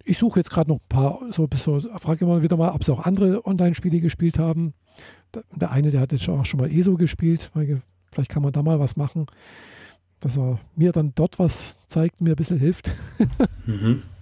[0.04, 2.92] ich suche jetzt gerade noch ein paar, so, so frage immer wieder mal, ob sie
[2.92, 4.74] auch andere Online-Spiele gespielt haben.
[5.54, 7.50] Der eine, der hat jetzt auch schon mal ESO gespielt.
[8.12, 9.26] Vielleicht kann man da mal was machen,
[10.20, 12.90] dass er mir dann dort was zeigt, mir ein bisschen hilft.
[13.66, 14.02] mhm.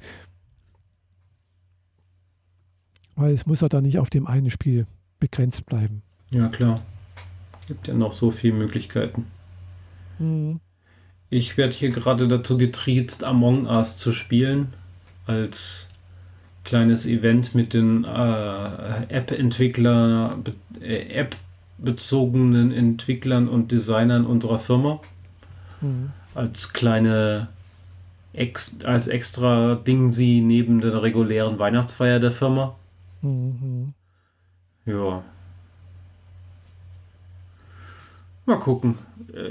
[3.17, 4.87] Weil es muss ja dann nicht auf dem einen Spiel
[5.21, 6.03] begrenzt bleiben.
[6.31, 6.81] Ja, klar.
[7.67, 9.27] Gibt ja noch so viele Möglichkeiten.
[10.19, 10.61] Mhm.
[11.31, 14.75] Ich werde hier gerade dazu getriezt, Among Us zu spielen.
[15.27, 15.87] Als
[16.65, 20.39] kleines Event mit den äh, App-Entwickler,
[20.81, 25.01] äh, App-bezogenen Entwicklern und Designern unserer Firma.
[25.81, 26.11] Mhm.
[26.35, 27.49] Als kleine
[28.33, 32.77] ex, als extra Ding sie neben der regulären Weihnachtsfeier der Firma.
[33.21, 33.93] Mhm.
[34.87, 35.23] Ja.
[38.47, 38.99] Mal gucken.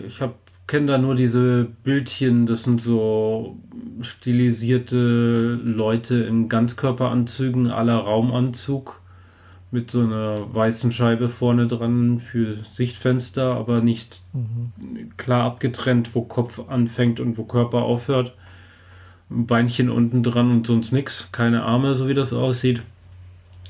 [0.06, 0.34] Ich habe
[0.72, 3.57] kenne da nur diese Bildchen, das sind so
[3.99, 9.02] stilisierte Leute in Ganzkörperanzügen aller Raumanzug
[9.72, 15.11] mit so einer weißen Scheibe vorne dran für Sichtfenster, aber nicht mhm.
[15.18, 18.34] klar abgetrennt, wo Kopf anfängt und wo Körper aufhört.
[19.30, 22.81] Ein Beinchen unten dran und sonst nichts, keine Arme, so wie das aussieht.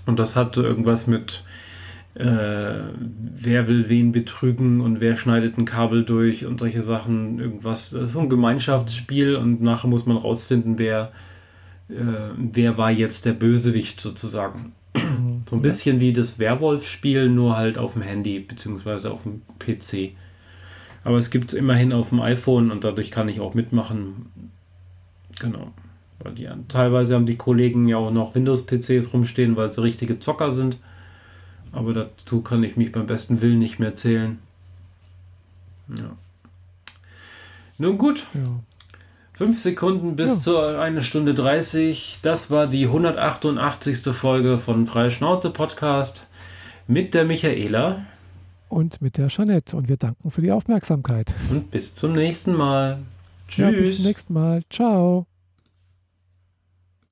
[0.06, 1.44] Und das hatte irgendwas mit
[2.14, 7.92] äh, wer will wen betrügen und wer schneidet ein Kabel durch und solche Sachen, irgendwas.
[7.92, 11.12] Das ist so ein Gemeinschaftsspiel und nachher muss man rausfinden, wer,
[11.90, 11.94] äh,
[12.38, 14.74] wer war jetzt der Bösewicht sozusagen.
[15.50, 20.12] So ein bisschen wie das Werwolf-Spiel, nur halt auf dem Handy beziehungsweise auf dem PC.
[21.04, 24.28] Aber es gibt es immerhin auf dem iPhone und dadurch kann ich auch mitmachen.
[25.40, 25.72] Genau.
[26.20, 30.52] Weil die, teilweise haben die Kollegen ja auch noch Windows-PCs rumstehen, weil sie richtige Zocker
[30.52, 30.78] sind.
[31.72, 34.40] Aber dazu kann ich mich beim besten Willen nicht mehr zählen.
[35.98, 36.16] Ja.
[37.78, 38.26] Nun gut.
[38.34, 38.60] Ja.
[39.34, 40.40] Fünf Sekunden bis ja.
[40.40, 42.20] zu eine Stunde 30.
[42.22, 44.04] Das war die 188.
[44.14, 46.28] Folge von Freie Schnauze Podcast
[46.88, 48.06] mit der Michaela.
[48.70, 49.76] Und mit der Jeanette.
[49.76, 51.34] Und wir danken für die Aufmerksamkeit.
[51.50, 53.00] Und bis zum nächsten Mal.
[53.48, 53.58] Tschüss.
[53.58, 54.62] Ja, bis zum nächsten Mal.
[54.70, 55.26] Ciao.